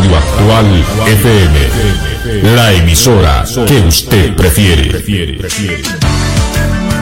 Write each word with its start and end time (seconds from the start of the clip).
Radio 0.00 0.16
Actual 0.16 0.84
FM, 1.08 2.54
la 2.54 2.72
emisora 2.72 3.44
que 3.66 3.80
usted 3.80 4.34
prefiere. 4.34 4.98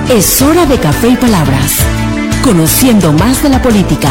Es 0.08 0.42
hora 0.42 0.66
de 0.66 0.80
café 0.80 1.10
y 1.10 1.16
palabras, 1.16 1.76
conociendo 2.42 3.12
más 3.12 3.40
de 3.44 3.50
la 3.50 3.62
política, 3.62 4.10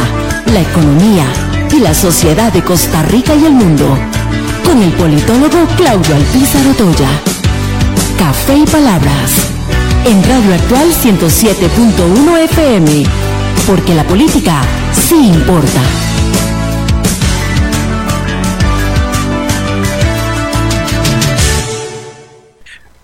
la 0.54 0.62
economía 0.62 1.26
y 1.76 1.81
la 1.81 1.94
sociedad 1.94 2.54
de 2.54 2.63
Costa 2.63 3.02
Rica 3.04 3.36
y 3.36 3.44
el 3.44 3.55
mundo, 3.55 4.00
con 4.63 4.82
el 4.82 4.94
politólogo 4.94 5.68
Claudio 5.76 6.16
Alpizar 6.16 6.66
Otoya. 6.68 7.10
Café 8.18 8.56
y 8.56 8.66
palabras, 8.66 9.52
en 10.06 10.24
Radio 10.24 10.54
Actual 10.54 10.88
107.1 10.94 12.38
FM, 12.46 13.04
porque 13.68 13.94
la 13.94 14.06
política 14.06 14.62
sí 14.94 15.28
importa. 15.28 16.07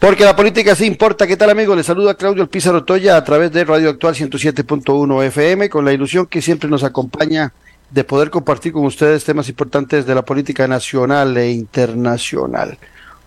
Porque 0.04 0.26
la 0.26 0.36
política 0.36 0.76
sí 0.76 0.86
importa. 0.86 1.26
¿Qué 1.26 1.38
tal, 1.38 1.50
amigos? 1.50 1.78
Les 1.78 1.86
saluda 1.86 2.16
Claudio 2.16 2.46
Pizarro 2.50 2.84
Toya 2.84 3.16
a 3.16 3.24
través 3.24 3.54
de 3.54 3.64
Radio 3.64 3.90
Actual 3.90 4.14
107.1 4.14 5.24
FM, 5.28 5.70
con 5.70 5.86
la 5.86 5.94
ilusión 5.94 6.26
que 6.26 6.42
siempre 6.42 6.70
nos 6.70 6.84
acompaña 6.84 7.54
de 7.90 8.04
poder 8.04 8.30
compartir 8.30 8.74
con 8.74 8.84
ustedes 8.84 9.24
temas 9.24 9.48
importantes 9.48 10.06
de 10.06 10.14
la 10.14 10.26
política 10.26 10.68
nacional 10.68 11.38
e 11.38 11.52
internacional. 11.52 12.78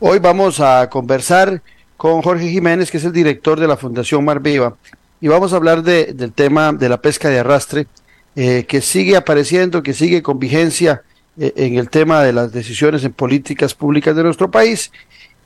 Hoy 0.01 0.19
vamos 0.19 0.61
a 0.61 0.91
conversar 0.91 1.63
con 1.97 2.21
Jorge 2.21 2.51
Jiménez, 2.51 2.91
que 2.91 2.99
es 2.99 3.05
el 3.05 3.13
director 3.13 3.59
de 3.59 3.69
la 3.69 3.79
Fundación 3.79 4.23
Mar 4.23 4.41
Viva, 4.41 4.77
y 5.19 5.29
vamos 5.29 5.55
a 5.55 5.57
hablar 5.57 5.83
de, 5.83 6.13
del 6.13 6.35
tema 6.35 6.75
de 6.75 6.91
la 6.91 7.01
pesca 7.01 7.31
de 7.31 7.39
arrastre, 7.39 7.87
eh, 8.35 8.67
que 8.69 8.83
sigue 8.83 9.17
apareciendo, 9.17 9.83
que 9.83 9.95
sigue 9.95 10.23
con 10.23 10.39
vigencia 10.39 11.01
eh, 11.41 11.55
en 11.57 11.79
el 11.79 11.89
tema 11.89 12.23
de 12.23 12.35
las 12.35 12.53
decisiones 12.53 13.03
en 13.03 13.15
políticas 13.15 13.73
públicas 13.73 14.15
de 14.15 14.25
nuestro 14.25 14.51
país 14.51 14.93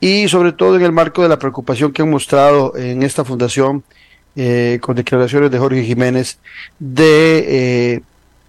y 0.01 0.27
sobre 0.27 0.51
todo 0.51 0.75
en 0.75 0.81
el 0.81 0.91
marco 0.91 1.21
de 1.21 1.29
la 1.29 1.39
preocupación 1.39 1.93
que 1.93 2.01
han 2.01 2.09
mostrado 2.09 2.75
en 2.75 3.03
esta 3.03 3.23
fundación 3.23 3.83
eh, 4.35 4.79
con 4.81 4.95
declaraciones 4.95 5.51
de 5.51 5.59
Jorge 5.59 5.83
Jiménez 5.83 6.39
de 6.79 7.93
eh, 7.95 8.01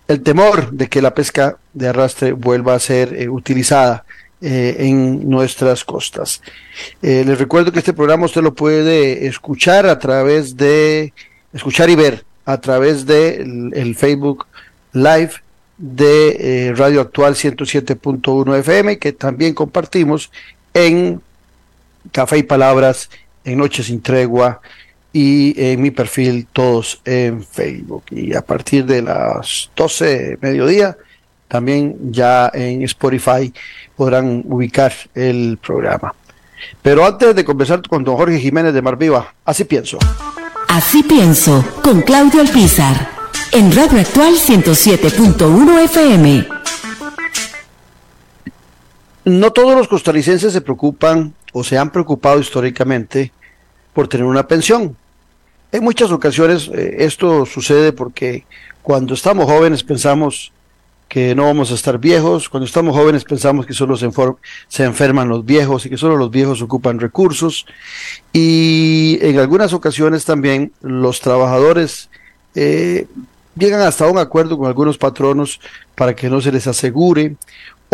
el 0.09 0.23
temor 0.23 0.73
de 0.73 0.89
que 0.89 1.03
la 1.03 1.15
pesca 1.15 1.59
de 1.75 1.89
arrastre 1.89 2.33
vuelva 2.33 2.75
a 2.75 2.79
ser 2.79 3.15
eh, 3.15 3.29
utilizada 3.29 4.05
en 4.45 5.31
nuestras 5.31 5.85
costas. 5.85 6.43
les 7.01 7.39
recuerdo 7.39 7.71
que 7.71 7.79
este 7.79 7.93
programa 7.93 8.27
usted 8.27 8.43
lo 8.43 8.55
puede 8.55 9.29
escuchar 9.29 9.87
a 9.87 10.01
través 10.01 10.57
de, 10.57 11.13
escuchar 11.53 11.89
y 11.91 11.95
ver 11.95 12.25
a 12.45 12.61
través 12.61 13.07
de 13.07 13.37
el, 13.37 13.95
Facebook 13.95 14.47
Live 14.95 15.35
de 15.79 16.75
Radio 16.77 17.03
Actual 17.03 17.37
107.1 17.37 18.59
FM, 18.59 18.99
que 18.99 19.13
también 19.13 19.55
compartimos 19.55 20.33
en 20.75 21.21
Café 22.11 22.39
y 22.39 22.43
Palabras, 22.43 23.11
en 23.45 23.59
Noche 23.59 23.83
sin 23.83 24.03
Tregua 24.03 24.61
y 25.13 25.55
en 25.63 25.83
mi 25.83 25.91
perfil 25.91 26.47
todos 26.53 27.01
en 27.05 27.45
Facebook. 27.45 28.05
Y 28.11 28.35
a 28.35 28.43
partir 28.43 28.87
de 28.87 29.03
las 29.03 29.71
12 29.77 30.05
de 30.05 30.39
mediodía, 30.41 30.97
también 31.49 31.97
ya 32.11 32.51
en 32.55 32.83
Spotify 32.83 33.53
podrán 33.95 34.43
ubicar 34.47 34.93
el 35.15 35.59
programa. 35.59 36.15
Pero 36.81 37.05
antes 37.05 37.35
de 37.35 37.45
conversar 37.45 37.83
con 37.83 38.05
don 38.05 38.17
Jorge 38.17 38.39
Jiménez 38.39 38.73
de 38.73 38.83
Marviva, 38.83 39.35
así 39.45 39.65
pienso. 39.65 39.99
Así 40.69 41.03
pienso, 41.03 41.63
con 41.83 42.01
Claudio 42.01 42.41
Alpizar, 42.41 43.11
en 43.53 43.75
Radio 43.77 44.01
Actual 44.01 44.35
107.1 44.35 45.85
FM. 45.85 46.49
No 49.25 49.53
todos 49.53 49.77
los 49.77 49.89
costarricenses 49.89 50.53
se 50.53 50.63
preocupan 50.63 51.35
o 51.53 51.63
se 51.63 51.79
han 51.79 51.91
preocupado 51.91 52.41
históricamente 52.41 53.33
por 53.93 54.09
tener 54.09 54.27
una 54.27 54.47
pensión. 54.47 54.97
En 55.71 55.85
muchas 55.85 56.11
ocasiones 56.11 56.69
eh, 56.73 56.97
esto 57.01 57.47
sucede 57.47 57.93
porque 57.93 58.45
cuando 58.83 59.15
estamos 59.15 59.47
jóvenes 59.47 59.83
pensamos 59.83 60.53
que 61.09 61.35
no 61.35 61.45
vamos 61.45 61.71
a 61.71 61.75
estar 61.75 61.99
viejos, 61.99 62.49
cuando 62.49 62.67
estamos 62.67 62.97
jóvenes 62.97 63.25
pensamos 63.25 63.67
que 63.67 63.75
solo 63.75 63.97
se, 63.99 64.11
se 64.69 64.85
enferman 64.85 65.29
los 65.29 65.45
viejos 65.45 65.85
y 65.85 65.91
que 65.91 65.99
solo 65.99 66.17
los 66.17 66.31
viejos 66.31 66.63
ocupan 66.63 66.99
recursos 67.01 67.67
y 68.33 69.19
en 69.21 69.39
algunas 69.39 69.75
ocasiones 69.75 70.25
también 70.25 70.73
los 70.81 71.21
trabajadores 71.21 72.09
eh, 72.55 73.07
llegan 73.57 73.83
hasta 73.83 74.07
un 74.09 74.19
acuerdo 74.19 74.57
con 74.57 74.67
algunos 74.67 74.99
patronos 74.99 75.61
para 75.95 76.17
que 76.17 76.31
no 76.31 76.41
se 76.41 76.53
les 76.53 76.67
asegure 76.67 77.37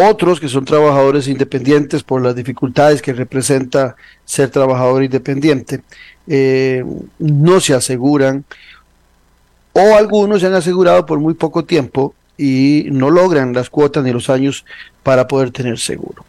otros 0.00 0.38
que 0.38 0.48
son 0.48 0.64
trabajadores 0.64 1.26
independientes 1.26 2.04
por 2.04 2.22
las 2.22 2.36
dificultades 2.36 3.02
que 3.02 3.12
representa 3.12 3.96
ser 4.24 4.48
trabajador 4.48 5.02
independiente, 5.02 5.80
eh, 6.28 6.84
no 7.18 7.58
se 7.58 7.74
aseguran 7.74 8.44
o 9.72 9.96
algunos 9.96 10.40
se 10.40 10.46
han 10.46 10.54
asegurado 10.54 11.04
por 11.04 11.18
muy 11.18 11.34
poco 11.34 11.64
tiempo 11.64 12.14
y 12.36 12.86
no 12.92 13.10
logran 13.10 13.52
las 13.52 13.70
cuotas 13.70 14.04
ni 14.04 14.12
los 14.12 14.30
años 14.30 14.64
para 15.02 15.26
poder 15.26 15.50
tener 15.50 15.80
seguro. 15.80 16.24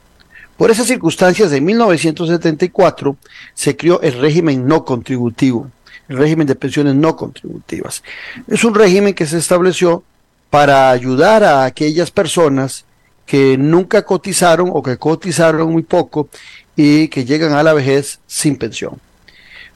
Por 0.58 0.72
esas 0.72 0.88
circunstancias, 0.88 1.52
en 1.52 1.63
1974 1.63 3.18
se 3.53 3.78
creó 3.78 4.02
el 4.02 4.19
régimen 4.19 4.66
no 4.66 4.84
contributivo, 4.84 5.69
el 6.08 6.18
régimen 6.18 6.47
de 6.47 6.56
pensiones 6.56 6.96
no 6.96 7.16
contributivas. 7.16 8.03
Es 8.47 8.63
un 8.63 8.74
régimen 8.74 9.13
que 9.13 9.28
se 9.28 9.38
estableció 9.38 10.02
para 10.50 10.90
ayudar 10.90 11.44
a 11.44 11.66
aquellas 11.66 12.09
personas 12.09 12.85
que 13.29 13.59
nunca 13.59 14.01
cotizaron 14.01 14.72
o 14.73 14.81
que 14.81 14.97
cotizaron 14.97 15.72
muy 15.72 15.84
poco 15.84 16.29
y 16.75 17.09
que 17.09 17.25
llegan 17.25 17.53
a 17.53 17.62
la 17.62 17.73
vejez 17.73 18.17
sin 18.25 18.57
pensión. 18.57 19.00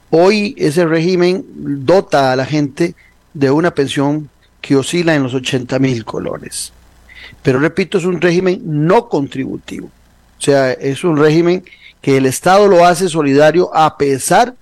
Hoy 0.09 0.56
ese 0.58 0.88
régimen 0.88 1.46
dota 1.86 2.31
a 2.31 2.36
la 2.36 2.47
gente 2.47 2.96
de 3.31 3.52
una 3.52 3.69
pensión 3.75 4.28
que 4.59 4.75
oscila 4.75 5.14
en 5.14 5.22
los 5.22 5.36
80 5.36 5.78
mil 5.78 6.03
colones. 6.03 6.74
Pero 7.44 7.59
repito, 7.59 8.00
es 8.00 8.06
un 8.06 8.19
régimen 8.19 8.59
no 8.66 9.08
contributivo. 9.08 9.85
O 9.85 10.41
sea, 10.41 10.72
es 10.72 11.03
un 11.03 11.16
régimen 11.16 11.64
que 12.02 12.18
el 12.18 12.25
Estado 12.25 12.68
lo 12.68 12.88
hace 12.88 13.08
solidario 13.08 13.70
a 13.72 14.00
pesar 14.00 14.56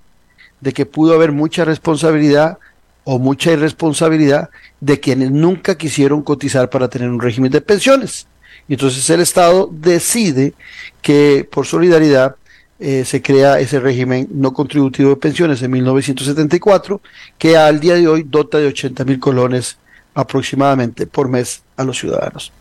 de 0.60 0.74
que 0.74 0.86
pudo 0.86 1.14
haber 1.14 1.32
mucha 1.32 1.64
responsabilidad 1.64 2.58
o 3.06 3.20
mucha 3.20 3.54
irresponsabilidad 3.54 4.50
de 4.82 5.00
quienes 5.00 5.32
nunca 5.32 5.78
quisieron 5.78 6.24
cotizar 6.24 6.70
para 6.70 6.90
tener 6.90 7.08
un 7.08 7.22
régimen 7.22 7.52
de 7.52 7.62
pensiones. 7.62 8.28
Y 8.72 8.76
entonces 8.76 9.10
el 9.10 9.20
Estado 9.20 9.70
decide 9.70 10.54
que 11.02 11.46
por 11.52 11.66
solidaridad 11.66 12.38
eh, 12.80 13.04
se 13.04 13.22
crea 13.22 13.60
ese 13.60 13.82
régimen 13.82 14.30
no 14.32 14.54
contributivo 14.54 15.10
de 15.10 15.18
pensiones 15.18 15.62
en 15.62 15.72
1974, 15.72 17.02
que 17.38 17.58
al 17.58 17.82
día 17.82 17.96
de 17.96 18.08
hoy 18.08 18.24
dota 18.26 18.60
de 18.60 18.68
80 18.68 19.04
mil 19.04 19.20
colones 19.20 19.76
aproximadamente 20.14 21.06
por 21.06 21.28
mes 21.28 21.64
a 21.76 21.84
los 21.84 22.00
ciudadanos. 22.00 22.54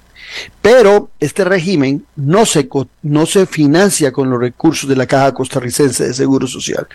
Pero 0.61 1.11
este 1.21 1.45
régimen 1.45 2.05
no 2.17 2.45
se, 2.45 2.69
no 3.03 3.25
se 3.25 3.47
financia 3.47 4.11
con 4.11 4.31
los 4.31 4.41
recursos 4.41 4.91
de 4.91 4.97
la 4.97 5.07
Caja 5.07 5.33
Costarricense 5.33 6.09
de 6.09 6.15
Seguro 6.15 6.49
Social. 6.49 6.89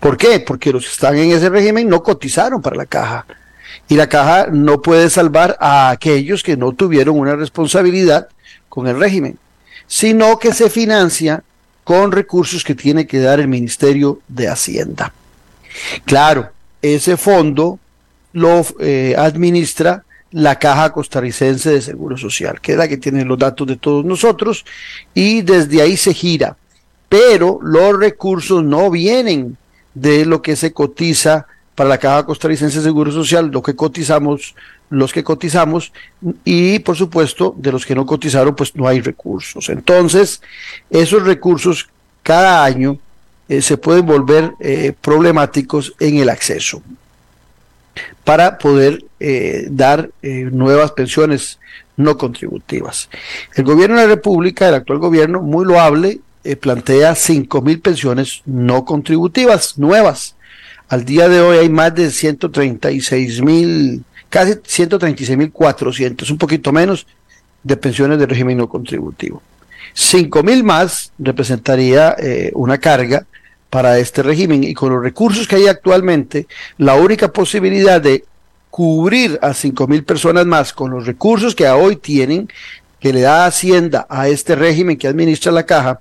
¿Por 0.00 0.16
qué? 0.16 0.40
Porque 0.40 0.72
los 0.72 0.84
que 0.84 0.92
están 0.92 1.18
en 1.18 1.32
ese 1.32 1.50
régimen 1.50 1.90
no 1.90 2.02
cotizaron 2.02 2.62
para 2.62 2.76
la 2.76 2.86
Caja. 2.86 3.26
Y 3.86 3.96
la 3.96 4.08
Caja 4.08 4.46
no 4.50 4.80
puede 4.80 5.10
salvar 5.10 5.58
a 5.60 5.90
aquellos 5.90 6.42
que 6.42 6.56
no 6.56 6.72
tuvieron 6.72 7.18
una 7.18 7.36
responsabilidad 7.36 8.28
con 8.72 8.86
el 8.86 8.98
régimen, 8.98 9.36
sino 9.86 10.38
que 10.38 10.54
se 10.54 10.70
financia 10.70 11.42
con 11.84 12.10
recursos 12.10 12.64
que 12.64 12.74
tiene 12.74 13.06
que 13.06 13.20
dar 13.20 13.38
el 13.38 13.46
Ministerio 13.46 14.20
de 14.28 14.48
Hacienda. 14.48 15.12
Claro, 16.06 16.48
ese 16.80 17.18
fondo 17.18 17.78
lo 18.32 18.64
eh, 18.80 19.14
administra 19.18 20.04
la 20.30 20.58
Caja 20.58 20.90
Costarricense 20.90 21.68
de 21.68 21.82
Seguro 21.82 22.16
Social, 22.16 22.62
que 22.62 22.72
es 22.72 22.78
la 22.78 22.88
que 22.88 22.96
tiene 22.96 23.26
los 23.26 23.38
datos 23.38 23.66
de 23.66 23.76
todos 23.76 24.06
nosotros, 24.06 24.64
y 25.12 25.42
desde 25.42 25.82
ahí 25.82 25.98
se 25.98 26.14
gira. 26.14 26.56
Pero 27.10 27.58
los 27.60 27.98
recursos 27.98 28.64
no 28.64 28.90
vienen 28.90 29.58
de 29.92 30.24
lo 30.24 30.40
que 30.40 30.56
se 30.56 30.72
cotiza 30.72 31.46
para 31.74 31.90
la 31.90 31.98
Caja 31.98 32.24
Costarricense 32.24 32.78
de 32.78 32.84
Seguro 32.84 33.12
Social, 33.12 33.50
lo 33.50 33.62
que 33.62 33.76
cotizamos 33.76 34.54
los 34.92 35.12
que 35.12 35.24
cotizamos 35.24 35.92
y 36.44 36.78
por 36.80 36.96
supuesto 36.96 37.54
de 37.56 37.72
los 37.72 37.86
que 37.86 37.94
no 37.94 38.04
cotizaron 38.04 38.54
pues 38.54 38.76
no 38.76 38.86
hay 38.86 39.00
recursos. 39.00 39.68
Entonces 39.70 40.42
esos 40.90 41.24
recursos 41.24 41.88
cada 42.22 42.62
año 42.62 42.98
eh, 43.48 43.62
se 43.62 43.78
pueden 43.78 44.06
volver 44.06 44.52
eh, 44.60 44.92
problemáticos 45.00 45.94
en 45.98 46.18
el 46.18 46.28
acceso 46.28 46.82
para 48.22 48.58
poder 48.58 49.04
eh, 49.18 49.66
dar 49.70 50.10
nuevas 50.22 50.92
pensiones 50.92 51.58
no 51.96 52.16
contributivas. 52.16 53.08
El 53.54 53.64
gobierno 53.64 53.96
de 53.96 54.02
la 54.02 54.14
República, 54.14 54.68
el 54.68 54.76
actual 54.76 54.98
gobierno, 54.98 55.42
muy 55.42 55.64
loable, 55.64 56.20
plantea 56.60 57.14
5 57.14 57.62
mil 57.62 57.80
pensiones 57.80 58.42
no 58.46 58.84
contributivas 58.84 59.78
nuevas. 59.78 60.36
Al 60.88 61.04
día 61.04 61.28
de 61.28 61.40
hoy 61.40 61.58
hay 61.58 61.68
más 61.68 61.94
de 61.94 62.10
136 62.10 63.42
mil 63.42 64.04
casi 64.32 64.52
136.400, 64.52 66.30
un 66.30 66.38
poquito 66.38 66.72
menos 66.72 67.06
de 67.62 67.76
pensiones 67.76 68.18
de 68.18 68.24
régimen 68.24 68.56
no 68.56 68.66
contributivo. 68.66 69.42
Cinco 69.92 70.42
mil 70.42 70.64
más 70.64 71.12
representaría 71.18 72.16
eh, 72.18 72.50
una 72.54 72.78
carga 72.78 73.26
para 73.68 73.98
este 73.98 74.22
régimen 74.22 74.64
y 74.64 74.72
con 74.72 74.90
los 74.90 75.02
recursos 75.02 75.46
que 75.46 75.56
hay 75.56 75.66
actualmente, 75.66 76.46
la 76.78 76.94
única 76.94 77.30
posibilidad 77.30 78.00
de 78.00 78.24
cubrir 78.70 79.38
a 79.42 79.52
cinco 79.52 79.86
mil 79.86 80.02
personas 80.02 80.46
más 80.46 80.72
con 80.72 80.90
los 80.90 81.04
recursos 81.04 81.54
que 81.54 81.68
hoy 81.68 81.96
tienen, 81.96 82.48
que 83.00 83.12
le 83.12 83.20
da 83.20 83.44
Hacienda 83.44 84.06
a 84.08 84.28
este 84.28 84.54
régimen 84.56 84.96
que 84.96 85.08
administra 85.08 85.52
la 85.52 85.66
caja, 85.66 86.00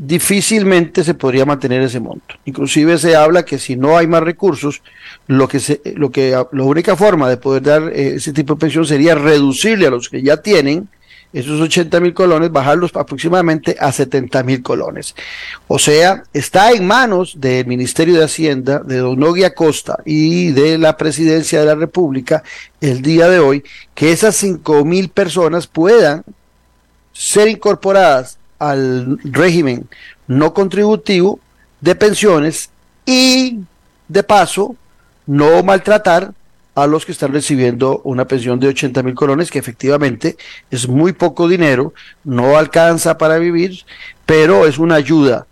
difícilmente 0.00 1.04
se 1.04 1.12
podría 1.12 1.44
mantener 1.44 1.82
ese 1.82 2.00
monto. 2.00 2.36
Inclusive 2.46 2.96
se 2.96 3.14
habla 3.14 3.44
que 3.44 3.58
si 3.58 3.76
no 3.76 3.98
hay 3.98 4.06
más 4.06 4.22
recursos, 4.22 4.82
lo 5.26 5.46
que 5.46 5.60
se, 5.60 5.82
lo 5.94 6.10
que 6.10 6.30
la 6.30 6.62
única 6.62 6.96
forma 6.96 7.28
de 7.28 7.36
poder 7.36 7.62
dar 7.62 7.82
eh, 7.92 8.14
ese 8.14 8.32
tipo 8.32 8.54
de 8.54 8.60
pensión 8.60 8.86
sería 8.86 9.14
reducirle 9.14 9.86
a 9.86 9.90
los 9.90 10.08
que 10.08 10.22
ya 10.22 10.38
tienen 10.38 10.88
esos 11.34 11.60
80 11.60 12.00
mil 12.00 12.14
colones, 12.14 12.50
bajarlos 12.50 12.96
aproximadamente 12.96 13.76
a 13.78 13.92
70 13.92 14.42
mil 14.42 14.62
colones. 14.62 15.14
O 15.68 15.78
sea, 15.78 16.24
está 16.32 16.72
en 16.72 16.86
manos 16.86 17.34
del 17.38 17.66
Ministerio 17.66 18.16
de 18.16 18.24
Hacienda, 18.24 18.78
de 18.78 18.96
Don 18.96 19.20
Nogui 19.20 19.44
Acosta 19.44 19.98
y 20.06 20.50
de 20.52 20.78
la 20.78 20.96
Presidencia 20.96 21.60
de 21.60 21.66
la 21.66 21.74
República 21.74 22.42
el 22.80 23.02
día 23.02 23.28
de 23.28 23.38
hoy, 23.38 23.62
que 23.94 24.12
esas 24.12 24.34
5 24.36 24.82
mil 24.86 25.10
personas 25.10 25.66
puedan 25.66 26.24
ser 27.12 27.48
incorporadas 27.48 28.39
al 28.60 29.18
régimen 29.24 29.88
no 30.28 30.54
contributivo 30.54 31.40
de 31.80 31.96
pensiones 31.96 32.70
y 33.04 33.58
de 34.06 34.22
paso 34.22 34.76
no 35.26 35.62
maltratar 35.64 36.32
a 36.74 36.86
los 36.86 37.04
que 37.04 37.12
están 37.12 37.32
recibiendo 37.32 38.00
una 38.04 38.26
pensión 38.26 38.60
de 38.60 38.68
80 38.68 39.02
mil 39.02 39.14
colones, 39.14 39.50
que 39.50 39.58
efectivamente 39.58 40.36
es 40.70 40.88
muy 40.88 41.12
poco 41.12 41.48
dinero, 41.48 41.92
no 42.22 42.56
alcanza 42.56 43.18
para 43.18 43.38
vivir, 43.38 43.80
pero 44.24 44.66
es 44.66 44.78
una 44.78 44.94
ayuda 44.94 45.46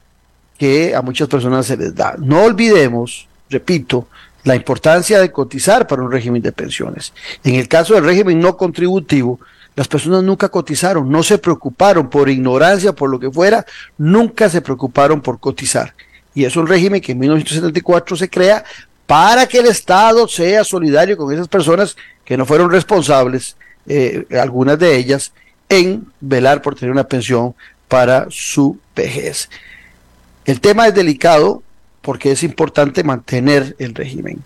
que 0.58 0.94
a 0.94 1.02
muchas 1.02 1.28
personas 1.28 1.66
se 1.66 1.76
les 1.76 1.94
da. 1.94 2.14
No 2.18 2.44
olvidemos, 2.44 3.28
repito, 3.50 4.08
la 4.44 4.56
importancia 4.56 5.20
de 5.20 5.30
cotizar 5.30 5.86
para 5.86 6.02
un 6.02 6.10
régimen 6.10 6.42
de 6.42 6.52
pensiones. 6.52 7.12
En 7.44 7.56
el 7.56 7.68
caso 7.68 7.94
del 7.94 8.04
régimen 8.04 8.40
no 8.40 8.56
contributivo, 8.56 9.40
las 9.78 9.86
personas 9.86 10.24
nunca 10.24 10.48
cotizaron, 10.48 11.08
no 11.08 11.22
se 11.22 11.38
preocuparon 11.38 12.10
por 12.10 12.28
ignorancia, 12.28 12.92
por 12.92 13.08
lo 13.08 13.20
que 13.20 13.30
fuera, 13.30 13.64
nunca 13.96 14.50
se 14.50 14.60
preocuparon 14.60 15.20
por 15.20 15.38
cotizar. 15.38 15.94
Y 16.34 16.44
es 16.44 16.56
un 16.56 16.66
régimen 16.66 17.00
que 17.00 17.12
en 17.12 17.20
1974 17.20 18.16
se 18.16 18.28
crea 18.28 18.64
para 19.06 19.46
que 19.46 19.58
el 19.58 19.66
Estado 19.66 20.26
sea 20.26 20.64
solidario 20.64 21.16
con 21.16 21.32
esas 21.32 21.46
personas 21.46 21.96
que 22.24 22.36
no 22.36 22.44
fueron 22.44 22.72
responsables, 22.72 23.54
eh, 23.86 24.26
algunas 24.42 24.80
de 24.80 24.96
ellas, 24.96 25.30
en 25.68 26.08
velar 26.18 26.60
por 26.60 26.74
tener 26.74 26.90
una 26.90 27.06
pensión 27.06 27.54
para 27.86 28.26
su 28.30 28.80
vejez. 28.96 29.48
El 30.44 30.60
tema 30.60 30.88
es 30.88 30.94
delicado 30.96 31.62
porque 32.02 32.32
es 32.32 32.42
importante 32.42 33.04
mantener 33.04 33.76
el 33.78 33.94
régimen, 33.94 34.42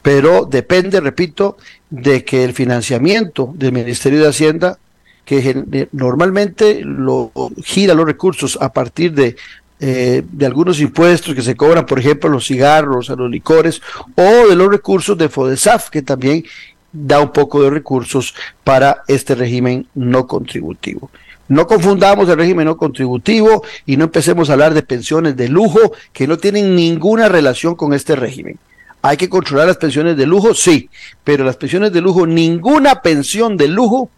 pero 0.00 0.46
depende, 0.46 1.00
repito, 1.00 1.58
de 1.90 2.24
que 2.24 2.44
el 2.44 2.54
financiamiento 2.54 3.52
del 3.54 3.72
Ministerio 3.72 4.20
de 4.20 4.28
Hacienda, 4.28 4.78
que 5.24 5.88
normalmente 5.92 6.80
lo 6.82 7.30
gira 7.62 7.94
los 7.94 8.06
recursos 8.06 8.58
a 8.60 8.72
partir 8.72 9.12
de 9.12 9.36
eh, 9.82 10.22
de 10.30 10.44
algunos 10.44 10.78
impuestos 10.78 11.34
que 11.34 11.40
se 11.40 11.56
cobran, 11.56 11.86
por 11.86 11.98
ejemplo, 11.98 12.28
a 12.28 12.32
los 12.32 12.46
cigarros, 12.46 13.08
a 13.08 13.16
los 13.16 13.30
licores, 13.30 13.80
o 14.14 14.48
de 14.48 14.54
los 14.54 14.70
recursos 14.70 15.16
de 15.16 15.30
FODESAF, 15.30 15.88
que 15.88 16.02
también 16.02 16.44
da 16.92 17.18
un 17.20 17.32
poco 17.32 17.62
de 17.62 17.70
recursos 17.70 18.34
para 18.62 19.02
este 19.08 19.34
régimen 19.34 19.86
no 19.94 20.26
contributivo. 20.26 21.10
No 21.48 21.66
confundamos 21.66 22.28
el 22.28 22.36
régimen 22.36 22.66
no 22.66 22.76
contributivo 22.76 23.64
y 23.86 23.96
no 23.96 24.04
empecemos 24.04 24.50
a 24.50 24.52
hablar 24.52 24.74
de 24.74 24.82
pensiones 24.82 25.34
de 25.36 25.48
lujo 25.48 25.92
que 26.12 26.26
no 26.26 26.36
tienen 26.36 26.76
ninguna 26.76 27.30
relación 27.30 27.74
con 27.74 27.94
este 27.94 28.14
régimen. 28.16 28.58
Hay 29.02 29.16
que 29.16 29.28
controlar 29.28 29.66
las 29.66 29.76
pensiones 29.76 30.16
de 30.16 30.26
lujo, 30.26 30.54
sí, 30.54 30.90
pero 31.24 31.44
las 31.44 31.56
pensiones 31.56 31.92
de 31.92 32.00
lujo, 32.00 32.26
ninguna 32.26 33.00
pensión 33.02 33.56
de 33.56 33.68
lujo 33.68 34.10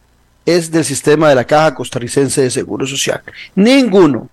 es 0.44 0.70
del 0.70 0.84
sistema 0.84 1.28
de 1.28 1.36
la 1.36 1.44
Caja 1.44 1.74
Costarricense 1.74 2.42
de 2.42 2.50
Seguro 2.50 2.86
Social. 2.86 3.22
Ninguno 3.54 4.28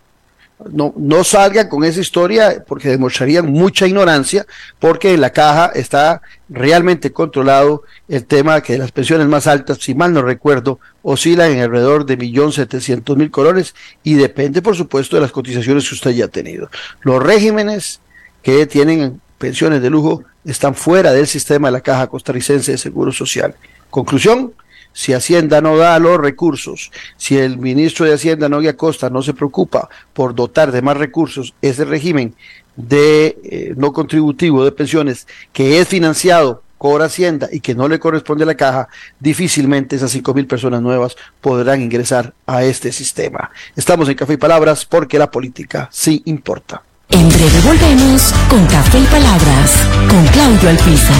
no, 0.71 0.93
no 0.97 1.23
salgan 1.23 1.69
con 1.69 1.83
esa 1.83 2.01
historia 2.01 2.63
porque 2.67 2.89
demostrarían 2.89 3.51
mucha 3.51 3.87
ignorancia, 3.87 4.45
porque 4.79 5.13
en 5.13 5.21
la 5.21 5.29
caja 5.29 5.71
está 5.73 6.21
realmente 6.49 7.13
controlado 7.13 7.83
el 8.07 8.25
tema 8.25 8.61
que 8.61 8.77
las 8.77 8.91
pensiones 8.91 9.27
más 9.27 9.47
altas, 9.47 9.77
si 9.79 9.95
mal 9.95 10.13
no 10.13 10.21
recuerdo, 10.21 10.79
oscilan 11.01 11.51
en 11.51 11.61
alrededor 11.61 12.05
de 12.05 12.17
millón 12.17 12.51
setecientos 12.51 13.15
mil 13.15 13.31
colones 13.31 13.73
y 14.03 14.15
depende, 14.15 14.61
por 14.61 14.75
supuesto, 14.75 15.15
de 15.15 15.21
las 15.21 15.31
cotizaciones 15.31 15.87
que 15.87 15.95
usted 15.95 16.11
ya 16.11 16.25
ha 16.25 16.29
tenido. 16.29 16.69
Los 17.01 17.23
regímenes 17.23 18.01
que 18.43 18.65
tienen 18.65 19.21
pensiones 19.39 19.81
de 19.81 19.89
lujo 19.89 20.23
están 20.45 20.75
fuera 20.75 21.11
del 21.11 21.25
sistema 21.25 21.69
de 21.69 21.71
la 21.71 21.81
caja 21.81 22.07
costarricense 22.07 22.73
de 22.73 22.77
seguro 22.77 23.11
social. 23.11 23.55
Conclusión, 23.89 24.53
si 24.93 25.13
Hacienda 25.13 25.61
no 25.61 25.77
da 25.77 25.97
los 25.97 26.19
recursos, 26.19 26.91
si 27.17 27.37
el 27.37 27.57
ministro 27.57 28.05
de 28.05 28.13
Hacienda, 28.13 28.49
Nogui 28.49 28.67
Acosta, 28.67 29.09
no 29.09 29.21
se 29.21 29.33
preocupa 29.33 29.89
por 30.13 30.35
dotar 30.35 30.71
de 30.71 30.81
más 30.81 30.97
recursos 30.97 31.53
ese 31.61 31.85
régimen 31.85 32.35
de 32.75 33.37
eh, 33.43 33.73
no 33.77 33.93
contributivo 33.93 34.63
de 34.63 34.71
pensiones 34.71 35.27
que 35.53 35.79
es 35.79 35.87
financiado 35.87 36.63
por 36.77 37.01
Hacienda 37.01 37.49
y 37.51 37.59
que 37.59 37.75
no 37.75 37.87
le 37.87 37.99
corresponde 37.99 38.43
a 38.43 38.47
la 38.47 38.55
caja, 38.55 38.87
difícilmente 39.19 39.97
esas 39.97 40.11
cinco 40.11 40.33
mil 40.33 40.47
personas 40.47 40.81
nuevas 40.81 41.15
podrán 41.41 41.81
ingresar 41.81 42.33
a 42.45 42.63
este 42.63 42.91
sistema. 42.91 43.51
Estamos 43.75 44.07
en 44.07 44.15
Café 44.15 44.33
y 44.33 44.37
Palabras 44.37 44.85
porque 44.85 45.19
la 45.19 45.29
política 45.29 45.89
sí 45.91 46.21
importa. 46.25 46.83
En 47.11 47.27
breve 47.27 47.59
volvemos 47.63 48.33
con 48.49 48.65
Café 48.67 48.99
y 48.99 49.05
Palabras 49.05 49.71
con 50.09 50.25
Claudio 50.27 50.69
Alpizar. 50.69 51.15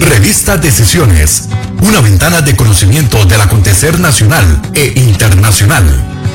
Revista 0.00 0.56
Decisiones, 0.56 1.48
una 1.82 2.00
ventana 2.00 2.42
de 2.42 2.56
conocimiento 2.56 3.24
del 3.26 3.40
acontecer 3.40 4.00
nacional 4.00 4.44
e 4.74 4.94
internacional. 4.96 6.13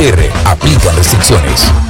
www.mg.cr. 0.00 0.30
Aplican 0.46 0.96
restricciones. 0.96 1.89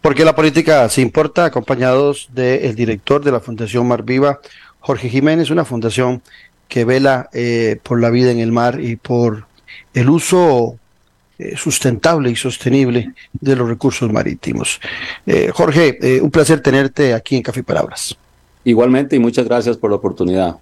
Porque 0.00 0.24
la 0.24 0.34
política 0.34 0.88
se 0.88 1.02
importa, 1.02 1.44
acompañados 1.44 2.28
del 2.32 2.74
director 2.74 3.22
de 3.22 3.32
la 3.32 3.40
Fundación 3.40 3.86
Mar 3.86 4.02
Viva, 4.02 4.40
Jorge 4.80 5.08
Jiménez, 5.08 5.50
una 5.50 5.64
fundación 5.64 6.22
que 6.68 6.84
vela 6.84 7.28
eh, 7.32 7.78
por 7.82 8.00
la 8.00 8.10
vida 8.10 8.30
en 8.30 8.40
el 8.40 8.52
mar 8.52 8.80
y 8.80 8.96
por 8.96 9.46
el 9.94 10.08
uso 10.08 10.78
eh, 11.38 11.54
sustentable 11.56 12.30
y 12.30 12.36
sostenible 12.36 13.12
de 13.32 13.56
los 13.56 13.68
recursos 13.68 14.10
marítimos. 14.10 14.80
Eh, 15.26 15.50
Jorge, 15.52 15.98
eh, 16.00 16.20
un 16.22 16.30
placer 16.30 16.60
tenerte 16.60 17.12
aquí 17.12 17.36
en 17.36 17.42
Café 17.42 17.60
y 17.60 17.62
Palabras. 17.62 18.16
Igualmente 18.64 19.16
y 19.16 19.18
muchas 19.18 19.44
gracias 19.44 19.76
por 19.76 19.90
la 19.90 19.96
oportunidad. 19.96 20.56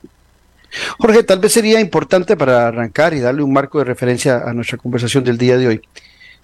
Jorge, 0.99 1.23
tal 1.23 1.38
vez 1.38 1.52
sería 1.52 1.80
importante 1.80 2.37
para 2.37 2.66
arrancar 2.66 3.14
y 3.14 3.21
darle 3.21 3.42
un 3.42 3.52
marco 3.52 3.78
de 3.78 3.85
referencia 3.85 4.38
a 4.38 4.52
nuestra 4.52 4.78
conversación 4.78 5.25
del 5.25 5.38
día 5.38 5.56
de 5.56 5.68
hoy, 5.68 5.83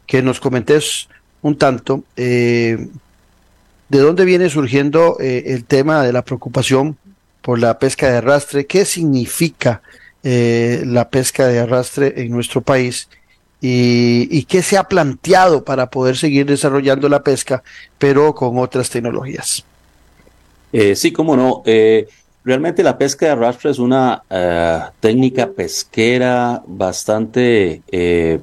que 0.06 0.22
nos 0.22 0.40
comentes 0.40 1.08
un 1.42 1.56
tanto 1.56 2.04
eh, 2.16 2.88
de 3.88 3.98
dónde 3.98 4.24
viene 4.24 4.48
surgiendo 4.50 5.16
eh, 5.20 5.44
el 5.46 5.64
tema 5.64 6.02
de 6.02 6.12
la 6.12 6.22
preocupación 6.22 6.96
por 7.42 7.58
la 7.58 7.78
pesca 7.78 8.10
de 8.10 8.18
arrastre, 8.18 8.66
qué 8.66 8.84
significa 8.84 9.82
eh, 10.22 10.82
la 10.86 11.08
pesca 11.08 11.46
de 11.46 11.58
arrastre 11.58 12.14
en 12.16 12.30
nuestro 12.30 12.60
país 12.60 13.08
y, 13.60 14.28
y 14.30 14.44
qué 14.44 14.62
se 14.62 14.76
ha 14.76 14.84
planteado 14.84 15.64
para 15.64 15.90
poder 15.90 16.16
seguir 16.16 16.46
desarrollando 16.46 17.08
la 17.08 17.22
pesca, 17.22 17.62
pero 17.98 18.34
con 18.34 18.58
otras 18.58 18.90
tecnologías. 18.90 19.64
Eh, 20.72 20.94
sí, 20.94 21.12
cómo 21.12 21.36
no. 21.36 21.62
Realmente 22.42 22.82
la 22.82 22.97
pesca 22.97 23.26
de 23.26 23.32
arrastre 23.32 23.70
es 23.70 23.78
una 23.78 24.23
eh, 24.30 24.80
técnica 25.00 25.50
pesquera 25.50 26.62
bastante 26.66 27.82
eh, 27.92 28.40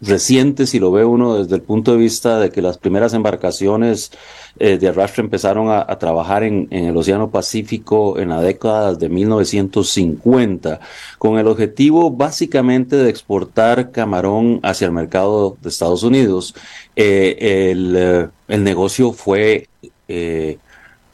reciente, 0.00 0.66
si 0.66 0.80
lo 0.80 0.90
ve 0.90 1.04
uno 1.04 1.38
desde 1.38 1.54
el 1.54 1.62
punto 1.62 1.92
de 1.92 1.98
vista 1.98 2.40
de 2.40 2.50
que 2.50 2.62
las 2.62 2.78
primeras 2.78 3.14
embarcaciones 3.14 4.10
eh, 4.58 4.76
de 4.78 4.88
arrastre 4.88 5.22
empezaron 5.22 5.70
a, 5.70 5.86
trabajar 6.00 6.42
en, 6.42 6.66
el 6.72 6.96
Océano 6.96 7.30
Pacífico 7.30 8.18
en 8.18 8.30
la 8.30 8.40
década 8.40 8.94
de 8.94 9.08
1950, 9.08 10.80
con 11.18 11.38
el 11.38 11.46
objetivo 11.46 12.10
básicamente 12.10 12.96
de 12.96 13.08
exportar 13.08 13.92
camarón 13.92 14.58
hacia 14.64 14.86
el 14.86 14.92
mercado 14.92 15.56
de 15.62 15.68
Estados 15.68 16.02
Unidos. 16.02 16.56
El, 16.96 18.30
el, 18.48 18.64
negocio 18.64 19.12
fue 19.12 19.68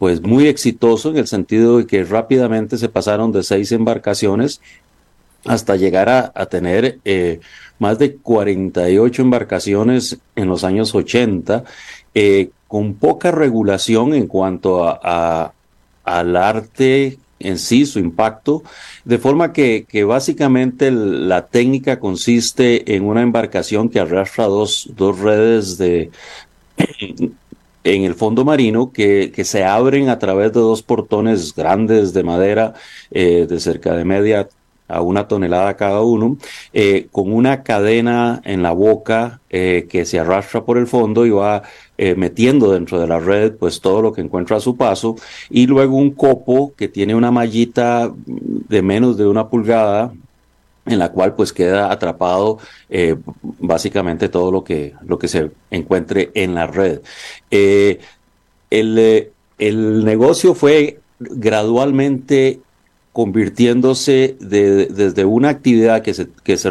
pues 0.04 0.20
muy 0.20 0.48
exitoso 0.48 1.08
en 1.08 1.16
el 1.16 1.26
sentido 1.26 1.78
de 1.78 1.86
que 1.86 2.04
rápidamente 2.04 2.76
se 2.76 2.90
pasaron 2.90 3.32
de 3.32 3.42
seis 3.42 3.72
embarcaciones 3.72 4.60
hasta 5.46 5.76
llegar 5.76 6.10
a, 6.10 6.44
tener 6.44 6.98
eh, 7.06 7.40
más 7.78 7.98
de 7.98 8.16
48 8.16 9.22
embarcaciones 9.22 10.18
en 10.36 10.46
los 10.46 10.62
años 10.62 10.94
80, 10.94 11.64
eh, 12.14 12.50
con 12.68 12.92
poca 12.96 13.30
regulación 13.30 14.12
en 14.12 14.26
cuanto 14.26 14.86
a, 14.86 15.54
al 16.04 16.36
arte 16.36 17.16
en 17.38 17.58
sí, 17.58 17.86
su 17.86 17.98
impacto, 17.98 18.62
de 19.06 19.16
forma 19.16 19.54
que, 19.54 19.86
básicamente 20.06 20.90
la 20.90 21.46
técnica 21.46 21.98
consiste 21.98 22.94
en 22.94 23.04
una 23.04 23.22
embarcación 23.22 23.88
que 23.88 24.00
arrastra 24.00 24.48
dos, 24.48 24.90
dos 24.94 25.18
redes 25.18 25.78
de 25.78 26.10
en 27.84 28.04
el 28.04 28.14
fondo 28.14 28.44
marino 28.44 28.90
que, 28.92 29.30
que, 29.32 29.44
se 29.44 29.62
abren 29.62 30.08
a 30.08 30.18
través 30.18 30.52
de 30.52 30.60
dos 30.60 30.82
portones 30.82 31.54
grandes 31.54 32.14
de 32.14 32.24
madera 32.24 32.74
eh, 33.10 33.46
de 33.48 33.60
cerca 33.60 33.94
de 33.94 34.04
media 34.04 34.48
a 34.88 35.00
una 35.00 35.28
tonelada 35.28 35.76
cada 35.76 36.02
uno, 36.02 36.36
eh, 36.72 37.08
con 37.10 37.32
una 37.32 37.62
cadena 37.62 38.42
en 38.44 38.62
la 38.62 38.72
boca 38.72 39.40
eh, 39.48 39.86
que 39.88 40.04
se 40.04 40.18
arrastra 40.18 40.64
por 40.64 40.76
el 40.76 40.86
fondo 40.86 41.24
y 41.24 41.30
va 41.30 41.62
metiendo 42.16 42.72
dentro 42.72 43.00
de 43.00 43.06
la 43.06 43.20
red 43.20 43.52
pues 43.52 43.80
todo 43.80 44.02
lo 44.02 44.12
que 44.12 44.20
encuentra 44.20 44.56
a 44.56 44.60
su 44.60 44.76
paso. 44.76 45.14
Y 45.48 45.66
luego 45.68 45.96
un 45.96 46.10
copo 46.10 46.74
que 46.76 46.88
tiene 46.88 47.14
una 47.14 47.30
mallita 47.30 48.12
de 48.26 48.82
menos 48.82 49.16
de 49.16 49.26
una 49.28 49.48
pulgada 49.48 50.12
en 50.86 50.98
la 50.98 51.10
cual 51.10 51.34
pues 51.34 51.52
queda 51.52 51.90
atrapado 51.90 52.58
eh, 52.90 53.16
básicamente 53.42 54.28
todo 54.28 54.52
lo 54.52 54.64
que, 54.64 54.94
lo 55.06 55.18
que 55.18 55.28
se 55.28 55.50
encuentre 55.70 56.30
en 56.34 56.54
la 56.54 56.66
red. 56.66 57.00
Eh, 57.50 58.00
el, 58.70 59.30
el, 59.58 60.04
negocio 60.04 60.54
fue 60.54 61.00
gradualmente 61.18 62.60
convirtiéndose 63.12 64.36
de, 64.40 64.86
desde 64.86 65.24
una 65.24 65.48
actividad 65.48 66.02
que 66.02 66.14
se, 66.14 66.28
que 66.42 66.56
se, 66.56 66.70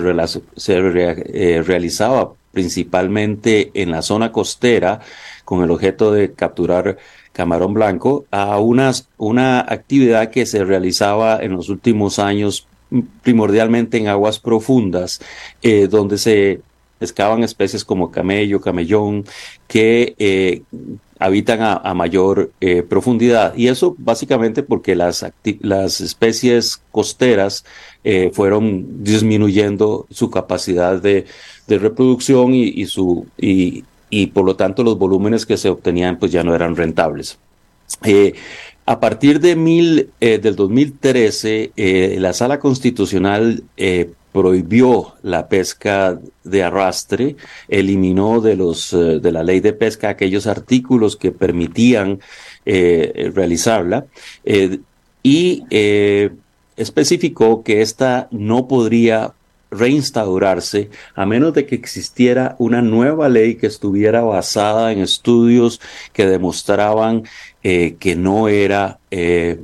se 0.57 0.77
eh, 0.77 1.63
realizaba 1.63 2.33
principalmente 2.51 3.71
en 3.73 3.91
la 3.91 4.01
zona 4.01 4.31
costera 4.31 4.99
con 5.45 5.63
el 5.63 5.71
objeto 5.71 6.11
de 6.11 6.33
capturar 6.33 6.97
camarón 7.31 7.73
blanco 7.73 8.25
a 8.29 8.59
unas, 8.59 9.09
una 9.17 9.61
actividad 9.61 10.29
que 10.29 10.45
se 10.45 10.63
realizaba 10.63 11.39
en 11.41 11.53
los 11.53 11.69
últimos 11.69 12.19
años 12.19 12.67
primordialmente 13.21 13.97
en 13.97 14.07
aguas 14.07 14.39
profundas, 14.39 15.21
eh, 15.61 15.87
donde 15.87 16.17
se 16.17 16.61
pescaban 16.99 17.43
especies 17.43 17.83
como 17.83 18.11
camello, 18.11 18.61
camellón, 18.61 19.25
que 19.67 20.15
eh, 20.19 20.61
habitan 21.19 21.59
a, 21.61 21.93
mayor 21.93 22.51
eh, 22.61 22.83
profundidad. 22.83 23.55
Y 23.55 23.67
eso 23.67 23.95
básicamente 23.97 24.63
porque 24.63 24.95
las, 24.95 25.25
las 25.61 26.01
especies 26.01 26.81
costeras 26.91 27.65
fueron 28.33 29.03
disminuyendo 29.03 30.05
su 30.11 30.29
capacidad 30.29 31.01
de, 31.01 31.25
reproducción 31.67 32.53
y, 32.53 32.85
su, 32.85 33.25
y, 33.37 33.83
por 34.33 34.45
lo 34.45 34.55
tanto 34.55 34.83
los 34.83 34.97
volúmenes 34.97 35.45
que 35.45 35.57
se 35.57 35.69
obtenían 35.69 36.19
pues 36.19 36.31
ya 36.31 36.43
no 36.43 36.53
eran 36.53 36.75
rentables. 36.75 37.37
Eh, 38.03 38.33
a 38.85 38.99
partir 38.99 39.39
de 39.39 39.55
mil, 39.55 40.09
eh, 40.19 40.39
del 40.39 40.57
2013, 40.57 41.71
eh, 41.75 42.17
la 42.19 42.33
Sala 42.33 42.59
Constitucional 42.59 43.63
eh, 43.77 44.11
prohibió 44.33 45.13
la 45.21 45.47
pesca 45.47 46.19
de 46.43 46.63
arrastre, 46.63 47.37
eliminó 47.69 48.41
de 48.41 48.57
los 48.57 48.91
de 48.91 49.31
la 49.31 49.43
ley 49.43 49.59
de 49.59 49.73
pesca 49.73 50.09
aquellos 50.09 50.47
artículos 50.47 51.15
que 51.15 51.31
permitían 51.31 52.19
realizarla 52.65 54.07
y 55.21 55.63
especificó 56.75 57.63
que 57.63 57.83
esta 57.83 58.27
no 58.31 58.67
podría 58.67 59.33
reinstaurarse 59.69 60.89
a 61.15 61.25
menos 61.25 61.53
de 61.53 61.65
que 61.65 61.75
existiera 61.75 62.55
una 62.59 62.81
nueva 62.81 63.29
ley 63.29 63.55
que 63.55 63.67
estuviera 63.67 64.21
basada 64.21 64.91
en 64.91 64.99
estudios 64.99 65.81
que 66.13 66.25
demostraban 66.25 67.23
eh, 67.63 67.95
que 67.99 68.15
no 68.15 68.47
era 68.47 68.99
eh, 69.09 69.59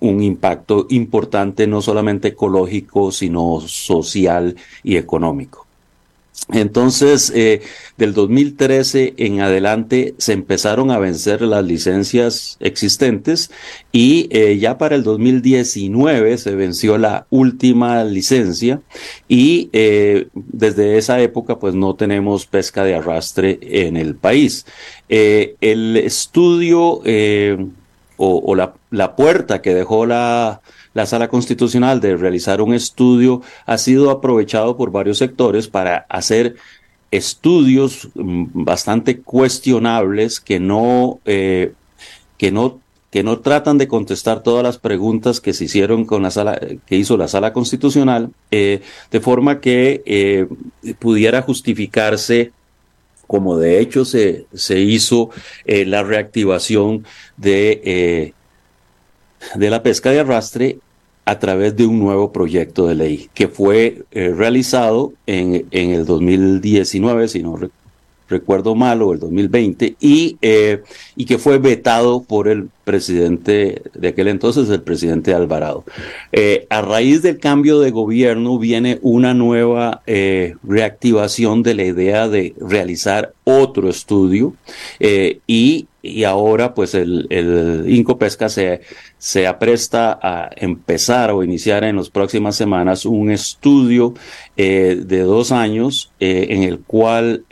un 0.00 0.22
impacto 0.22 0.86
importante 0.90 1.66
no 1.66 1.80
solamente 1.80 2.28
ecológico, 2.28 3.10
sino 3.10 3.60
social 3.60 4.56
y 4.82 4.96
económico. 4.96 5.63
Entonces, 6.52 7.32
eh, 7.34 7.62
del 7.96 8.12
2013 8.12 9.14
en 9.16 9.40
adelante 9.40 10.14
se 10.18 10.34
empezaron 10.34 10.90
a 10.90 10.98
vencer 10.98 11.40
las 11.40 11.64
licencias 11.64 12.58
existentes 12.60 13.50
y 13.92 14.28
eh, 14.30 14.58
ya 14.58 14.76
para 14.76 14.94
el 14.94 15.04
2019 15.04 16.36
se 16.36 16.54
venció 16.54 16.98
la 16.98 17.26
última 17.30 18.04
licencia 18.04 18.82
y 19.26 19.70
eh, 19.72 20.28
desde 20.34 20.98
esa 20.98 21.18
época 21.22 21.58
pues 21.58 21.74
no 21.74 21.94
tenemos 21.94 22.44
pesca 22.44 22.84
de 22.84 22.96
arrastre 22.96 23.58
en 23.62 23.96
el 23.96 24.14
país. 24.14 24.66
el 25.08 25.96
estudio 25.96 27.00
o, 28.16 28.54
la, 28.54 28.74
la 28.90 29.16
puerta 29.16 29.62
que 29.62 29.74
dejó 29.74 30.04
la 30.04 30.60
la 30.94 31.06
sala 31.06 31.28
constitucional 31.28 32.00
de 32.00 32.16
realizar 32.16 32.62
un 32.62 32.72
estudio 32.72 33.42
ha 33.66 33.76
sido 33.78 34.10
aprovechado 34.10 34.76
por 34.76 34.90
varios 34.90 35.18
sectores 35.18 35.68
para 35.68 36.06
hacer 36.08 36.56
estudios 37.10 38.08
mm, 38.14 38.64
bastante 38.64 39.20
cuestionables 39.20 40.40
que 40.40 40.58
no, 40.60 41.20
eh, 41.24 41.72
que 42.38 42.50
no 42.50 42.82
que 43.10 43.22
no 43.22 43.38
tratan 43.38 43.78
de 43.78 43.86
contestar 43.86 44.42
todas 44.42 44.64
las 44.64 44.78
preguntas 44.78 45.40
que 45.40 45.52
se 45.52 45.66
hicieron 45.66 46.04
con 46.04 46.24
la 46.24 46.32
sala, 46.32 46.58
que 46.84 46.96
hizo 46.96 47.16
la 47.16 47.28
sala 47.28 47.52
constitucional, 47.52 48.30
eh, 48.50 48.80
de 49.12 49.20
forma 49.20 49.60
que 49.60 50.02
eh, 50.04 50.48
pudiera 50.98 51.40
justificarse 51.40 52.50
como 53.28 53.56
de 53.56 53.78
hecho 53.78 54.04
se, 54.04 54.46
se 54.52 54.80
hizo 54.80 55.30
la 55.64 56.02
reactivación 56.02 57.06
de, 57.36 58.34
de 59.54 59.70
la 59.70 59.84
pesca 59.84 60.10
de 60.10 60.18
arrastre 60.18 60.78
a 61.24 61.38
través 61.38 61.76
de 61.76 61.86
un 61.86 61.98
nuevo 61.98 62.32
proyecto 62.32 62.86
de 62.86 62.94
ley 62.94 63.28
que 63.34 63.48
fue 63.48 64.04
eh, 64.10 64.32
realizado 64.36 65.12
en, 65.26 65.66
en, 65.70 65.90
el 65.90 66.04
2019, 66.04 67.28
si 67.28 67.42
no 67.42 67.58
recuerdo 68.28 68.74
mal, 68.74 69.02
o 69.02 69.12
el 69.12 69.20
2020, 69.20 69.96
y, 70.00 70.36
eh, 70.42 70.82
y 71.16 71.24
que 71.24 71.38
fue 71.38 71.58
vetado 71.58 72.22
por 72.22 72.48
el 72.48 72.68
presidente 72.84 73.82
de 73.94 74.08
aquel 74.08 74.28
entonces, 74.28 74.68
el 74.68 74.82
presidente 74.82 75.34
Alvarado. 75.34 75.84
Eh, 76.32 76.66
a 76.68 76.82
raíz 76.82 77.22
del 77.22 77.38
cambio 77.38 77.80
de 77.80 77.90
gobierno 77.90 78.58
viene 78.58 78.98
una 79.02 79.34
nueva 79.34 80.02
reactivación 80.62 81.62
de 81.62 81.74
la 81.74 81.84
idea 81.84 82.28
de 82.28 82.54
realizar 82.58 83.32
otro 83.44 83.88
estudio 83.88 84.54
y, 85.46 85.86
y, 86.04 86.24
ahora 86.24 86.74
pues 86.74 86.94
el, 86.94 87.26
el 87.30 87.84
Incopesca 87.88 88.48
se, 88.48 88.82
se 89.18 89.46
apresta 89.46 90.18
a 90.22 90.50
empezar 90.56 91.30
o 91.30 91.42
iniciar 91.42 91.84
en 91.84 91.96
las 91.96 92.10
próximas 92.10 92.56
semanas 92.56 93.06
un 93.06 93.30
estudio 93.30 94.14
de 94.56 95.20
dos 95.20 95.52
años 95.52 96.12
en 96.20 96.62
el 96.62 96.80
cual 96.80 97.44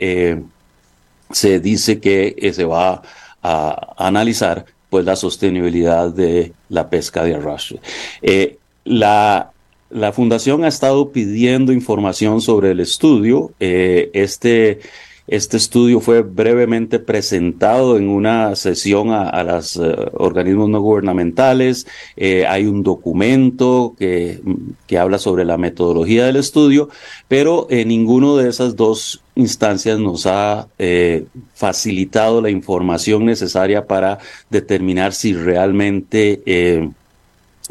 se 1.33 1.59
dice 1.59 1.99
que 1.99 2.35
eh, 2.37 2.53
se 2.53 2.65
va 2.65 3.01
a, 3.41 3.93
analizar 3.97 4.65
pues 4.89 5.05
la 5.05 5.15
sostenibilidad 5.15 6.09
de 6.09 6.53
la 6.69 6.89
pesca 6.89 7.23
de 7.23 7.35
arrastre. 7.35 7.79
Eh, 8.21 8.57
la, 8.85 9.51
la, 9.89 10.11
fundación 10.11 10.63
ha 10.63 10.67
estado 10.67 11.11
pidiendo 11.11 11.73
información 11.73 12.41
sobre 12.41 12.71
el 12.71 12.79
estudio. 12.79 13.51
Eh, 13.59 14.11
este 14.13 14.79
este 15.27 15.55
estudio 15.55 16.01
fue 16.01 16.21
brevemente 16.21 16.99
presentado 16.99 17.95
en 17.97 18.09
una 18.09 18.57
sesión 18.57 19.11
a, 19.11 19.41
los 19.43 19.77
eh, 19.77 19.95
organismos 20.15 20.67
no 20.69 20.81
gubernamentales. 20.81 21.87
Eh, 22.17 22.45
hay 22.45 22.65
un 22.65 22.83
documento 22.83 23.95
que, 23.97 24.41
que, 24.85 24.97
habla 24.97 25.17
sobre 25.19 25.45
la 25.45 25.57
metodología 25.57 26.25
del 26.25 26.35
estudio, 26.35 26.89
pero 27.29 27.67
en 27.69 27.87
ninguno 27.87 28.35
de 28.35 28.49
esas 28.49 28.75
dos 28.75 29.21
instancias 29.35 29.97
nos 29.97 30.25
ha 30.25 30.67
eh, 30.77 31.25
facilitado 31.55 32.41
la 32.41 32.49
información 32.49 33.25
necesaria 33.25 33.87
para 33.87 34.19
determinar 34.49 35.13
si 35.13 35.33
realmente 35.33 36.91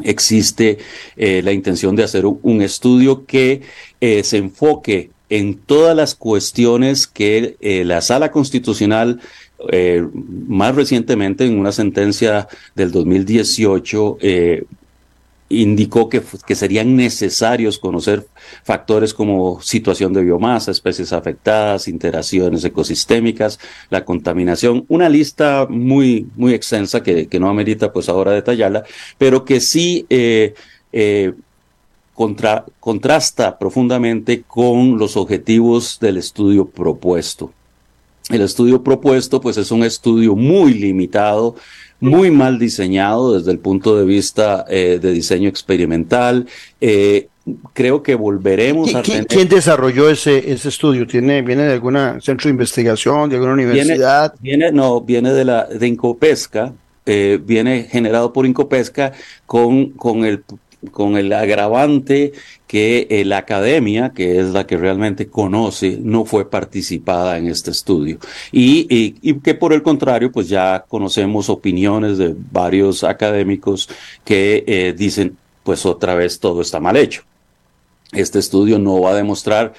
existe 0.03 0.79
la 1.15 1.51
intención 1.51 1.95
de 1.95 2.03
hacer 2.03 2.25
un, 2.25 2.61
estudio 2.63 3.25
que 3.25 3.61
se 4.01 4.37
enfoque 4.37 5.12
en 5.33 5.55
todas 5.55 5.95
las 5.95 6.13
cuestiones 6.13 7.07
que 7.07 7.57
eh, 7.59 7.83
la 7.85 8.01
Sala 8.01 8.29
Constitucional 8.29 9.19
eh, 9.71 10.05
más 10.13 10.75
recientemente 10.75 11.43
en 11.45 11.57
una 11.57 11.71
sentencia 11.71 12.47
del 12.75 12.91
2018 12.91 14.17
eh, 14.21 14.65
indicó 15.49 16.07
que, 16.07 16.21
que, 16.45 16.53
serían 16.53 16.95
necesarios 16.95 17.79
conocer 17.79 18.27
factores 18.63 19.11
como 19.15 19.59
situación 19.59 20.13
de 20.13 20.21
biomasa, 20.21 20.69
especies 20.69 21.11
afectadas, 21.13 21.87
interacciones 21.87 22.63
ecosistémicas, 22.63 23.59
la 23.89 24.05
contaminación, 24.05 24.85
una 24.87 25.09
lista 25.09 25.65
muy, 25.67 26.27
muy 26.35 26.53
extensa 26.53 27.01
que, 27.01 27.27
que 27.27 27.39
no 27.39 27.49
amerita 27.49 27.91
pues 27.91 28.07
ahora 28.07 28.33
detallarla, 28.33 28.83
pero 29.17 29.45
que 29.45 29.59
sí 29.59 30.05
contra, 32.13 32.65
contrasta 32.79 33.57
profundamente 33.57 34.43
con 34.47 34.97
los 34.97 35.17
objetivos 35.17 35.97
del 35.99 36.17
estudio 36.17 36.65
propuesto. 36.65 37.51
El 38.29 38.41
estudio 38.41 38.83
propuesto, 38.83 39.41
pues 39.41 39.57
es 39.57 39.71
un 39.71 39.83
estudio 39.83 40.35
muy 40.35 40.73
limitado, 40.73 41.55
muy 41.99 42.31
mal 42.31 42.57
diseñado 42.57 43.33
desde 43.37 43.51
el 43.51 43.59
punto 43.59 43.97
de 43.97 44.05
vista 44.05 44.65
eh, 44.69 44.99
de 45.01 45.11
diseño 45.11 45.49
experimental. 45.49 46.47
Eh, 46.79 47.27
creo 47.73 48.01
que 48.01 48.15
volveremos 48.15 48.95
a 48.95 49.01
tener... 49.01 49.27
¿Quién 49.27 49.49
desarrolló 49.49 50.09
ese, 50.09 50.51
ese 50.51 50.69
estudio? 50.69 51.05
¿Tiene, 51.05 51.41
¿Viene 51.41 51.63
de 51.63 51.73
algún 51.73 51.95
centro 52.21 52.47
de 52.47 52.51
investigación, 52.51 53.29
de 53.29 53.35
alguna 53.35 53.53
universidad? 53.53 54.33
Viene, 54.39 54.71
no, 54.71 55.01
viene 55.01 55.33
de 55.33 55.45
la 55.45 55.65
de 55.65 55.87
Incopesca, 55.87 56.73
eh, 57.05 57.39
viene 57.43 57.83
generado 57.83 58.31
por 58.31 58.45
Incopesca 58.45 59.11
con, 59.45 59.89
con 59.91 60.23
el 60.23 60.43
con 60.91 61.17
el 61.17 61.31
agravante 61.33 62.33
que 62.67 63.07
eh, 63.09 63.25
la 63.25 63.37
academia, 63.37 64.13
que 64.13 64.39
es 64.39 64.47
la 64.47 64.65
que 64.65 64.77
realmente 64.77 65.27
conoce, 65.27 65.97
no 66.01 66.25
fue 66.25 66.49
participada 66.49 67.37
en 67.37 67.47
este 67.47 67.71
estudio. 67.71 68.17
Y, 68.51 69.13
que 69.41 69.53
por 69.53 69.73
el 69.73 69.83
contrario, 69.83 70.31
pues 70.31 70.49
ya 70.49 70.83
conocemos 70.87 71.49
opiniones 71.49 72.17
de 72.17 72.35
varios 72.51 73.03
académicos 73.03 73.89
que 74.25 74.63
eh, 74.65 74.93
dicen, 74.97 75.37
pues 75.63 75.85
otra 75.85 76.15
vez 76.15 76.39
todo 76.39 76.61
está 76.61 76.79
mal 76.79 76.97
hecho. 76.97 77.23
Este 78.11 78.39
estudio 78.39 78.79
no 78.79 79.01
va 79.01 79.11
a 79.11 79.15
demostrar 79.15 79.73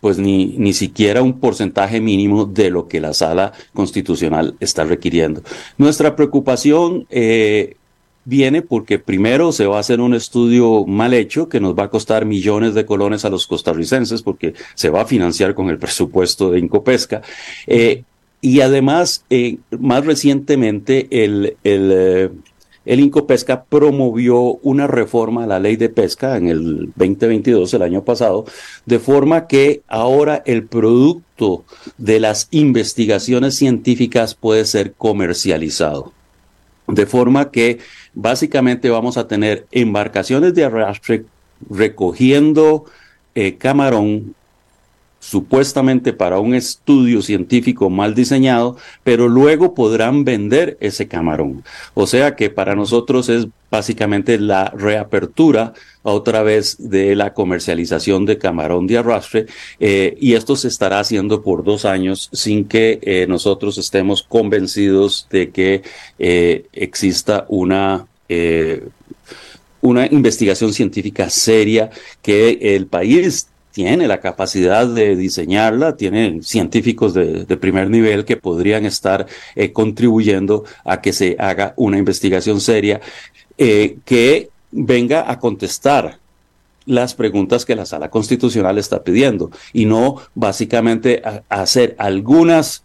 pues 0.00 0.18
ni, 0.18 0.54
ni 0.56 0.72
siquiera 0.72 1.22
un 1.22 1.38
porcentaje 1.38 2.00
mínimo 2.00 2.46
de 2.46 2.70
lo 2.70 2.88
que 2.88 3.00
la 3.00 3.12
sala 3.12 3.52
constitucional 3.74 4.56
está 4.58 4.84
requiriendo. 4.84 5.42
Nuestra 5.76 6.16
preocupación 6.16 7.06
eh, 7.10 7.76
viene 8.24 8.62
porque 8.62 8.98
primero 8.98 9.52
se 9.52 9.66
va 9.66 9.76
a 9.76 9.80
hacer 9.80 10.00
un 10.00 10.14
estudio 10.14 10.84
mal 10.86 11.14
hecho 11.14 11.48
que 11.48 11.60
nos 11.60 11.78
va 11.78 11.84
a 11.84 11.90
costar 11.90 12.26
millones 12.26 12.74
de 12.74 12.86
colones 12.86 13.24
a 13.24 13.30
los 13.30 13.46
costarricenses 13.46 14.22
porque 14.22 14.54
se 14.74 14.90
va 14.90 15.02
a 15.02 15.06
financiar 15.06 15.54
con 15.54 15.70
el 15.70 15.78
presupuesto 15.78 16.50
de 16.50 16.58
Incopesca. 16.58 17.22
Eh, 17.66 18.04
y 18.42 18.60
además, 18.60 19.24
eh, 19.30 19.58
más 19.78 20.04
recientemente, 20.06 21.08
el, 21.10 21.56
el, 21.62 21.92
eh, 21.92 22.30
el 22.86 23.00
Incopesca 23.00 23.64
promovió 23.64 24.40
una 24.62 24.86
reforma 24.86 25.44
a 25.44 25.46
la 25.46 25.60
ley 25.60 25.76
de 25.76 25.90
pesca 25.90 26.36
en 26.36 26.48
el 26.48 26.92
2022, 26.96 27.74
el 27.74 27.82
año 27.82 28.04
pasado, 28.04 28.46
de 28.86 28.98
forma 28.98 29.46
que 29.46 29.82
ahora 29.88 30.42
el 30.46 30.66
producto 30.66 31.64
de 31.98 32.20
las 32.20 32.48
investigaciones 32.50 33.56
científicas 33.56 34.34
puede 34.34 34.64
ser 34.64 34.94
comercializado. 34.94 36.12
De 36.94 37.06
forma 37.06 37.50
que 37.50 37.78
básicamente 38.14 38.90
vamos 38.90 39.16
a 39.16 39.28
tener 39.28 39.66
embarcaciones 39.70 40.54
de 40.54 40.64
arrastre 40.64 41.24
recogiendo 41.68 42.84
eh, 43.34 43.56
camarón 43.56 44.34
supuestamente 45.20 46.12
para 46.12 46.40
un 46.40 46.54
estudio 46.54 47.22
científico 47.22 47.90
mal 47.90 48.14
diseñado, 48.14 48.76
pero 49.04 49.28
luego 49.28 49.74
podrán 49.74 50.24
vender 50.24 50.76
ese 50.80 51.06
camarón. 51.06 51.62
O 51.94 52.06
sea 52.06 52.34
que 52.34 52.50
para 52.50 52.74
nosotros 52.74 53.28
es 53.28 53.46
básicamente 53.70 54.38
la 54.40 54.70
reapertura 54.70 55.74
otra 56.02 56.42
vez 56.42 56.76
de 56.78 57.14
la 57.14 57.34
comercialización 57.34 58.24
de 58.26 58.38
camarón 58.38 58.86
de 58.86 58.98
arrastre 58.98 59.46
eh, 59.78 60.16
y 60.18 60.32
esto 60.32 60.56
se 60.56 60.68
estará 60.68 60.98
haciendo 60.98 61.42
por 61.42 61.62
dos 61.62 61.84
años 61.84 62.30
sin 62.32 62.64
que 62.64 62.98
eh, 63.02 63.26
nosotros 63.28 63.78
estemos 63.78 64.22
convencidos 64.22 65.28
de 65.30 65.50
que 65.50 65.82
eh, 66.18 66.66
exista 66.72 67.44
una 67.48 68.06
una 69.80 70.06
investigación 70.06 70.72
científica 70.72 71.28
seria 71.30 71.90
que 72.22 72.76
el 72.76 72.86
país 72.86 73.48
tiene 73.72 74.08
la 74.08 74.20
capacidad 74.20 74.86
de 74.86 75.16
diseñarla, 75.16 75.96
tiene 75.96 76.42
científicos 76.42 77.14
de, 77.14 77.44
primer 77.56 77.90
nivel 77.90 78.24
que 78.24 78.36
podrían 78.36 78.84
estar 78.86 79.26
eh, 79.54 79.72
contribuyendo 79.72 80.64
a 80.84 81.00
que 81.00 81.12
se 81.12 81.36
haga 81.38 81.74
una 81.76 81.98
investigación 81.98 82.60
seria 82.60 83.00
eh, 83.58 83.98
que 84.04 84.50
venga 84.70 85.30
a 85.30 85.38
contestar 85.38 86.18
las 86.86 87.14
preguntas 87.14 87.64
que 87.64 87.76
la 87.76 87.86
sala 87.86 88.10
constitucional 88.10 88.78
está 88.78 89.04
pidiendo 89.04 89.50
y 89.72 89.84
no 89.84 90.16
básicamente 90.34 91.22
hacer 91.48 91.94
algunas 91.98 92.82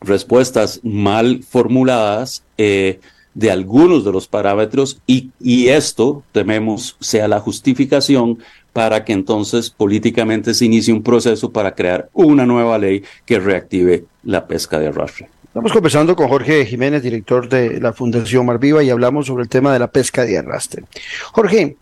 respuestas 0.00 0.80
mal 0.82 1.42
formuladas 1.48 2.42
eh, 2.58 3.00
de 3.34 3.50
algunos 3.50 4.04
de 4.04 4.12
los 4.12 4.26
parámetros 4.26 5.00
y, 5.06 5.30
y, 5.40 5.68
esto, 5.68 6.22
tememos, 6.32 6.96
sea 7.00 7.28
la 7.28 7.40
justificación 7.40 8.38
para 8.76 9.06
que 9.06 9.14
entonces 9.14 9.70
políticamente 9.70 10.52
se 10.52 10.66
inicie 10.66 10.92
un 10.92 11.02
proceso 11.02 11.50
para 11.50 11.74
crear 11.74 12.10
una 12.12 12.44
nueva 12.44 12.76
ley 12.76 13.02
que 13.24 13.40
reactive 13.40 14.04
la 14.22 14.46
pesca 14.46 14.78
de 14.78 14.88
arrastre. 14.88 15.30
Estamos 15.46 15.72
conversando 15.72 16.14
con 16.14 16.28
Jorge 16.28 16.66
Jiménez, 16.66 17.02
director 17.02 17.48
de 17.48 17.80
la 17.80 17.94
Fundación 17.94 18.44
Mar 18.44 18.58
Viva, 18.58 18.82
y 18.82 18.90
hablamos 18.90 19.28
sobre 19.28 19.44
el 19.44 19.48
tema 19.48 19.72
de 19.72 19.78
la 19.78 19.86
pesca 19.86 20.26
de 20.26 20.36
arrastre. 20.36 20.84
Jorge, 21.32 21.78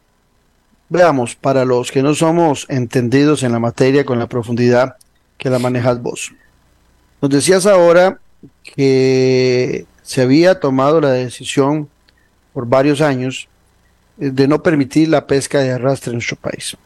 veamos, 0.89 1.35
para 1.35 1.65
los 1.65 1.91
que 1.91 2.01
no 2.01 2.15
somos 2.15 2.65
entendidos 2.69 3.43
en 3.43 3.51
la 3.51 3.59
materia 3.59 4.05
con 4.05 4.21
la 4.21 4.29
profundidad 4.29 4.95
que 5.37 5.51
la 5.51 5.59
manejas 5.59 6.01
vos. 6.01 6.33
Nos 7.21 7.29
decías 7.29 7.67
ahora 7.67 8.21
que 8.63 9.85
se 10.05 10.23
había 10.23 10.61
tomado 10.61 11.01
la 11.01 11.11
decisión 11.11 11.89
por 12.53 12.69
varios 12.69 13.01
años 13.01 13.49
de 14.17 14.47
no 14.47 14.63
permitir 14.63 15.09
la 15.09 15.27
pesca 15.27 15.59
de 15.59 15.73
arrastre 15.73 16.11
en 16.11 16.19
nuestro 16.19 16.37
país 16.37 16.77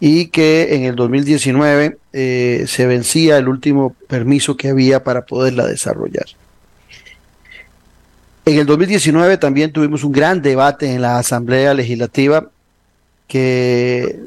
y 0.00 0.26
que 0.26 0.74
en 0.74 0.84
el 0.84 0.96
2019 0.96 1.98
eh, 2.12 2.64
se 2.66 2.86
vencía 2.86 3.38
el 3.38 3.48
último 3.48 3.94
permiso 4.08 4.56
que 4.56 4.68
había 4.68 5.02
para 5.04 5.26
poderla 5.26 5.66
desarrollar. 5.66 6.26
En 8.46 8.58
el 8.58 8.66
2019 8.66 9.38
también 9.38 9.72
tuvimos 9.72 10.04
un 10.04 10.12
gran 10.12 10.42
debate 10.42 10.92
en 10.92 11.00
la 11.00 11.18
Asamblea 11.18 11.72
Legislativa 11.72 12.50
que, 13.26 14.20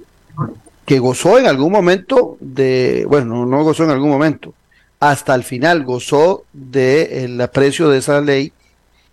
que 0.86 1.00
gozó 1.00 1.38
en 1.38 1.46
algún 1.46 1.72
momento 1.72 2.38
de, 2.40 3.06
bueno, 3.08 3.46
no 3.46 3.64
gozó 3.64 3.84
en 3.84 3.92
algún 3.92 4.10
momento, 4.10 4.54
hasta 5.00 5.36
el 5.36 5.44
final 5.44 5.84
gozó 5.84 6.46
del 6.52 7.40
aprecio 7.40 7.90
de 7.90 8.00
esa 8.00 8.20
ley 8.22 8.52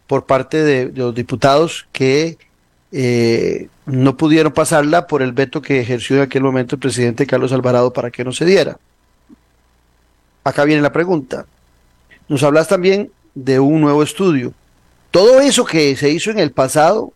por 0.06 0.24
parte 0.24 0.62
de, 0.62 0.86
de 0.86 0.98
los 0.98 1.14
diputados 1.14 1.86
que 1.92 2.38
eh, 2.96 3.66
no 3.86 4.16
pudieron 4.16 4.52
pasarla 4.52 5.08
por 5.08 5.20
el 5.20 5.32
veto 5.32 5.60
que 5.60 5.80
ejerció 5.80 6.14
en 6.14 6.22
aquel 6.22 6.44
momento 6.44 6.76
el 6.76 6.80
presidente 6.80 7.26
Carlos 7.26 7.52
Alvarado 7.52 7.92
para 7.92 8.12
que 8.12 8.22
no 8.22 8.32
se 8.32 8.44
diera. 8.44 8.78
Acá 10.44 10.64
viene 10.64 10.80
la 10.80 10.92
pregunta. 10.92 11.44
Nos 12.28 12.44
hablas 12.44 12.68
también 12.68 13.10
de 13.34 13.58
un 13.58 13.80
nuevo 13.80 14.00
estudio. 14.04 14.52
Todo 15.10 15.40
eso 15.40 15.64
que 15.64 15.96
se 15.96 16.08
hizo 16.10 16.30
en 16.30 16.38
el 16.38 16.52
pasado 16.52 17.12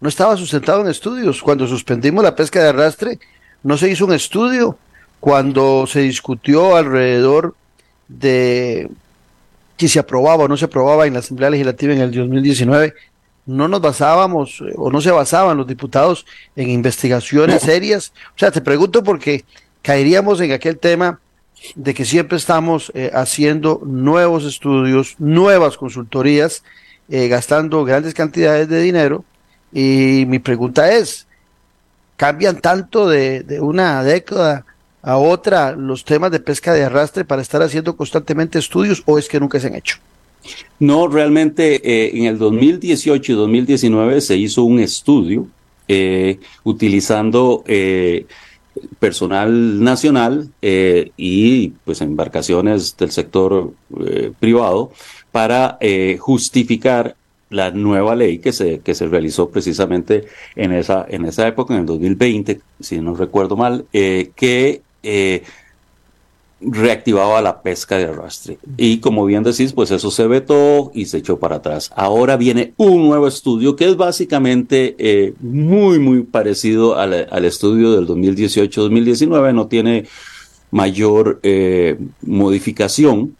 no 0.00 0.08
estaba 0.08 0.36
sustentado 0.36 0.80
en 0.80 0.88
estudios. 0.88 1.40
Cuando 1.42 1.68
suspendimos 1.68 2.24
la 2.24 2.34
pesca 2.34 2.60
de 2.60 2.70
arrastre, 2.70 3.20
no 3.62 3.76
se 3.76 3.88
hizo 3.88 4.06
un 4.06 4.14
estudio. 4.14 4.78
Cuando 5.20 5.86
se 5.86 6.00
discutió 6.00 6.74
alrededor 6.74 7.54
de 8.08 8.90
si 9.76 9.88
se 9.88 10.00
aprobaba 10.00 10.44
o 10.44 10.48
no 10.48 10.56
se 10.56 10.64
aprobaba 10.64 11.06
en 11.06 11.12
la 11.12 11.20
Asamblea 11.20 11.50
Legislativa 11.50 11.94
en 11.94 12.00
el 12.00 12.10
2019, 12.10 12.94
no 13.46 13.68
nos 13.68 13.80
basábamos 13.80 14.60
eh, 14.60 14.72
o 14.76 14.90
no 14.90 15.00
se 15.00 15.10
basaban 15.10 15.56
los 15.56 15.66
diputados 15.66 16.26
en 16.56 16.70
investigaciones 16.70 17.62
serias. 17.62 18.12
O 18.36 18.38
sea, 18.38 18.50
te 18.50 18.60
pregunto 18.60 19.02
porque 19.02 19.44
caeríamos 19.82 20.40
en 20.40 20.52
aquel 20.52 20.78
tema 20.78 21.20
de 21.74 21.94
que 21.94 22.04
siempre 22.04 22.38
estamos 22.38 22.90
eh, 22.94 23.10
haciendo 23.12 23.82
nuevos 23.84 24.44
estudios, 24.44 25.16
nuevas 25.18 25.76
consultorías, 25.76 26.62
eh, 27.08 27.28
gastando 27.28 27.84
grandes 27.84 28.14
cantidades 28.14 28.68
de 28.68 28.80
dinero. 28.80 29.24
Y 29.72 30.24
mi 30.26 30.38
pregunta 30.38 30.92
es, 30.92 31.26
¿cambian 32.16 32.60
tanto 32.60 33.08
de, 33.08 33.42
de 33.42 33.60
una 33.60 34.02
década 34.02 34.64
a 35.02 35.16
otra 35.16 35.72
los 35.72 36.04
temas 36.04 36.30
de 36.30 36.40
pesca 36.40 36.72
de 36.72 36.84
arrastre 36.84 37.24
para 37.24 37.42
estar 37.42 37.62
haciendo 37.62 37.96
constantemente 37.96 38.58
estudios 38.58 39.02
o 39.06 39.18
es 39.18 39.28
que 39.28 39.40
nunca 39.40 39.60
se 39.60 39.68
han 39.68 39.74
hecho? 39.74 39.98
No, 40.78 41.08
realmente 41.08 41.80
eh, 41.84 42.10
en 42.14 42.24
el 42.24 42.38
2018 42.38 43.32
y 43.32 43.34
2019 43.34 44.20
se 44.20 44.36
hizo 44.36 44.64
un 44.64 44.80
estudio 44.80 45.46
eh, 45.88 46.38
utilizando 46.64 47.64
eh, 47.66 48.26
personal 48.98 49.82
nacional 49.82 50.48
y 50.62 51.68
pues 51.84 52.00
embarcaciones 52.00 52.96
del 52.96 53.10
sector 53.10 53.72
privado 54.38 54.92
para 55.32 55.78
justificar 56.18 57.16
la 57.50 57.72
nueva 57.72 58.14
ley 58.14 58.38
que 58.38 58.52
se, 58.52 58.78
que 58.78 58.94
se 58.94 59.08
realizó 59.08 59.50
precisamente 59.50 60.24
en 60.54 60.72
esa, 60.72 61.04
en 61.08 61.24
esa 61.26 61.48
época, 61.48 61.74
en 61.74 61.80
el 61.80 61.86
2020, 61.86 62.60
si 62.78 63.00
no 63.00 63.14
recuerdo 63.14 63.56
mal, 63.56 63.86
que 63.92 64.82
reactivaba 66.60 67.40
la 67.40 67.62
pesca 67.62 67.96
de 67.96 68.04
arrastre. 68.04 68.58
Y 68.76 68.98
como 68.98 69.24
bien 69.24 69.42
decís, 69.42 69.72
pues 69.72 69.90
eso 69.90 70.10
se 70.10 70.26
vetó 70.26 70.90
y 70.94 71.06
se 71.06 71.18
echó 71.18 71.38
para 71.38 71.56
atrás. 71.56 71.90
Ahora 71.94 72.36
viene 72.36 72.74
un 72.76 73.08
nuevo 73.08 73.26
estudio 73.26 73.76
que 73.76 73.88
es 73.88 73.96
básicamente 73.96 74.94
eh, 74.98 75.34
muy, 75.40 75.98
muy 75.98 76.22
parecido 76.22 76.98
al, 76.98 77.28
al 77.30 77.44
estudio 77.44 77.92
del 77.92 78.06
2018-2019, 78.06 79.54
no 79.54 79.66
tiene 79.68 80.06
mayor 80.70 81.40
eh, 81.42 81.98
modificación. 82.22 83.36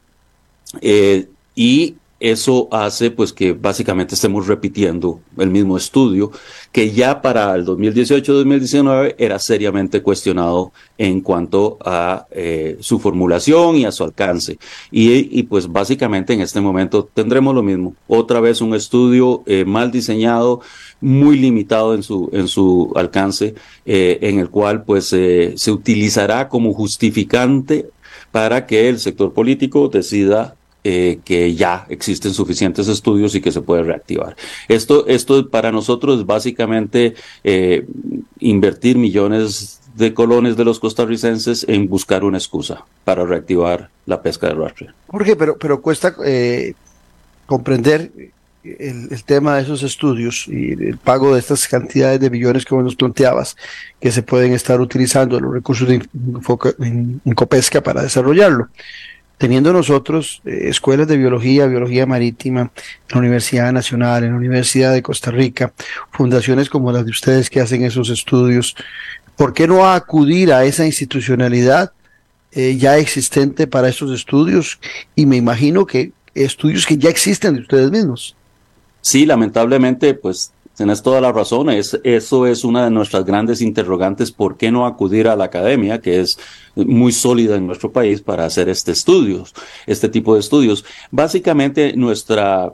Eh, 0.80 1.26
y 1.54 1.96
eso 2.20 2.68
hace 2.70 3.10
pues 3.10 3.32
que 3.32 3.54
básicamente 3.54 4.14
estemos 4.14 4.46
repitiendo 4.46 5.20
el 5.38 5.48
mismo 5.48 5.78
estudio 5.78 6.30
que 6.70 6.92
ya 6.92 7.22
para 7.22 7.54
el 7.54 7.64
2018-2019 7.64 9.14
era 9.18 9.38
seriamente 9.38 10.02
cuestionado 10.02 10.72
en 10.98 11.22
cuanto 11.22 11.78
a 11.84 12.26
eh, 12.30 12.76
su 12.80 12.98
formulación 12.98 13.76
y 13.76 13.86
a 13.86 13.92
su 13.92 14.04
alcance. 14.04 14.58
Y, 14.90 15.42
pues 15.44 15.66
básicamente 15.66 16.34
en 16.34 16.42
este 16.42 16.60
momento 16.60 17.08
tendremos 17.12 17.54
lo 17.54 17.62
mismo, 17.62 17.94
otra 18.06 18.40
vez 18.40 18.60
un 18.60 18.74
estudio 18.74 19.42
eh, 19.46 19.64
mal 19.64 19.90
diseñado, 19.90 20.60
muy 21.00 21.38
limitado 21.38 21.94
en 21.94 22.02
su, 22.02 22.28
en 22.32 22.46
su 22.46 22.92
alcance, 22.94 23.54
eh, 23.86 24.18
en 24.20 24.38
el 24.38 24.50
cual 24.50 24.84
pues 24.84 25.06
se 25.06 25.70
utilizará 25.70 26.48
como 26.48 26.74
justificante 26.74 27.88
para 28.30 28.66
que 28.66 28.88
el 28.88 28.98
sector 28.98 29.32
político 29.32 29.88
decida 29.88 30.56
eh, 30.82 31.20
que 31.24 31.54
ya 31.54 31.86
existen 31.90 32.32
suficientes 32.32 32.88
estudios 32.88 33.34
y 33.34 33.40
que 33.40 33.52
se 33.52 33.60
puede 33.60 33.82
reactivar. 33.82 34.36
Esto, 34.68 35.06
esto 35.06 35.48
para 35.50 35.72
nosotros 35.72 36.20
es 36.20 36.26
básicamente 36.26 37.14
eh, 37.44 37.86
invertir 38.38 38.96
millones 38.96 39.80
de 39.96 40.14
colones 40.14 40.56
de 40.56 40.64
los 40.64 40.80
costarricenses 40.80 41.66
en 41.68 41.88
buscar 41.88 42.24
una 42.24 42.38
excusa 42.38 42.84
para 43.04 43.26
reactivar 43.26 43.90
la 44.06 44.22
pesca 44.22 44.46
de 44.46 44.52
arrastre. 44.54 44.88
Jorge, 45.08 45.36
pero, 45.36 45.58
pero 45.58 45.82
cuesta 45.82 46.14
eh, 46.24 46.72
comprender 47.46 48.10
el, 48.62 49.24
tema 49.24 49.56
de 49.56 49.62
esos 49.62 49.82
estudios 49.82 50.46
y 50.48 50.72
el 50.72 50.98
pago 50.98 51.34
de 51.34 51.40
estas 51.40 51.66
cantidades 51.66 52.20
de 52.20 52.30
millones 52.30 52.64
que 52.64 52.74
vos 52.74 52.84
nos 52.84 52.96
planteabas 52.96 53.56
que 54.00 54.12
se 54.12 54.22
pueden 54.22 54.52
estar 54.52 54.80
utilizando 54.80 55.40
los 55.40 55.52
recursos 55.52 55.88
de 55.88 56.02
Incopesca 57.24 57.82
para 57.82 58.02
desarrollarlo 58.02 58.68
teniendo 59.40 59.72
nosotros 59.72 60.42
eh, 60.44 60.64
escuelas 60.68 61.08
de 61.08 61.16
biología, 61.16 61.66
biología 61.66 62.04
marítima, 62.04 62.60
en 62.60 62.70
la 63.08 63.18
Universidad 63.20 63.72
Nacional, 63.72 64.22
en 64.22 64.32
la 64.32 64.36
Universidad 64.36 64.92
de 64.92 65.02
Costa 65.02 65.30
Rica, 65.30 65.72
fundaciones 66.10 66.68
como 66.68 66.92
las 66.92 67.06
de 67.06 67.10
ustedes 67.10 67.48
que 67.48 67.58
hacen 67.58 67.82
esos 67.82 68.10
estudios, 68.10 68.76
¿por 69.36 69.54
qué 69.54 69.66
no 69.66 69.90
acudir 69.90 70.52
a 70.52 70.66
esa 70.66 70.84
institucionalidad 70.84 71.92
eh, 72.52 72.76
ya 72.76 72.98
existente 72.98 73.66
para 73.66 73.88
esos 73.88 74.10
estudios? 74.12 74.78
Y 75.16 75.24
me 75.24 75.38
imagino 75.38 75.86
que 75.86 76.12
estudios 76.34 76.84
que 76.84 76.98
ya 76.98 77.08
existen 77.08 77.54
de 77.54 77.62
ustedes 77.62 77.90
mismos. 77.90 78.36
Sí, 79.00 79.24
lamentablemente, 79.24 80.12
pues 80.12 80.52
tenés 80.80 81.02
toda 81.02 81.20
la 81.20 81.30
razón. 81.30 81.68
Es, 81.68 82.00
eso 82.04 82.46
es 82.46 82.64
una 82.64 82.84
de 82.84 82.90
nuestras 82.90 83.26
grandes 83.26 83.60
interrogantes. 83.60 84.32
¿Por 84.32 84.56
qué 84.56 84.72
no 84.72 84.86
acudir 84.86 85.28
a 85.28 85.36
la 85.36 85.44
academia, 85.44 86.00
que 86.00 86.20
es 86.20 86.38
muy 86.74 87.12
sólida 87.12 87.56
en 87.56 87.66
nuestro 87.66 87.92
país, 87.92 88.22
para 88.22 88.46
hacer 88.46 88.70
este 88.70 88.92
estudios, 88.92 89.52
este 89.86 90.08
tipo 90.08 90.32
de 90.32 90.40
estudios? 90.40 90.86
Básicamente, 91.10 91.92
nuestra 91.96 92.72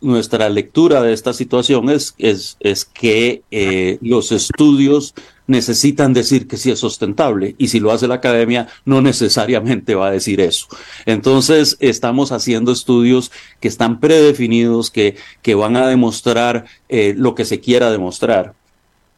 nuestra 0.00 0.48
lectura 0.48 1.02
de 1.02 1.12
esta 1.12 1.32
situación 1.32 1.90
es, 1.90 2.14
es, 2.16 2.56
es 2.60 2.86
que 2.86 3.42
eh, 3.50 3.98
los 4.00 4.32
estudios 4.32 5.12
necesitan 5.50 6.12
decir 6.14 6.48
que 6.48 6.56
sí 6.56 6.70
es 6.70 6.78
sustentable 6.78 7.54
y 7.58 7.68
si 7.68 7.80
lo 7.80 7.92
hace 7.92 8.08
la 8.08 8.14
academia 8.16 8.68
no 8.84 9.02
necesariamente 9.02 9.94
va 9.94 10.08
a 10.08 10.10
decir 10.12 10.40
eso. 10.40 10.66
Entonces 11.04 11.76
estamos 11.80 12.32
haciendo 12.32 12.72
estudios 12.72 13.30
que 13.60 13.68
están 13.68 14.00
predefinidos, 14.00 14.90
que, 14.90 15.16
que 15.42 15.54
van 15.54 15.76
a 15.76 15.86
demostrar 15.86 16.64
eh, 16.88 17.14
lo 17.16 17.34
que 17.34 17.44
se 17.44 17.60
quiera 17.60 17.90
demostrar. 17.90 18.54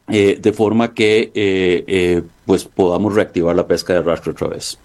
Eh, 0.09 0.37
de 0.41 0.51
forma 0.51 0.93
que 0.93 2.25
pues 2.45 2.65
podamos 2.65 3.15
reactivar 3.15 3.55
la 3.55 3.65
pesca 3.65 3.93
de 3.93 3.99
arrastre 3.99 4.33
otra 4.33 4.47
vez. 4.49 4.77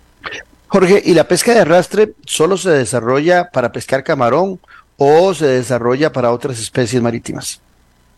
Jorge, 0.68 1.02
¿y 1.04 1.14
la 1.14 1.26
pesca 1.26 1.54
de 1.54 1.60
arrastre 1.60 2.12
solo 2.26 2.56
se 2.58 2.70
desarrolla 2.70 3.50
para 3.50 3.72
pescar 3.72 4.04
camarón 4.04 4.60
o 4.98 5.32
se 5.32 5.46
desarrolla 5.46 6.12
para 6.12 6.30
otras 6.30 6.60
especies 6.60 7.00
marítimas? 7.00 7.60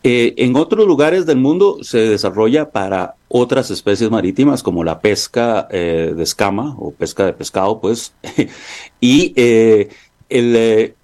Eh, 0.02 0.34
en 0.38 0.56
otros 0.56 0.86
lugares 0.86 1.26
del 1.26 1.36
mundo 1.36 1.78
se 1.82 1.98
desarrolla 1.98 2.70
para 2.70 3.16
otras 3.28 3.70
especies 3.70 4.10
marítimas 4.10 4.62
como 4.62 4.82
la 4.82 5.00
pesca 5.00 5.68
eh, 5.70 6.14
de 6.16 6.22
escama 6.22 6.74
o 6.78 6.90
pesca 6.90 7.26
de 7.26 7.34
pescado, 7.34 7.80
pues. 7.80 8.14
y 9.00 9.34
eh, 9.36 9.90
el, 10.30 10.94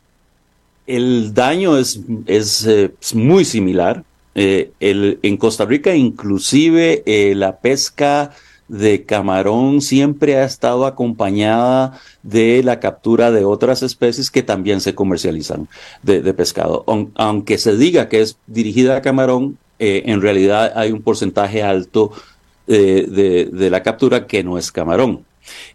el, 0.87 1.35
daño 1.35 1.77
es, 1.77 2.01
es, 2.27 3.15
muy 3.15 3.45
similar. 3.45 4.03
En 4.39 5.37
Costa 5.39 5.65
Rica 5.65 5.95
inclusive 5.95 7.03
la 7.35 7.57
pesca 7.57 8.33
de 8.69 9.05
camarón 9.05 9.81
siempre 9.81 10.37
ha 10.37 10.45
estado 10.45 10.87
acompañada 10.87 12.01
de 12.23 12.63
la 12.65 12.81
captura 12.81 13.31
de 13.31 13.45
otras 13.45 13.83
especies 13.83 14.31
que 14.31 14.43
también 14.43 14.81
se 14.81 14.95
comercializan 14.95 15.69
de, 16.03 16.21
pescado. 16.35 16.85
aunque 17.15 17.59
se 17.59 17.77
diga 17.77 18.09
que 18.09 18.21
es 18.21 18.39
dirigida 18.47 18.97
a 18.97 19.03
camarón, 19.03 19.59
eh, 19.79 20.05
en 20.07 20.21
realidad 20.21 20.73
hay 20.75 20.91
un 20.91 21.03
porcentaje 21.03 21.63
alto 21.63 22.13
eh, 22.67 23.49
de, 23.53 23.71
la 23.71 23.83
captura 23.83 24.27
que 24.27 24.43
no 24.43 24.59
es 24.59 24.73
camarón. 24.73 25.25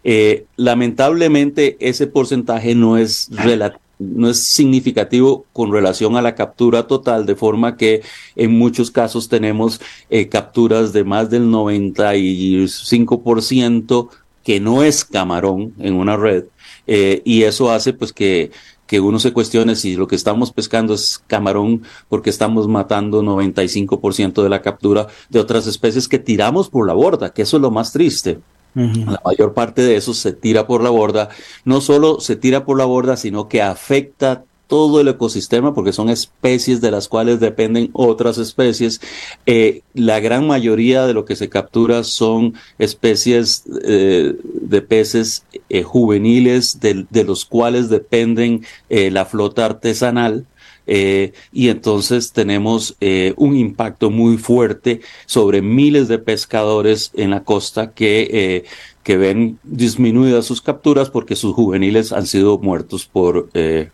Eh, 0.04 0.44
lamentablemente 0.56 1.78
ese 1.80 2.06
porcentaje 2.06 2.74
no 2.74 2.98
es 2.98 3.28
relativo 3.30 3.81
no 4.02 4.28
es 4.28 4.42
significativo 4.42 5.46
con 5.52 5.72
relación 5.72 6.16
a 6.16 6.22
la 6.22 6.34
captura 6.34 6.86
total, 6.86 7.26
de 7.26 7.36
forma 7.36 7.76
que 7.76 8.02
en 8.36 8.58
muchos 8.58 8.90
casos 8.90 9.28
tenemos 9.28 9.80
eh, 10.10 10.28
capturas 10.28 10.92
de 10.92 11.04
más 11.04 11.30
del 11.30 11.48
95% 11.48 14.08
que 14.44 14.60
no 14.60 14.82
es 14.82 15.04
camarón 15.04 15.72
en 15.78 15.94
una 15.94 16.16
red, 16.16 16.46
eh, 16.86 17.22
y 17.24 17.44
eso 17.44 17.70
hace 17.70 17.92
pues 17.92 18.12
que, 18.12 18.50
que 18.86 19.00
uno 19.00 19.18
se 19.18 19.32
cuestione 19.32 19.76
si 19.76 19.96
lo 19.96 20.06
que 20.06 20.16
estamos 20.16 20.52
pescando 20.52 20.94
es 20.94 21.22
camarón 21.26 21.82
porque 22.08 22.30
estamos 22.30 22.68
matando 22.68 23.22
95% 23.22 24.42
de 24.42 24.48
la 24.48 24.60
captura 24.60 25.06
de 25.30 25.40
otras 25.40 25.66
especies 25.66 26.08
que 26.08 26.18
tiramos 26.18 26.68
por 26.68 26.86
la 26.86 26.92
borda, 26.92 27.32
que 27.32 27.42
eso 27.42 27.56
es 27.56 27.62
lo 27.62 27.70
más 27.70 27.92
triste. 27.92 28.40
La 28.74 29.20
mayor 29.24 29.52
parte 29.52 29.82
de 29.82 29.96
eso 29.96 30.14
se 30.14 30.32
tira 30.32 30.66
por 30.66 30.82
la 30.82 30.90
borda. 30.90 31.28
No 31.64 31.80
solo 31.80 32.20
se 32.20 32.36
tira 32.36 32.64
por 32.64 32.78
la 32.78 32.84
borda, 32.84 33.16
sino 33.16 33.48
que 33.48 33.60
afecta 33.60 34.44
todo 34.72 35.02
el 35.02 35.08
ecosistema 35.08 35.74
porque 35.74 35.92
son 35.92 36.08
especies 36.08 36.80
de 36.80 36.90
las 36.90 37.06
cuales 37.06 37.40
dependen 37.40 37.90
otras 37.92 38.38
especies. 38.38 39.02
Eh, 39.44 39.82
la 39.92 40.18
gran 40.18 40.46
mayoría 40.46 41.06
de 41.06 41.12
lo 41.12 41.26
que 41.26 41.36
se 41.36 41.50
captura 41.50 42.04
son 42.04 42.54
especies 42.78 43.64
eh, 43.84 44.34
de 44.42 44.80
peces 44.80 45.44
eh, 45.68 45.82
juveniles 45.82 46.80
de, 46.80 47.24
los 47.24 47.44
cuales 47.44 47.90
dependen 47.90 48.64
la 48.88 49.26
flota 49.26 49.66
artesanal. 49.66 50.46
Eh, 50.86 51.32
y 51.52 51.68
entonces 51.68 52.32
tenemos 52.32 52.96
eh, 53.00 53.34
un 53.36 53.56
impacto 53.56 54.10
muy 54.10 54.36
fuerte 54.36 55.00
sobre 55.26 55.62
miles 55.62 56.08
de 56.08 56.18
pescadores 56.18 57.12
en 57.14 57.30
la 57.30 57.44
costa 57.44 57.92
que, 57.92 58.28
eh, 58.32 58.64
que 59.02 59.16
ven 59.16 59.58
disminuidas 59.62 60.46
sus 60.46 60.60
capturas 60.60 61.10
porque 61.10 61.36
sus 61.36 61.54
juveniles 61.54 62.12
han 62.12 62.26
sido 62.26 62.58
muertos 62.58 63.06
por, 63.06 63.48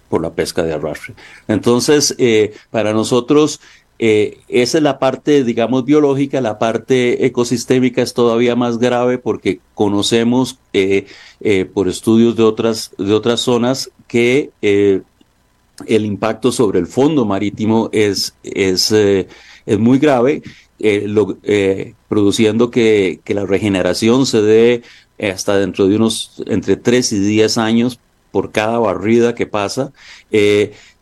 por 0.09 0.23
la 0.23 0.33
pesca 0.33 0.63
de 0.63 0.73
arrastre. 0.73 1.15
Entonces, 1.47 2.15
para 2.71 2.93
nosotros, 2.93 3.61
esa 3.99 4.79
es 4.79 4.83
la 4.83 4.99
parte, 4.99 5.45
digamos, 5.45 5.87
biológica, 5.87 6.43
la 6.43 6.59
parte 6.59 7.25
ecosistémica 7.25 8.03
es 8.03 8.13
todavía 8.13 8.55
más 8.55 8.79
grave 8.79 9.17
porque 9.17 9.61
conocemos 9.75 10.59
por 11.73 11.89
estudios 11.89 12.37
de 12.37 12.43
otras, 12.43 12.91
de 12.99 13.15
otras 13.15 13.41
zonas 13.41 13.91
que 14.09 14.51
el 15.87 16.05
impacto 16.05 16.53
sobre 16.53 16.79
el 16.79 16.87
fondo 16.87 17.25
marítimo 17.25 17.89
es, 17.93 18.35
es, 18.43 18.91
eh, 18.93 19.29
es 19.67 19.79
muy 19.79 19.99
grave, 19.99 20.43
eh, 20.79 21.07
eh, 21.43 21.95
produciendo 22.09 22.71
que, 22.71 23.21
que, 23.25 23.35
la 23.35 23.47
regeneración 23.47 24.27
se 24.27 24.43
dé 24.43 24.83
hasta 25.21 25.59
dentro 25.59 25.89
de 25.89 25.97
unos 25.97 26.43
entre 26.47 26.77
3 26.77 27.13
y 27.13 27.19
10 27.19 27.59
años 27.59 28.01
por 28.31 28.53
cada 28.53 28.79
barrida 28.79 29.35
que 29.35 29.47
pasa. 29.47 29.93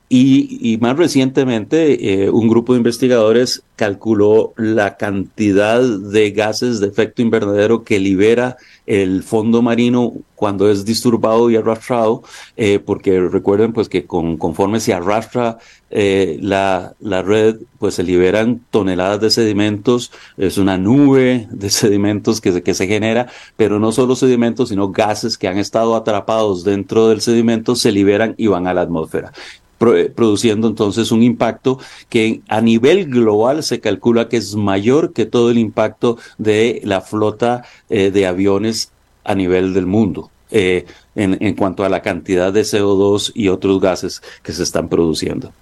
Y, 0.09 0.79
más 0.81 0.97
recientemente, 0.97 2.25
eh, 2.25 2.31
un 2.31 2.49
grupo 2.49 2.73
de 2.73 2.79
investigadores 2.79 3.65
calculó 3.75 4.53
la 4.57 4.97
cantidad 4.97 5.83
de 5.83 6.31
gases 6.31 6.79
de 6.79 6.87
efecto 6.87 7.23
invernadero 7.23 7.83
que 7.83 7.99
libera 7.99 8.57
el 8.87 9.25
fondo 9.25 9.63
marino 9.63 10.13
cuando 10.37 10.71
es 10.71 10.85
disturbado 10.85 11.51
y 11.51 11.57
arrastrado, 11.57 12.23
eh, 12.57 12.79
porque 12.79 13.21
recuerden 13.21 13.73
pues 13.73 13.89
que 13.89 14.07
con, 14.07 14.37
conforme 14.37 14.79
se 14.79 14.95
arrastra 14.95 15.59
eh, 15.91 16.39
la, 16.41 16.95
la, 17.01 17.23
red, 17.23 17.57
pues 17.81 17.95
se 17.95 18.05
liberan 18.05 18.61
toneladas 18.71 19.21
de 19.21 19.31
sedimentos, 19.31 20.13
es 20.37 20.57
una 20.57 20.79
nube 20.79 21.49
de 21.51 21.69
sedimentos 21.71 22.41
que 22.41 22.63
que 22.63 22.75
se 22.75 22.87
genera, 22.87 23.27
pero 23.57 23.81
no 23.81 23.91
solo 23.91 24.15
sedimentos, 24.15 24.69
sino 24.69 24.91
gases 24.93 25.37
que 25.37 25.49
han 25.49 25.59
estado 25.59 25.97
atrapados 25.97 26.63
dentro 26.63 27.09
del 27.09 27.21
sedimento 27.21 27.75
se 27.75 27.91
liberan 27.91 28.35
y 28.39 28.47
van 28.47 28.69
a 28.69 28.75
la 28.75 28.83
atmósfera. 28.83 29.33
Eh, 29.79 30.11
produciendo 30.15 30.69
entonces 30.69 31.13
un 31.13 31.23
impacto 31.23 31.79
que 32.09 32.41
a 32.49 32.63
nivel 32.63 33.11
global 33.11 33.63
se 33.63 33.79
calcula 33.79 34.27
que 34.27 34.39
es 34.39 34.55
mayor 34.55 35.13
que 35.13 35.27
todo 35.27 35.51
el 35.51 35.59
impacto 35.59 36.17
de 36.39 36.81
la 36.83 37.03
flota 37.03 37.63
eh, 37.91 38.11
de 38.11 38.27
aviones 38.27 38.91
a 39.23 39.35
nivel 39.35 39.75
del 39.75 39.85
mundo. 39.85 40.31
Eh, 40.51 40.87
en, 41.15 41.37
en, 41.41 41.55
cuanto 41.55 41.85
a 41.85 41.89
la 41.89 42.03
cantidad 42.03 42.53
de 42.53 42.63
CO2 42.63 43.33
y 43.35 43.49
otros 43.49 43.81
gases 43.81 44.23
que 44.43 44.53
se 44.53 44.63
están 44.63 44.89
produciendo. 44.89 45.53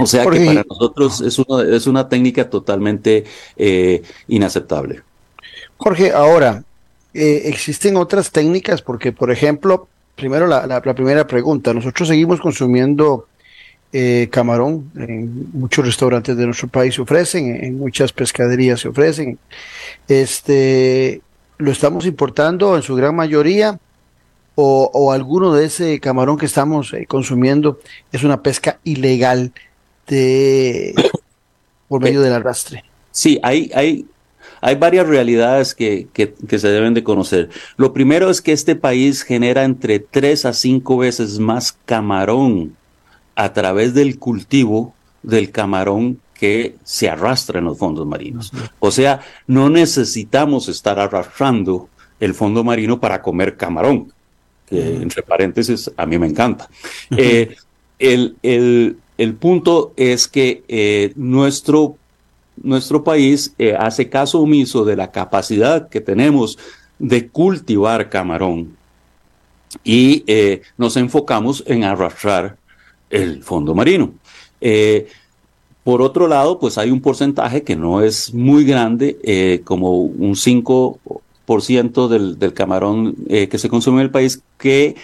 O 0.00 0.06
sea 0.06 0.24
que 0.24 0.46
para 0.46 0.64
nosotros 0.68 1.20
es 1.20 1.38
una, 1.38 1.76
es 1.76 1.86
una 1.86 2.08
técnica 2.08 2.48
totalmente 2.48 3.24
inaceptable. 4.26 5.02
Jorge, 5.76 6.10
ahora, 6.12 6.64
¿existen 7.12 7.96
otras 7.96 8.30
técnicas? 8.30 8.80
Porque, 8.80 9.12
por 9.12 9.30
ejemplo, 9.30 9.88
primero 10.16 10.46
la, 10.46 10.66
la, 10.66 10.80
primera 10.80 11.26
pregunta, 11.26 11.74
nosotros 11.74 12.08
seguimos 12.08 12.40
consumiendo 12.40 13.26
eh, 13.96 14.28
camarón. 14.28 14.90
En 14.96 15.52
muchos 15.52 15.86
restaurantes 15.86 16.36
de 16.36 16.44
nuestro 16.46 16.66
país 16.66 16.96
se 16.96 17.00
ofrecen, 17.00 17.64
en 17.64 17.78
muchas 17.78 18.12
pescaderías 18.12 18.80
se 18.80 18.88
ofrecen. 18.88 19.38
Este, 20.08 21.20
lo 21.58 21.70
estamos 21.70 22.04
importando 22.04 22.74
en 22.74 22.82
su 22.82 22.96
gran 22.96 23.14
mayoría. 23.14 23.78
O, 24.56 25.12
alguno 25.12 25.52
de 25.52 25.66
ese 25.66 25.98
camarón 25.98 26.38
que 26.38 26.46
estamos 26.46 26.92
eh, 26.92 27.06
consumiendo 27.06 27.80
es 28.12 28.22
una 28.22 28.40
pesca 28.40 28.78
ilegal 28.84 29.52
de 30.06 30.94
por 31.88 32.00
medio 32.00 32.20
del 32.20 32.32
arrastre. 32.32 32.84
Sí, 33.10 33.40
hay, 33.42 33.70
hay, 33.74 34.06
hay 34.60 34.74
varias 34.76 35.08
realidades 35.08 35.74
que, 35.74 36.06
que, 36.12 36.34
que, 36.34 36.58
se 36.60 36.68
deben 36.68 36.94
de 36.94 37.02
conocer. 37.02 37.50
Lo 37.76 37.92
primero 37.92 38.30
es 38.30 38.40
que 38.40 38.52
este 38.52 38.76
país 38.76 39.22
genera 39.22 39.64
entre 39.64 39.98
tres 39.98 40.44
a 40.44 40.52
cinco 40.52 40.98
veces 40.98 41.40
más 41.40 41.76
camarón 41.84 42.76
a 43.34 43.52
través 43.52 43.94
del 43.94 44.18
cultivo 44.18 44.94
del 45.22 45.50
camarón 45.50 46.20
que 46.34 46.76
se 46.82 47.08
arrastra 47.08 47.58
en 47.58 47.64
los 47.64 47.78
fondos 47.78 48.06
marinos. 48.06 48.52
O 48.80 48.90
sea, 48.90 49.20
no 49.46 49.70
necesitamos 49.70 50.68
estar 50.68 50.98
arrastrando 50.98 51.88
el 52.20 52.34
fondo 52.34 52.64
marino 52.64 53.00
para 53.00 53.22
comer 53.22 53.56
camarón, 53.56 54.12
que 54.66 54.96
entre 54.96 55.22
paréntesis 55.22 55.90
a 55.96 56.06
mí 56.06 56.18
me 56.18 56.26
encanta. 56.26 56.68
Eh, 57.16 57.54
el, 57.98 58.36
el, 58.42 58.98
el, 59.16 59.34
punto 59.34 59.92
es 59.96 60.26
que 60.26 60.64
eh, 60.68 61.12
nuestro, 61.16 61.96
nuestro 62.56 63.04
país 63.04 63.54
eh, 63.58 63.76
hace 63.78 64.08
caso 64.08 64.40
omiso 64.40 64.84
de 64.84 64.96
la 64.96 65.10
capacidad 65.10 65.88
que 65.88 66.00
tenemos 66.00 66.58
de 66.98 67.28
cultivar 67.28 68.10
camarón 68.10 68.76
y 69.82 70.24
nos 70.76 70.96
enfocamos 70.96 71.64
en 71.66 71.82
arrastrar 71.82 72.56
el 73.10 73.42
fondo 73.42 73.74
marino. 73.74 74.12
Eh, 74.60 75.06
Por 75.82 76.00
otro 76.00 76.26
lado, 76.28 76.58
pues 76.58 76.78
hay 76.78 76.90
un 76.90 77.02
porcentaje 77.02 77.62
que 77.62 77.76
no 77.76 78.00
es 78.02 78.32
muy 78.32 78.64
grande, 78.64 79.18
eh, 79.22 79.60
como 79.64 79.98
un 80.00 80.34
5% 80.34 82.08
del, 82.08 82.38
del 82.38 82.54
camarón 82.54 83.14
eh, 83.28 83.48
que 83.48 83.58
se 83.58 83.68
consume 83.68 83.98
en 83.98 84.04
el 84.04 84.10
país, 84.10 84.42
que 84.58 84.96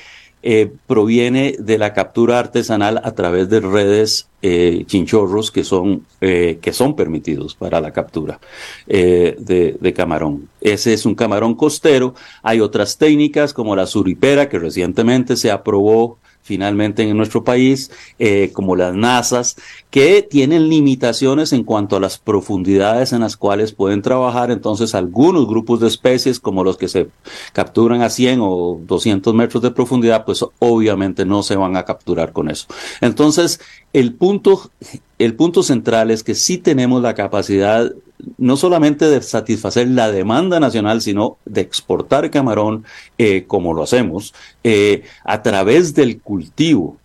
proviene 0.86 1.54
de 1.58 1.76
la 1.76 1.92
captura 1.92 2.38
artesanal 2.38 2.98
a 3.04 3.12
través 3.12 3.50
de 3.50 3.60
redes 3.60 4.26
chinchorros 4.40 5.50
que 5.50 5.64
son, 5.64 6.06
que 6.18 6.72
son 6.72 6.96
permitidos 6.96 7.54
para 7.54 7.78
la 7.78 7.92
captura 7.92 8.40
de, 8.86 9.76
de, 9.78 9.92
camarón. 9.92 10.48
Ese 10.62 10.94
es 10.94 11.04
un 11.04 11.14
camarón 11.14 11.54
costero. 11.54 12.14
Hay 12.42 12.60
otras 12.60 12.96
técnicas 12.96 13.52
como 13.52 13.76
la 13.76 13.84
suripera 13.84 14.48
que 14.48 14.58
recientemente 14.58 15.36
se 15.36 15.50
aprobó 15.50 16.16
finalmente 16.50 17.04
en 17.04 17.16
nuestro 17.16 17.44
país, 17.44 17.92
eh, 18.18 18.50
como 18.52 18.74
las 18.74 18.92
NASAs, 18.92 19.54
que 19.88 20.26
tienen 20.28 20.68
limitaciones 20.68 21.52
en 21.52 21.62
cuanto 21.62 21.94
a 21.94 22.00
las 22.00 22.18
profundidades 22.18 23.12
en 23.12 23.20
las 23.20 23.36
cuales 23.36 23.70
pueden 23.70 24.02
trabajar. 24.02 24.50
Entonces, 24.50 24.96
algunos 24.96 25.46
grupos 25.46 25.78
de 25.78 25.86
especies, 25.86 26.40
como 26.40 26.64
los 26.64 26.76
que 26.76 26.88
se 26.88 27.06
capturan 27.52 28.02
a 28.02 28.10
100 28.10 28.40
o 28.42 28.80
200 28.84 29.32
metros 29.32 29.62
de 29.62 29.70
profundidad, 29.70 30.24
pues 30.24 30.44
obviamente 30.58 31.24
no 31.24 31.44
se 31.44 31.54
van 31.54 31.76
a 31.76 31.84
capturar 31.84 32.32
con 32.32 32.50
eso. 32.50 32.66
Entonces, 33.00 33.60
el 33.92 34.12
punto, 34.14 34.72
el 35.20 35.36
punto 35.36 35.62
central 35.62 36.10
es 36.10 36.24
que 36.24 36.34
sí 36.34 36.58
tenemos 36.58 37.00
la 37.00 37.14
capacidad 37.14 37.92
no 38.38 38.56
solamente 38.56 39.06
de 39.06 39.22
satisfacer 39.22 39.88
la 39.88 40.10
demanda 40.10 40.60
nacional, 40.60 41.00
sino 41.00 41.38
de 41.44 41.60
exportar 41.60 42.30
camarón 42.30 42.84
eh, 43.18 43.44
como 43.46 43.74
lo 43.74 43.82
hacemos 43.82 44.34
eh, 44.64 45.02
a 45.24 45.42
través 45.42 45.94
del 45.94 46.20
cultivo. 46.20 46.96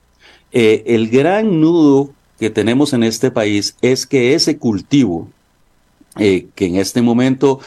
Eh, 0.52 0.84
el 0.88 1.10
gran 1.10 1.62
nudo 1.62 2.12
que 2.40 2.50
tenemos 2.50 2.94
en 2.94 3.04
este 3.04 3.32
país 3.32 3.76
es 3.82 4.06
que 4.06 4.34
ese 4.34 4.58
cultivo, 4.58 5.30
que 6.16 6.50
en 6.58 6.78
este 6.78 7.02
momento 7.02 7.60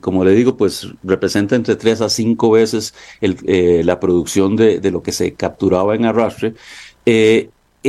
como 0.00 0.24
le 0.24 0.32
digo, 0.32 0.56
pues 0.56 0.88
representa 1.02 1.56
entre 1.56 1.74
tres 1.74 2.00
a 2.00 2.08
cinco 2.08 2.52
veces 2.52 2.94
la 3.20 3.98
producción 3.98 4.54
de, 4.54 4.78
de, 4.78 4.90
lo 4.92 5.02
que 5.02 5.10
se 5.10 5.34
capturaba 5.34 5.96
en 5.96 6.04
arrastre, 6.04 6.54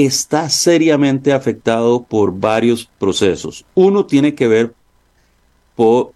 está 0.06 0.50
seriamente 0.50 1.34
afectado 1.34 2.04
por 2.04 2.40
varios 2.40 2.90
procesos. 3.00 3.66
Uno 3.74 4.06
tiene 4.06 4.36
que 4.36 4.48
ver 4.48 4.74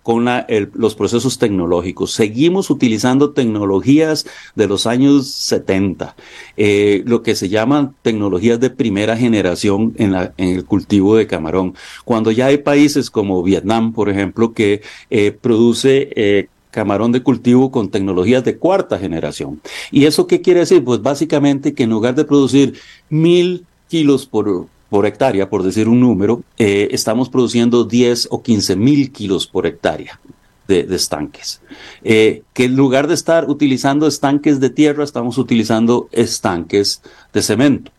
con 0.01 0.25
los 0.73 0.95
procesos 0.95 1.37
tecnológicos. 1.37 2.13
Seguimos 2.13 2.71
utilizando 2.71 3.31
tecnologías 3.31 4.25
de 4.55 4.67
los 4.67 4.87
años 4.87 5.27
70, 5.27 6.15
eh, 6.57 7.03
lo 7.05 7.21
que 7.21 7.35
se 7.35 7.47
llaman 7.47 7.93
tecnologías 8.01 8.59
de 8.59 8.71
primera 8.71 9.15
generación 9.15 9.93
en, 9.97 10.15
el 10.37 10.65
cultivo 10.65 11.15
de 11.15 11.27
camarón. 11.27 11.75
Cuando 12.05 12.31
ya 12.31 12.47
hay 12.47 12.57
países 12.57 13.11
como 13.11 13.43
Vietnam, 13.43 13.93
por 13.93 14.09
ejemplo, 14.09 14.53
que 14.53 14.81
eh, 15.11 15.31
produce 15.31 16.09
eh, 16.15 16.47
camarón 16.71 17.11
de 17.11 17.21
cultivo 17.21 17.69
con 17.69 17.91
tecnologías 17.91 18.43
de 18.43 18.57
cuarta 18.57 18.97
generación. 18.97 19.61
¿Y 19.91 20.05
eso 20.05 20.25
qué 20.25 20.41
quiere 20.41 20.61
decir? 20.61 20.83
Pues 20.83 21.03
básicamente 21.03 21.75
que 21.75 21.83
en 21.83 21.91
lugar 21.91 22.15
de 22.15 22.25
producir 22.25 22.79
mil 23.09 23.67
kilos 23.91 24.25
por, 24.25 25.05
hectárea, 25.05 25.49
por 25.49 25.63
decir 25.63 25.89
un 25.89 25.99
número, 25.99 26.43
eh, 26.57 26.87
estamos 26.91 27.27
produciendo 27.27 27.83
10 27.83 28.29
o 28.31 28.41
15 28.41 28.77
mil 28.77 29.11
kilos 29.11 29.45
por 29.45 29.67
hectárea. 29.67 30.19
De, 30.67 30.87
estanques. 30.95 31.59
Eh, 32.01 32.43
que 32.53 32.63
en 32.63 32.77
lugar 32.77 33.09
de 33.09 33.13
estar 33.13 33.49
utilizando 33.49 34.07
estanques 34.07 34.61
de 34.61 34.69
tierra, 34.69 35.03
estamos 35.03 35.37
utilizando 35.37 36.07
estanques 36.13 37.01
de 37.33 37.41
cemento. 37.41 37.91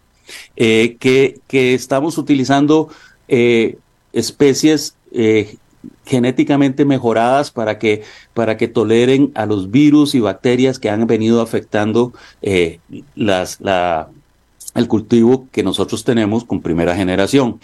Eh, 0.57 0.97
que, 0.99 1.41
que, 1.49 1.75
estamos 1.75 2.17
utilizando 2.17 2.89
especies 4.15 4.97
genéticamente 6.07 6.87
mejoradas 6.87 7.51
para 7.51 7.79
que, 7.79 8.05
para 8.33 8.57
que 8.57 8.69
toleren 8.69 9.33
a 9.35 9.45
los 9.45 9.71
virus 9.71 10.15
y 10.15 10.21
bacterias 10.21 10.79
que 10.79 10.89
han 10.89 11.07
venido 11.07 11.43
afectando 11.43 12.15
las, 13.15 13.61
la, 13.61 14.09
el 14.75 14.89
cultivo 14.89 15.49
que 15.53 15.63
nosotros 15.63 16.05
tenemos 16.05 16.45
con 16.45 16.61
primera 16.61 16.97
generación. 16.97 17.61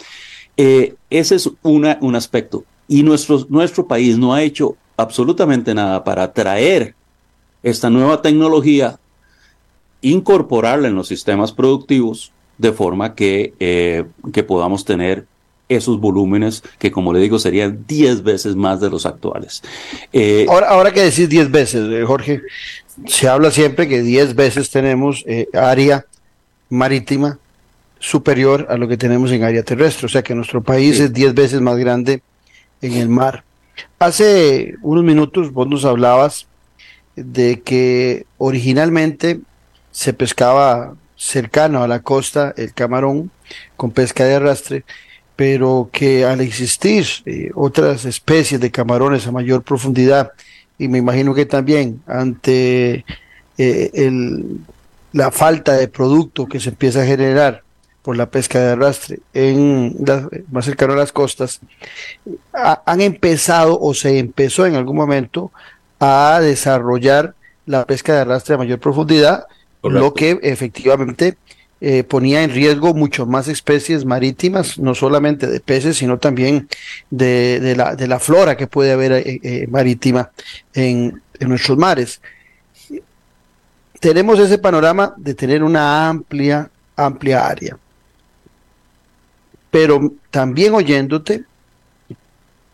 Eh, 0.57 0.95
ese 1.09 1.35
es 1.35 1.49
una, 1.63 1.97
un 2.01 2.15
aspecto. 2.15 2.63
Y 2.87 3.03
nuestro, 3.03 3.45
nuestro 3.49 3.87
país 3.87 4.17
no 4.17 4.33
ha 4.33 4.41
hecho 4.41 4.75
absolutamente 4.97 5.73
nada 5.73 6.03
para 6.03 6.31
traer 6.33 6.95
esta 7.63 7.89
nueva 7.89 8.21
tecnología, 8.21 8.99
incorporarla 10.01 10.87
en 10.87 10.95
los 10.95 11.07
sistemas 11.07 11.51
productivos 11.51 12.31
de 12.57 12.73
forma 12.73 13.15
que, 13.15 13.53
eh, 13.59 14.05
que 14.33 14.43
podamos 14.43 14.85
tener 14.85 15.25
esos 15.69 15.99
volúmenes 15.99 16.63
que, 16.79 16.91
como 16.91 17.13
le 17.13 17.19
digo, 17.19 17.37
serían 17.37 17.85
10 17.87 18.23
veces 18.23 18.55
más 18.55 18.81
de 18.81 18.89
los 18.89 19.05
actuales. 19.05 19.61
Eh, 20.11 20.47
ahora, 20.49 20.69
ahora 20.69 20.91
que 20.91 21.01
decís 21.01 21.29
10 21.29 21.51
veces, 21.51 22.05
Jorge, 22.05 22.41
se 23.05 23.27
habla 23.27 23.51
siempre 23.51 23.87
que 23.87 24.01
10 24.01 24.35
veces 24.35 24.71
tenemos 24.71 25.23
área 25.53 26.05
marítima 26.69 27.39
superior 27.99 28.67
a 28.69 28.77
lo 28.77 28.87
que 28.87 28.97
tenemos 28.97 29.31
en 29.31 29.43
área 29.43 29.63
terrestre, 29.63 30.05
o 30.05 30.09
sea 30.09 30.23
que 30.23 30.35
nuestro 30.35 30.63
país 30.63 30.99
es 30.99 31.11
10 31.13 31.33
veces 31.33 31.61
más 31.61 31.77
grande 31.77 32.21
en 32.81 32.93
el 32.93 33.09
mar. 33.09 33.43
Hace 33.97 34.75
unos 34.81 35.03
minutos 35.03 35.51
vos 35.51 35.67
nos 35.67 35.85
hablabas 35.85 36.47
de 37.15 37.61
que 37.61 38.25
originalmente 38.37 39.41
se 39.91 40.13
pescaba 40.13 40.95
cercano 41.17 41.83
a 41.83 41.87
la 41.87 41.99
costa 41.99 42.53
el 42.55 42.73
camarón 42.73 43.29
con 43.75 43.91
pesca 43.91 44.23
de 44.23 44.35
arrastre, 44.35 44.83
pero 45.35 45.89
que 45.91 46.25
al 46.25 46.41
existir 46.41 47.05
eh, 47.25 47.51
otras 47.55 48.05
especies 48.05 48.61
de 48.61 48.71
camarones 48.71 49.27
a 49.27 49.31
mayor 49.31 49.63
profundidad, 49.63 50.31
y 50.77 50.87
me 50.87 50.97
imagino 50.97 51.33
que 51.33 51.45
también 51.45 52.01
ante 52.07 53.03
eh, 53.57 53.91
el 53.93 54.61
la 55.11 55.31
falta 55.31 55.73
de 55.73 55.87
producto 55.87 56.47
que 56.47 56.59
se 56.59 56.69
empieza 56.69 57.01
a 57.01 57.05
generar 57.05 57.63
por 58.01 58.15
la 58.15 58.29
pesca 58.29 58.59
de 58.59 58.71
arrastre 58.71 59.19
en 59.33 59.95
más 60.51 60.65
cercano 60.65 60.93
a 60.93 60.97
las 60.97 61.11
costas, 61.11 61.59
han 62.53 63.01
empezado 63.01 63.79
o 63.79 63.93
se 63.93 64.19
empezó 64.19 64.65
en 64.65 64.75
algún 64.75 64.95
momento 64.95 65.51
a 65.99 66.39
desarrollar 66.41 67.35
la 67.65 67.85
pesca 67.85 68.13
de 68.13 68.21
arrastre 68.21 68.55
a 68.55 68.57
mayor 68.57 68.79
profundidad, 68.79 69.45
lo 69.83 70.13
que 70.13 70.39
efectivamente 70.41 71.37
eh, 71.81 72.03
ponía 72.03 72.43
en 72.43 72.51
riesgo 72.51 72.93
mucho 72.93 73.25
más 73.25 73.47
especies 73.47 74.05
marítimas, 74.05 74.79
no 74.79 74.95
solamente 74.95 75.47
de 75.47 75.59
peces, 75.59 75.97
sino 75.97 76.17
también 76.17 76.67
de, 77.09 77.75
la, 77.77 77.95
de 77.95 78.07
la, 78.07 78.19
flora 78.19 78.57
que 78.57 78.67
puede 78.67 78.91
haber 78.91 79.11
eh, 79.13 79.39
eh, 79.43 79.67
marítima 79.69 80.31
en, 80.73 81.21
en 81.39 81.49
nuestros 81.49 81.77
mares 81.77 82.21
tenemos 83.99 84.39
ese 84.39 84.57
panorama 84.57 85.13
de 85.17 85.33
tener 85.33 85.63
una 85.63 86.07
amplia, 86.07 86.69
amplia 86.95 87.47
área. 87.47 87.77
Pero 89.71 90.13
también 90.31 90.73
oyéndote, 90.73 91.43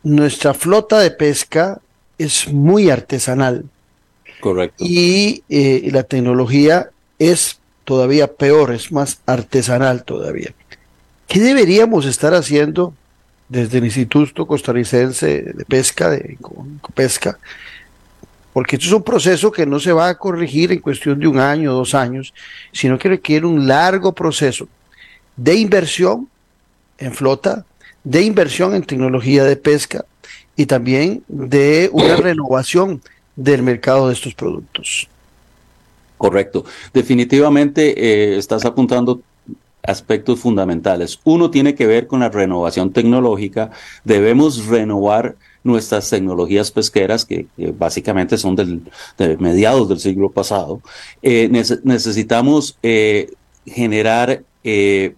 nuestra 0.04 0.54
flota 0.54 1.00
de 1.00 1.12
pesca 1.12 1.82
es 2.18 2.48
muy 2.48 2.90
artesanal. 2.90 3.66
Correcto. 4.40 4.84
Y 4.84 5.44
eh, 5.50 5.90
la 5.92 6.04
tecnología 6.04 6.90
es 7.20 7.60
todavía 7.84 8.28
peor, 8.34 8.72
es 8.74 8.92
más 8.92 9.20
artesanal 9.26 10.04
todavía. 10.04 10.54
¿Qué 11.28 11.40
deberíamos 11.40 12.06
estar 12.06 12.34
haciendo 12.34 12.94
desde 13.50 13.80
el 13.80 13.86
Instituto 13.86 14.46
Costarricense 14.46 15.42
de 15.42 15.66
Pesca, 15.66 16.10
de 16.10 16.38
Pesca, 16.94 17.38
porque 18.56 18.78
esto 18.78 18.88
es 18.88 18.94
un 18.94 19.04
proceso 19.04 19.52
que 19.52 19.66
no 19.66 19.82
se 19.82 19.92
va 19.92 20.08
a 20.08 20.18
corregir 20.18 20.72
en 20.72 20.80
cuestión 20.80 21.20
de 21.20 21.28
un 21.28 21.40
año, 21.40 21.74
dos 21.74 21.94
años, 21.94 22.34
sino 22.72 22.98
que 22.98 23.10
requiere 23.10 23.46
un 23.46 23.68
largo 23.68 24.14
proceso 24.14 24.70
de 25.36 25.56
inversión 25.56 26.30
en 26.98 27.14
flota, 27.14 27.66
de 28.06 28.22
inversión 28.22 28.74
en 28.74 28.84
tecnología 28.84 29.44
de 29.44 29.58
pesca 29.58 30.06
y 30.56 30.68
también 30.68 31.22
de 31.28 31.90
una 31.92 32.16
renovación 32.30 33.02
del 33.36 33.62
mercado 33.62 34.08
de 34.08 34.14
estos 34.14 34.34
productos. 34.34 35.10
Correcto. 36.18 36.64
Definitivamente 36.94 37.90
eh, 37.90 38.38
estás 38.38 38.64
apuntando 38.64 39.20
aspectos 39.84 40.40
fundamentales. 40.40 41.20
Uno 41.26 41.52
tiene 41.52 41.76
que 41.76 41.88
ver 41.88 42.08
con 42.08 42.22
la 42.22 42.30
renovación 42.30 42.94
tecnológica. 42.94 43.72
Debemos 44.06 44.68
renovar 44.68 45.36
nuestras 45.66 46.10
tecnologías 46.10 46.72
pesqueras, 46.72 47.26
que, 47.26 47.48
básicamente 47.78 48.38
son 48.38 48.56
del, 48.56 48.84
de 49.18 49.36
mediados 49.38 49.90
del 49.90 50.00
siglo 50.00 50.32
pasado, 50.32 50.80
eh, 51.22 51.50
necesitamos 51.84 52.78
eh, 52.84 53.32
generar 53.66 54.44
eh, 54.64 55.16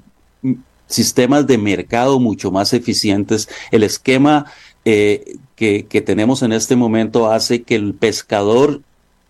sistemas 0.88 1.46
de 1.46 1.58
mercado 1.58 2.20
mucho 2.20 2.50
más 2.50 2.74
eficientes. 2.74 3.50
El 3.72 3.84
esquema 3.84 4.46
que, 4.86 5.86
que 5.90 6.02
tenemos 6.02 6.44
en 6.44 6.54
este 6.54 6.78
momento 6.78 7.30
hace 7.30 7.64
que 7.64 7.76
el 7.76 7.94
pescador 7.94 8.82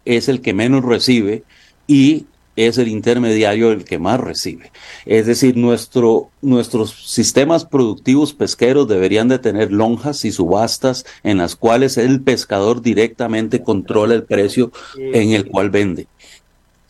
es 0.06 0.30
el 0.30 0.42
que 0.42 0.54
menos 0.54 0.86
recibe 0.86 1.44
y 1.88 2.28
es 2.58 2.78
el 2.78 2.90
intermediario 2.90 3.72
el 3.72 3.86
que 3.86 4.00
más 4.00 4.20
recibe. 4.20 4.72
Es 5.06 5.26
decir, 5.26 5.56
nuestro, 5.56 6.30
nuestros 6.42 7.10
sistemas 7.10 7.64
productivos 7.64 8.34
pesqueros 8.34 8.88
deberían 8.90 9.30
de 9.30 9.40
tener 9.40 9.72
lonjas 9.72 10.26
y 10.26 10.32
subastas 10.32 11.06
en 11.24 11.38
las 11.38 11.56
cuales 11.56 11.98
el 11.98 12.22
pescador 12.22 12.82
directamente 12.82 13.64
controla 13.64 14.16
el 14.16 14.24
precio 14.24 14.72
en 14.98 15.32
el 15.32 15.46
cual 15.48 15.70
vende 15.70 16.08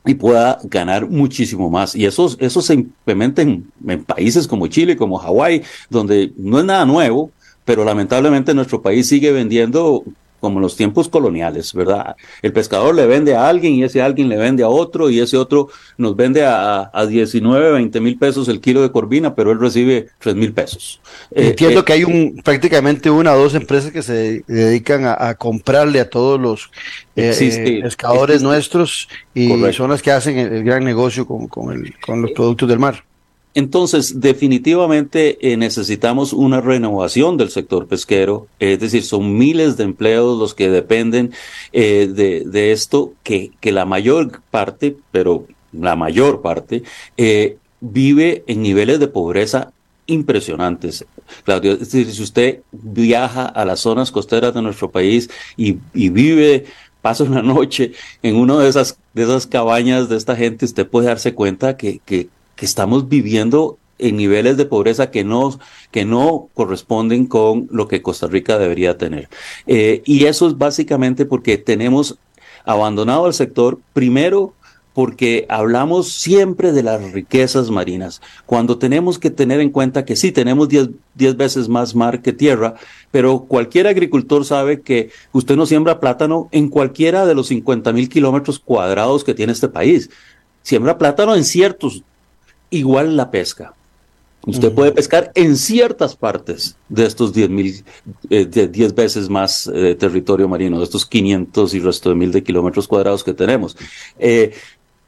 y 0.05 0.13
pueda 0.13 0.59
ganar 0.63 1.09
muchísimo 1.09 1.69
más. 1.69 1.93
Y 1.93 2.05
eso, 2.05 2.33
eso 2.39 2.61
se 2.61 2.75
implementa 2.75 3.41
en, 3.41 3.69
en 3.85 4.05
países 4.05 4.47
como 4.47 4.67
Chile, 4.67 4.95
como 4.95 5.17
Hawái, 5.17 5.63
donde 5.89 6.31
no 6.37 6.59
es 6.59 6.65
nada 6.65 6.85
nuevo, 6.85 7.29
pero 7.65 7.83
lamentablemente 7.83 8.53
nuestro 8.53 8.81
país 8.81 9.09
sigue 9.09 9.33
vendiendo 9.33 10.05
como 10.39 10.57
en 10.57 10.63
los 10.63 10.75
tiempos 10.75 11.09
coloniales, 11.09 11.73
¿verdad? 11.73 12.15
El 12.41 12.53
pescador 12.53 12.93
le 12.93 13.07
vende 13.07 13.35
a 13.35 13.47
alguien 13.47 13.73
y 13.73 13.83
ese 13.83 14.01
alguien 14.01 14.29
le 14.29 14.37
vende 14.37 14.63
a 14.63 14.69
otro 14.69 15.09
y 15.09 15.19
ese 15.19 15.37
otro 15.37 15.69
nos 15.97 16.15
vende 16.15 16.45
a, 16.45 16.89
a 16.93 17.05
19, 17.05 17.71
20 17.71 17.99
mil 18.01 18.17
pesos 18.17 18.47
el 18.47 18.61
kilo 18.61 18.81
de 18.81 18.91
corvina, 18.91 19.35
pero 19.35 19.51
él 19.51 19.59
recibe 19.59 20.07
3 20.19 20.35
mil 20.35 20.53
pesos. 20.53 21.01
Eh, 21.31 21.49
Entiendo 21.49 21.81
eh, 21.81 21.85
que 21.85 21.93
hay 21.93 22.03
un 22.03 22.41
prácticamente 22.43 23.09
una 23.09 23.33
o 23.33 23.39
dos 23.39 23.55
empresas 23.55 23.91
que 23.91 24.01
se 24.01 24.43
dedican 24.47 25.05
a, 25.05 25.35
comprarle 25.35 25.99
a 25.99 26.09
todos 26.09 26.39
los 26.39 26.69
eh, 27.15 27.81
pescadores 27.81 28.41
nuestros 28.41 29.09
y 29.33 29.49
son 29.73 29.89
las 29.89 30.01
que 30.01 30.11
hacen 30.11 30.37
el, 30.37 30.63
gran 30.63 30.83
negocio 30.83 31.25
con, 31.25 31.47
con, 31.47 31.73
el, 31.73 31.93
con 31.99 32.21
los 32.21 32.31
productos 32.31 32.69
del 32.69 32.79
mar. 32.79 33.06
Entonces, 33.57 34.19
definitivamente 34.19 35.39
eh, 35.41 35.57
necesitamos 35.57 36.31
una 36.31 36.61
renovación 36.61 37.37
del 37.37 37.49
sector 37.49 37.87
pesquero, 37.87 38.45
es 38.59 38.79
decir, 38.79 39.03
son 39.03 39.35
miles 39.35 39.77
de 39.77 39.83
empleos 39.83 40.37
los 40.37 40.53
que 40.53 40.69
dependen 40.69 41.33
eh, 41.73 42.07
de, 42.07 42.71
esto, 42.71 43.13
que, 43.23 43.49
la 43.63 43.85
mayor 43.85 44.43
parte, 44.51 44.95
pero 45.11 45.47
la 45.73 45.95
mayor 45.95 46.43
parte, 46.43 46.83
eh, 47.17 47.57
vive 47.81 48.43
en 48.45 48.61
niveles 48.61 48.99
de 48.99 49.07
pobreza 49.07 49.73
impresionantes. 50.05 51.03
Claudio, 51.43 51.71
es 51.71 51.79
decir, 51.79 52.13
si 52.13 52.21
usted 52.21 52.59
viaja 52.71 53.47
a 53.47 53.65
las 53.65 53.79
zonas 53.79 54.11
costeras 54.11 54.53
de 54.53 54.61
nuestro 54.61 54.91
país 54.91 55.31
y, 55.55 55.79
vive 55.93 56.65
pasa 57.01 57.23
una 57.23 57.41
noche 57.41 57.93
en 58.21 58.35
una 58.35 58.59
de 58.59 58.69
esas, 58.69 58.99
de 59.15 59.23
esas 59.23 59.47
cabañas 59.47 60.09
de 60.09 60.17
esta 60.17 60.35
gente, 60.35 60.65
usted 60.65 60.87
puede 60.87 61.07
darse 61.07 61.33
cuenta 61.33 61.75
que, 61.75 62.29
que 62.57 62.65
estamos 62.65 63.07
viviendo 63.07 63.77
en 63.99 64.17
niveles 64.17 64.57
de 64.57 64.65
pobreza 64.65 65.09
que 65.09 65.23
no, 65.23 65.57
que 65.91 66.03
no 66.03 66.49
corresponden 66.53 67.25
con 67.25 67.67
lo 67.71 67.87
que 67.87 68.01
Costa 68.01 68.27
Rica 68.27 68.57
debería 68.57 68.97
tener. 68.97 69.29
Eh, 69.65 70.01
y 70.05 70.25
eso 70.25 70.47
es 70.47 70.57
básicamente 70.57 71.25
porque 71.25 71.57
tenemos 71.57 72.19
abandonado 72.65 73.27
el 73.27 73.33
sector, 73.33 73.79
primero 73.93 74.53
porque 74.97 75.45
hablamos 75.47 76.11
siempre 76.11 76.71
de 76.71 76.81
las 76.81 77.11
riquezas 77.11 77.69
marinas, 77.69 78.19
cuando 78.47 78.79
tenemos 78.79 79.19
que 79.19 79.29
tener 79.29 79.59
en 79.59 79.69
cuenta 79.69 80.05
que 80.05 80.15
sí, 80.15 80.31
tenemos 80.31 80.69
10 80.69 81.37
veces 81.37 81.69
más 81.69 81.93
mar 81.93 82.23
que 82.23 82.33
tierra, 82.33 82.73
pero 83.11 83.41
cualquier 83.41 83.85
agricultor 83.85 84.43
sabe 84.43 84.81
que 84.81 85.11
usted 85.33 85.55
no 85.55 85.67
siembra 85.67 85.99
plátano 85.99 86.49
en 86.51 86.67
cualquiera 86.67 87.27
de 87.27 87.35
los 87.35 87.45
50 87.49 87.93
mil 87.93 88.09
kilómetros 88.09 88.57
cuadrados 88.57 89.23
que 89.23 89.35
tiene 89.35 89.53
este 89.53 89.67
país. 89.67 90.09
Siembra 90.63 90.97
plátano 90.97 91.35
en 91.35 91.43
ciertos 91.43 92.01
igual 92.69 93.15
la 93.15 93.31
pesca. 93.31 93.73
Usted 94.45 94.71
puede 94.71 94.93
pescar 94.93 95.31
en 95.35 95.57
ciertas 95.57 96.15
partes 96.15 96.77
de 96.87 97.05
estos 97.05 97.33
10 97.33 97.49
mil, 97.49 97.83
eh, 98.29 98.91
veces 98.95 99.29
más 99.29 99.69
eh, 99.73 99.93
territorio 99.95 100.47
marino, 100.47 100.77
de 100.77 100.85
estos 100.85 101.05
500 101.05 101.73
y 101.73 101.79
resto 101.79 102.09
de 102.09 102.15
mil 102.15 102.31
de 102.31 102.43
kilómetros 102.43 102.87
cuadrados 102.87 103.25
que 103.25 103.33
tenemos. 103.33 103.75
Eh, 104.17 104.53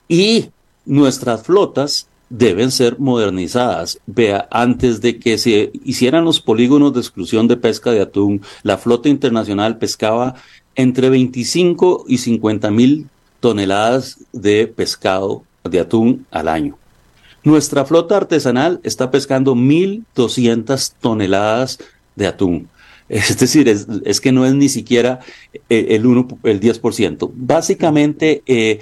y 0.09 0.49
nuestras 0.85 1.43
flotas 1.43 2.07
deben 2.29 2.71
ser 2.71 2.99
modernizadas. 2.99 3.99
Vea, 4.07 4.47
antes 4.51 4.99
de 4.99 5.19
que 5.19 5.37
se 5.37 5.71
hicieran 5.85 6.25
los 6.25 6.41
polígonos 6.41 6.93
de 6.93 6.99
exclusión 6.99 7.47
de 7.47 7.55
pesca 7.57 7.91
de 7.91 8.01
atún, 8.01 8.41
la 8.63 8.77
flota 8.77 9.07
internacional 9.07 9.77
pescaba 9.77 10.35
entre 10.75 11.09
25 11.09 12.05
y 12.07 12.17
50 12.17 12.71
mil 12.71 13.07
toneladas 13.39 14.17
de 14.33 14.67
pescado 14.67 15.43
de 15.63 15.79
atún 15.79 16.25
al 16.31 16.47
año. 16.47 16.78
Nuestra 17.49 17.83
flota 17.83 18.15
artesanal 18.15 18.79
está 18.83 19.09
pescando 19.09 19.55
1.200 19.55 20.93
toneladas 21.01 21.79
de 22.15 22.27
atún. 22.27 22.69
Es 23.09 23.39
decir, 23.39 23.67
es, 23.67 24.21
que 24.21 24.31
no 24.31 24.45
es 24.45 24.53
ni 24.53 24.69
siquiera 24.69 25.19
eh, 25.67 25.87
el, 25.89 26.05
1, 26.05 26.27
el 26.43 26.59
10%. 26.59 27.31
Básicamente, 27.33 28.43
eh, 28.45 28.81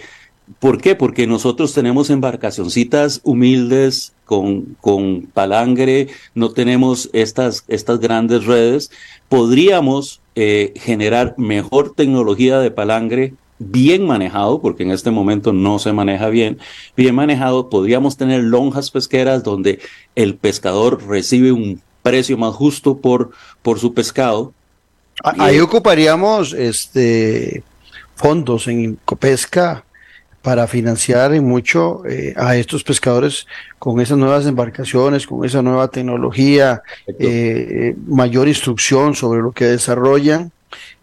¿por 0.60 0.82
qué? 0.82 0.96
Porque 0.96 1.28
nosotros 1.28 1.74
tenemos 1.74 2.10
embarcacioncitas 2.10 3.22
humildes 3.24 4.12
con, 4.26 4.76
con 4.82 5.30
palangre, 5.34 6.10
no 6.36 6.52
tenemos 6.52 7.10
estas, 7.14 7.64
estas 7.70 8.02
grandes 8.02 8.44
redes. 8.44 8.92
Podríamos 9.30 10.20
eh, 10.36 10.74
generar 10.76 11.36
mejor 11.38 11.94
tecnología 11.96 12.60
de 12.60 12.72
palangre 12.72 13.34
bien 13.60 14.06
manejado, 14.06 14.62
porque 14.62 14.84
en 14.84 14.92
este 14.92 15.12
momento 15.12 15.54
no 15.54 15.80
se 15.80 15.94
maneja 15.94 16.30
bien, 16.30 16.60
bien 16.96 17.16
manejado, 17.16 17.70
podríamos 17.70 18.18
tener 18.18 18.44
lonjas 18.44 18.92
pesqueras 18.92 19.44
donde 19.44 19.80
el 20.16 20.36
pescador 20.36 21.04
recibe 21.08 21.52
un 21.52 21.82
precio 22.04 22.38
más 22.38 22.54
justo 22.56 22.98
por, 22.98 23.32
por 23.62 23.80
su 23.80 23.94
pescado. 23.94 24.54
Ahí 25.24 25.60
ocuparíamos 25.60 26.54
este 26.54 27.64
fondos 28.16 28.68
en 28.68 28.98
Copesca 29.06 29.84
para 30.42 30.68
financiar 30.68 31.34
en 31.34 31.44
mucho 31.44 32.04
eh, 32.08 32.34
a 32.38 32.56
estos 32.56 32.84
pescadores 32.84 33.48
con 33.80 34.00
esas 34.00 34.18
nuevas 34.18 34.46
embarcaciones, 34.46 35.28
con 35.28 35.44
esa 35.44 35.62
nueva 35.62 35.90
tecnología, 35.90 36.82
eh, 37.20 37.96
mayor 38.08 38.48
instrucción 38.48 39.14
sobre 39.14 39.42
lo 39.42 39.52
que 39.52 39.66
desarrollan 39.66 40.52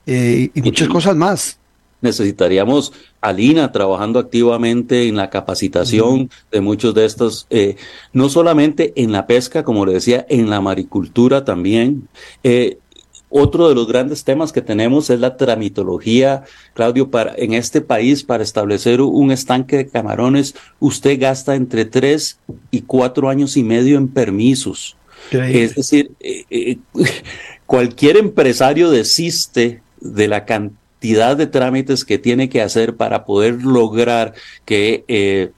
eh, 0.07 0.51
y 0.55 0.63
muchas 0.63 0.89
cosas 0.89 1.15
más 1.17 1.59
necesitaríamos 2.05 2.93
a 3.21 3.33
Lina 3.33 3.73
trabajando 3.73 4.21
activamente 4.21 5.09
en 5.09 5.17
la 5.17 5.31
capacitación 5.31 6.31
de 6.53 6.61
muchos 6.61 6.95
de 6.95 7.05
estos, 7.05 7.47
eh, 7.51 7.77
no 8.13 8.29
solamente 8.29 8.93
en 8.97 9.11
la 9.11 9.27
pesca, 9.27 9.65
como 9.65 9.85
le 9.85 9.95
decía, 9.95 10.25
en 10.29 10.51
la 10.51 10.61
maricultura 10.61 11.45
también. 11.45 12.09
Eh, 12.45 12.79
otro 13.31 13.69
de 13.69 13.75
los 13.75 13.89
grandes 13.89 14.23
temas 14.23 14.53
que 14.53 14.63
tenemos 14.63 15.11
es 15.11 15.19
la 15.19 15.37
tramitología, 15.37 16.45
Claudio, 16.73 17.11
para, 17.11 17.35
en 17.37 17.55
este 17.55 17.81
país 17.81 18.23
para 18.23 18.45
establecer 18.45 19.01
un 19.01 19.33
estanque 19.33 19.77
de 19.77 19.89
camarones, 19.89 20.55
usted 20.79 21.19
gasta 21.19 21.57
entre 21.57 21.85
tres 21.85 22.39
y 22.71 22.83
cuatro 22.83 23.29
años 23.29 23.57
y 23.57 23.65
medio 23.65 23.99
en 23.99 24.07
permisos. 24.07 24.97
Es 25.33 25.75
decir, 25.75 26.13
eh, 26.21 26.79
cualquier 27.67 28.19
empresario 28.19 28.91
desiste 28.91 29.83
de 30.01 30.29
la 30.29 30.45
cantidad 30.45 30.84
de 31.13 31.47
trámites 31.47 32.05
que 32.05 32.19
tiene 32.19 32.49
que 32.49 32.63
hacer 32.63 32.97
para 32.97 33.25
poder 33.25 33.63
lograr 33.63 34.35
que 34.65 35.05
eh, 35.09 35.51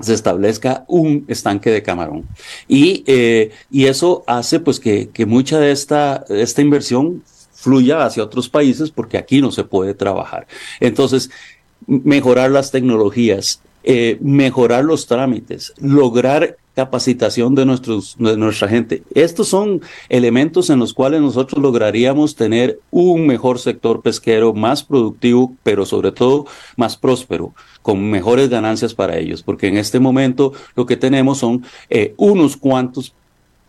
se 0.00 0.14
establezca 0.14 0.84
un 0.88 1.24
estanque 1.28 1.70
de 1.70 1.82
camarón. 1.82 2.26
Y, 2.68 3.04
eh, 3.06 3.50
y 3.70 3.86
eso 3.86 4.24
hace 4.26 4.60
pues 4.60 4.78
que, 4.78 5.08
que 5.08 5.26
mucha 5.26 5.58
de 5.58 5.72
esta, 5.72 6.24
esta 6.28 6.60
inversión 6.60 7.22
fluya 7.52 8.04
hacia 8.04 8.22
otros 8.22 8.48
países 8.48 8.90
porque 8.90 9.16
aquí 9.16 9.40
no 9.40 9.50
se 9.50 9.64
puede 9.64 9.94
trabajar. 9.94 10.46
Entonces, 10.80 11.30
mejorar 11.86 12.50
las 12.50 12.70
tecnologías, 12.70 13.60
eh, 13.82 14.18
mejorar 14.20 14.84
los 14.84 15.06
trámites, 15.06 15.72
lograr 15.78 16.56
capacitación 16.74 17.54
de, 17.54 17.64
nuestros, 17.64 18.16
de 18.18 18.36
nuestra 18.36 18.68
gente. 18.68 19.02
Estos 19.14 19.48
son 19.48 19.80
elementos 20.08 20.70
en 20.70 20.80
los 20.80 20.92
cuales 20.92 21.20
nosotros 21.20 21.62
lograríamos 21.62 22.34
tener 22.34 22.80
un 22.90 23.26
mejor 23.26 23.58
sector 23.58 24.02
pesquero, 24.02 24.52
más 24.52 24.82
productivo, 24.82 25.54
pero 25.62 25.86
sobre 25.86 26.12
todo 26.12 26.46
más 26.76 26.96
próspero, 26.96 27.54
con 27.82 28.10
mejores 28.10 28.48
ganancias 28.48 28.94
para 28.94 29.18
ellos, 29.18 29.42
porque 29.42 29.68
en 29.68 29.76
este 29.76 30.00
momento 30.00 30.52
lo 30.74 30.86
que 30.86 30.96
tenemos 30.96 31.38
son 31.38 31.64
eh, 31.90 32.14
unos 32.16 32.56
cuantos 32.56 33.14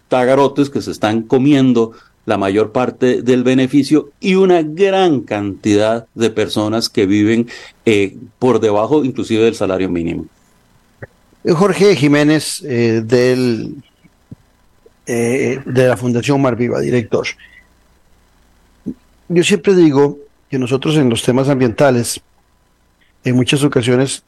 tagarotes 0.08 0.70
que 0.70 0.82
se 0.82 0.92
están 0.92 1.22
comiendo 1.22 1.92
la 2.26 2.38
mayor 2.38 2.72
parte 2.72 3.22
del 3.22 3.44
beneficio 3.44 4.10
y 4.20 4.36
una 4.36 4.64
gran 4.64 5.22
cantidad 5.22 6.08
de 6.16 6.32
personas 6.32 6.90
que 6.90 7.06
viven 7.06 7.48
eh, 7.86 8.18
por 8.40 8.60
debajo 8.60 9.06
inclusive 9.06 9.44
del 9.44 9.56
salario 9.56 9.90
mínimo. 9.90 10.26
Jorge 11.54 11.96
Jiménez 11.96 12.64
eh, 12.64 13.02
del, 13.06 13.76
eh, 15.06 15.60
de 15.66 15.88
la 15.88 15.98
Fundación 15.98 16.42
Mar 16.42 16.56
Viva, 16.56 16.80
director. 16.80 17.28
Yo 19.28 19.44
siempre 19.44 19.76
digo 19.76 20.18
que 20.50 20.58
nosotros 20.58 20.96
en 20.98 21.10
los 21.10 21.24
temas 21.24 21.50
ambientales, 21.50 22.22
en 23.24 23.36
muchas 23.36 23.64
ocasiones 23.64 24.24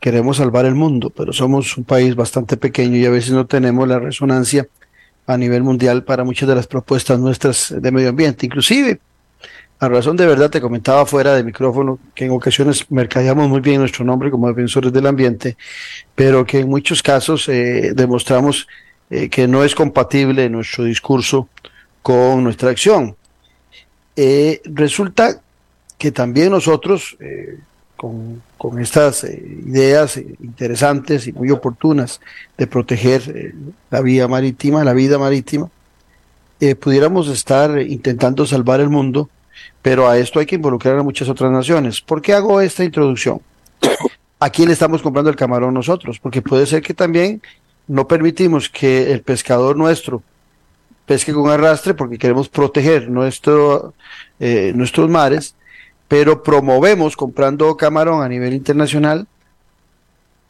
queremos 0.00 0.38
salvar 0.38 0.64
el 0.64 0.74
mundo, 0.74 1.10
pero 1.10 1.32
somos 1.32 1.76
un 1.76 1.84
país 1.84 2.14
bastante 2.14 2.56
pequeño 2.56 2.96
y 2.96 3.04
a 3.04 3.10
veces 3.10 3.32
no 3.32 3.46
tenemos 3.46 3.86
la 3.86 3.98
resonancia 3.98 4.68
a 5.26 5.36
nivel 5.36 5.62
mundial 5.62 6.04
para 6.04 6.24
muchas 6.24 6.48
de 6.48 6.54
las 6.54 6.66
propuestas 6.66 7.18
nuestras 7.18 7.74
de 7.76 7.90
medio 7.90 8.08
ambiente. 8.08 8.46
Inclusive 8.46 9.00
A 9.80 9.88
razón 9.88 10.16
de 10.16 10.26
verdad, 10.26 10.50
te 10.50 10.60
comentaba 10.60 11.06
fuera 11.06 11.34
de 11.34 11.44
micrófono 11.44 12.00
que 12.12 12.24
en 12.24 12.32
ocasiones 12.32 12.90
mercadeamos 12.90 13.48
muy 13.48 13.60
bien 13.60 13.80
nuestro 13.80 14.04
nombre 14.04 14.28
como 14.28 14.48
defensores 14.48 14.92
del 14.92 15.06
ambiente, 15.06 15.56
pero 16.16 16.44
que 16.44 16.60
en 16.60 16.68
muchos 16.68 17.00
casos 17.00 17.48
eh, 17.48 17.92
demostramos 17.94 18.66
eh, 19.08 19.28
que 19.28 19.46
no 19.46 19.62
es 19.62 19.76
compatible 19.76 20.50
nuestro 20.50 20.82
discurso 20.82 21.48
con 22.02 22.42
nuestra 22.42 22.70
acción. 22.70 23.14
Eh, 24.16 24.60
resulta 24.64 25.40
que 25.96 26.10
también 26.10 26.50
nosotros, 26.50 27.16
con, 27.96 28.42
con, 28.56 28.80
estas 28.80 29.24
ideas 29.24 30.16
interesantes 30.16 31.26
y 31.26 31.32
muy 31.32 31.50
oportunas 31.50 32.20
de 32.56 32.66
proteger 32.66 33.54
la 33.90 34.00
vía 34.00 34.26
marítima, 34.28 34.84
la 34.84 34.92
vida 34.92 35.18
marítima, 35.18 35.68
pudiéramos 36.80 37.28
estar 37.28 37.80
intentando 37.80 38.46
salvar 38.46 38.80
el 38.80 38.90
mundo 38.90 39.28
pero 39.88 40.06
a 40.06 40.18
esto 40.18 40.38
hay 40.38 40.44
que 40.44 40.56
involucrar 40.56 40.98
a 40.98 41.02
muchas 41.02 41.30
otras 41.30 41.50
naciones. 41.50 42.02
¿Por 42.02 42.20
qué 42.20 42.34
hago 42.34 42.60
esta 42.60 42.84
introducción? 42.84 43.40
¿A 44.38 44.50
quién 44.50 44.68
le 44.68 44.74
estamos 44.74 45.00
comprando 45.00 45.30
el 45.30 45.36
camarón 45.36 45.72
nosotros? 45.72 46.18
Porque 46.18 46.42
puede 46.42 46.66
ser 46.66 46.82
que 46.82 46.92
también 46.92 47.40
no 47.86 48.06
permitimos 48.06 48.68
que 48.68 49.10
el 49.10 49.22
pescador 49.22 49.78
nuestro 49.78 50.22
pesque 51.06 51.32
con 51.32 51.50
arrastre 51.50 51.94
porque 51.94 52.18
queremos 52.18 52.50
proteger 52.50 53.08
nuestro, 53.08 53.94
eh, 54.38 54.72
nuestros 54.74 55.08
mares, 55.08 55.54
pero 56.06 56.42
promovemos 56.42 57.16
comprando 57.16 57.74
camarón 57.78 58.22
a 58.22 58.28
nivel 58.28 58.52
internacional 58.52 59.26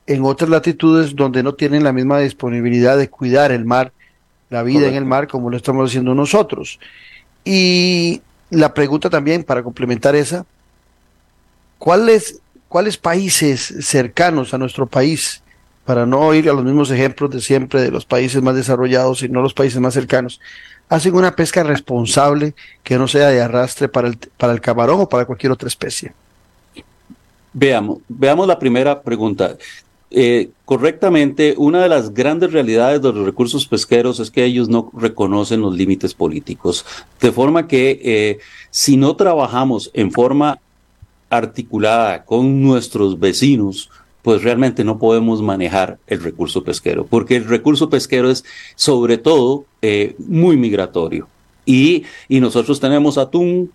en 0.08 0.24
otras 0.24 0.50
latitudes 0.50 1.14
donde 1.14 1.44
no 1.44 1.54
tienen 1.54 1.84
la 1.84 1.92
misma 1.92 2.18
disponibilidad 2.18 2.98
de 2.98 3.08
cuidar 3.08 3.52
el 3.52 3.64
mar, 3.64 3.92
la 4.50 4.64
vida 4.64 4.88
en 4.88 4.96
el 4.96 5.04
mar 5.04 5.28
como 5.28 5.48
lo 5.48 5.56
estamos 5.56 5.88
haciendo 5.88 6.12
nosotros. 6.12 6.80
Y 7.44 8.20
la 8.50 8.72
pregunta 8.74 9.10
también, 9.10 9.44
para 9.44 9.62
complementar 9.62 10.16
esa, 10.16 10.46
¿cuáles, 11.78 12.40
¿cuáles 12.68 12.96
países 12.96 13.74
cercanos 13.80 14.54
a 14.54 14.58
nuestro 14.58 14.86
país, 14.86 15.42
para 15.84 16.06
no 16.06 16.34
ir 16.34 16.48
a 16.50 16.52
los 16.52 16.64
mismos 16.64 16.90
ejemplos 16.90 17.30
de 17.30 17.40
siempre 17.40 17.80
de 17.80 17.90
los 17.90 18.04
países 18.04 18.42
más 18.42 18.54
desarrollados, 18.54 19.20
sino 19.20 19.40
los 19.40 19.54
países 19.54 19.80
más 19.80 19.94
cercanos, 19.94 20.40
hacen 20.88 21.14
una 21.14 21.34
pesca 21.36 21.62
responsable 21.62 22.54
que 22.82 22.98
no 22.98 23.08
sea 23.08 23.28
de 23.28 23.40
arrastre 23.40 23.88
para 23.88 24.08
el, 24.08 24.18
para 24.36 24.52
el 24.52 24.60
camarón 24.60 25.00
o 25.00 25.08
para 25.08 25.24
cualquier 25.24 25.52
otra 25.52 25.68
especie? 25.68 26.12
Veamos, 27.52 27.98
veamos 28.08 28.46
la 28.46 28.58
primera 28.58 29.00
pregunta. 29.00 29.56
Eh, 30.10 30.50
correctamente, 30.64 31.54
una 31.58 31.82
de 31.82 31.88
las 31.88 32.14
grandes 32.14 32.52
realidades 32.52 33.02
de 33.02 33.12
los 33.12 33.26
recursos 33.26 33.66
pesqueros 33.66 34.20
es 34.20 34.30
que 34.30 34.44
ellos 34.44 34.68
no 34.68 34.90
reconocen 34.94 35.60
los 35.60 35.76
límites 35.76 36.14
políticos. 36.14 36.84
De 37.20 37.30
forma 37.30 37.66
que 37.66 38.00
eh, 38.02 38.38
si 38.70 38.96
no 38.96 39.16
trabajamos 39.16 39.90
en 39.92 40.10
forma 40.10 40.60
articulada 41.28 42.24
con 42.24 42.62
nuestros 42.62 43.18
vecinos, 43.18 43.90
pues 44.22 44.42
realmente 44.42 44.82
no 44.84 44.98
podemos 44.98 45.42
manejar 45.42 45.98
el 46.06 46.22
recurso 46.22 46.64
pesquero, 46.64 47.06
porque 47.06 47.36
el 47.36 47.44
recurso 47.44 47.88
pesquero 47.90 48.30
es 48.30 48.44
sobre 48.76 49.18
todo 49.18 49.64
eh, 49.82 50.16
muy 50.18 50.56
migratorio. 50.56 51.28
Y, 51.66 52.04
y 52.28 52.40
nosotros 52.40 52.80
tenemos 52.80 53.18
atún 53.18 53.70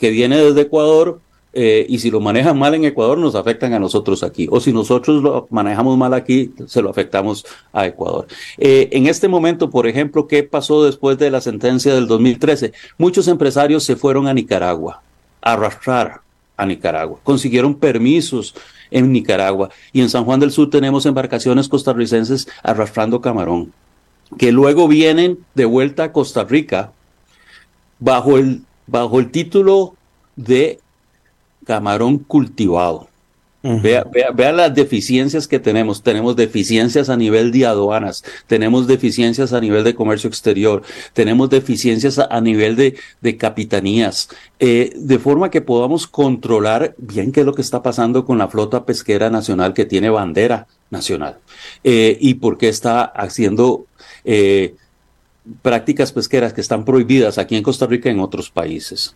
que 0.00 0.10
viene 0.10 0.36
desde 0.36 0.62
Ecuador, 0.62 1.20
eh, 1.54 1.86
y 1.88 1.98
si 2.00 2.10
lo 2.10 2.20
manejan 2.20 2.58
mal 2.58 2.74
en 2.74 2.84
Ecuador, 2.84 3.16
nos 3.18 3.34
afectan 3.34 3.72
a 3.72 3.78
nosotros 3.78 4.22
aquí. 4.22 4.48
O 4.50 4.60
si 4.60 4.72
nosotros 4.72 5.22
lo 5.22 5.46
manejamos 5.50 5.96
mal 5.96 6.12
aquí, 6.12 6.52
se 6.66 6.82
lo 6.82 6.90
afectamos 6.90 7.46
a 7.72 7.86
Ecuador. 7.86 8.26
Eh, 8.58 8.88
en 8.92 9.06
este 9.06 9.28
momento, 9.28 9.70
por 9.70 9.86
ejemplo, 9.86 10.26
¿qué 10.26 10.42
pasó 10.42 10.84
después 10.84 11.16
de 11.18 11.30
la 11.30 11.40
sentencia 11.40 11.94
del 11.94 12.08
2013? 12.08 12.72
Muchos 12.98 13.28
empresarios 13.28 13.84
se 13.84 13.96
fueron 13.96 14.26
a 14.26 14.34
Nicaragua 14.34 15.02
a 15.40 15.52
arrastrar 15.52 16.20
a 16.56 16.66
Nicaragua. 16.66 17.20
Consiguieron 17.22 17.74
permisos 17.74 18.54
en 18.90 19.12
Nicaragua. 19.12 19.70
Y 19.92 20.00
en 20.00 20.10
San 20.10 20.24
Juan 20.24 20.40
del 20.40 20.52
Sur 20.52 20.70
tenemos 20.70 21.06
embarcaciones 21.06 21.68
costarricenses 21.68 22.48
arrastrando 22.62 23.20
camarón, 23.20 23.72
que 24.38 24.52
luego 24.52 24.88
vienen 24.88 25.38
de 25.54 25.64
vuelta 25.64 26.04
a 26.04 26.12
Costa 26.12 26.44
Rica 26.44 26.92
bajo 27.98 28.38
el, 28.38 28.62
bajo 28.86 29.20
el 29.20 29.30
título 29.30 29.94
de 30.36 30.80
camarón 31.64 32.18
cultivado. 32.18 33.08
vea, 33.62 34.04
vea, 34.34 34.52
las 34.52 34.74
deficiencias 34.74 35.48
que 35.48 35.58
tenemos. 35.58 36.02
Tenemos 36.02 36.36
deficiencias 36.36 37.08
a 37.08 37.16
nivel 37.16 37.50
de 37.50 37.64
aduanas, 37.64 38.22
tenemos 38.46 38.86
deficiencias 38.86 39.54
a 39.54 39.60
nivel 39.60 39.84
de 39.84 39.94
comercio 39.94 40.28
exterior, 40.28 40.82
tenemos 41.14 41.48
deficiencias 41.48 42.18
a, 42.18 42.40
nivel 42.42 42.76
de, 42.76 42.96
de 43.22 43.36
capitanías, 43.38 44.28
eh, 44.58 44.92
de 44.94 45.18
forma 45.18 45.50
que 45.50 45.62
podamos 45.62 46.06
controlar 46.06 46.94
bien 46.98 47.32
qué 47.32 47.40
es 47.40 47.46
lo 47.46 47.54
que 47.54 47.62
está 47.62 47.82
pasando 47.82 48.26
con 48.26 48.36
la 48.36 48.48
flota 48.48 48.84
pesquera 48.84 49.30
nacional 49.30 49.72
que 49.72 49.86
tiene 49.86 50.10
bandera 50.10 50.66
nacional 50.90 51.38
eh, 51.82 52.16
y 52.20 52.34
por 52.34 52.56
qué 52.56 52.68
está 52.68 53.02
haciendo 53.04 53.86
eh, 54.24 54.74
prácticas 55.60 56.12
pesqueras 56.12 56.52
que 56.52 56.60
están 56.60 56.84
prohibidas 56.84 57.38
aquí 57.38 57.56
en 57.56 57.62
Costa 57.62 57.86
Rica 57.86 58.08
y 58.08 58.12
en 58.12 58.20
otros 58.20 58.50
países. 58.50 59.14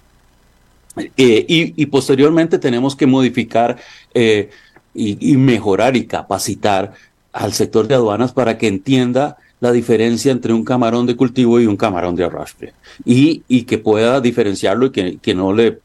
Eh, 1.16 1.44
y, 1.48 1.86
posteriormente 1.86 2.58
tenemos 2.58 2.96
que 2.96 3.06
modificar 3.06 3.76
eh, 4.14 4.50
y, 4.94 5.36
mejorar 5.36 5.96
y 5.96 6.06
capacitar 6.06 6.94
al 7.32 7.52
sector 7.52 7.86
de 7.86 7.94
aduanas 7.94 8.32
para 8.32 8.58
que 8.58 8.68
entienda 8.68 9.36
la 9.60 9.72
diferencia 9.72 10.32
entre 10.32 10.52
un 10.52 10.64
camarón 10.64 11.06
de 11.06 11.16
cultivo 11.16 11.60
y 11.60 11.66
un 11.66 11.76
camarón 11.76 12.14
de 12.14 12.24
arrastre 12.24 12.74
y, 13.04 13.62
que 13.64 13.78
pueda 13.78 14.20
diferenciarlo 14.20 14.86
y 14.86 15.18
que, 15.18 15.34
no 15.34 15.52
le 15.52 15.80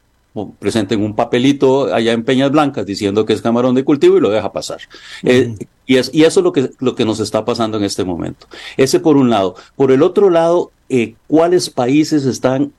presenten 0.58 1.00
un 1.00 1.14
papelito 1.14 1.94
allá 1.94 2.12
en 2.12 2.24
Peñas 2.24 2.50
Blancas 2.50 2.84
diciendo 2.86 3.24
que 3.24 3.32
es 3.32 3.42
camarón 3.42 3.74
de 3.74 3.84
cultivo 3.84 4.16
y 4.16 4.20
lo 4.20 4.30
deja 4.30 4.52
pasar. 4.52 4.80
Eh, 5.22 5.54
y, 5.86 5.96
es, 5.96 6.10
y, 6.12 6.24
eso 6.24 6.40
es 6.40 6.44
lo 6.44 6.52
que, 6.52 6.70
lo 6.80 6.94
que 6.94 7.04
nos 7.04 7.20
está 7.20 7.44
pasando 7.44 7.76
en 7.78 7.84
este 7.84 8.04
momento. 8.04 8.46
Ese 8.76 9.00
por 9.00 9.16
un 9.16 9.30
lado. 9.30 9.54
Por 9.76 9.92
el 9.92 10.02
otro 10.02 10.30
lado, 10.30 10.72
¿cuáles 11.26 11.70
países 11.70 12.24
están 12.24 12.72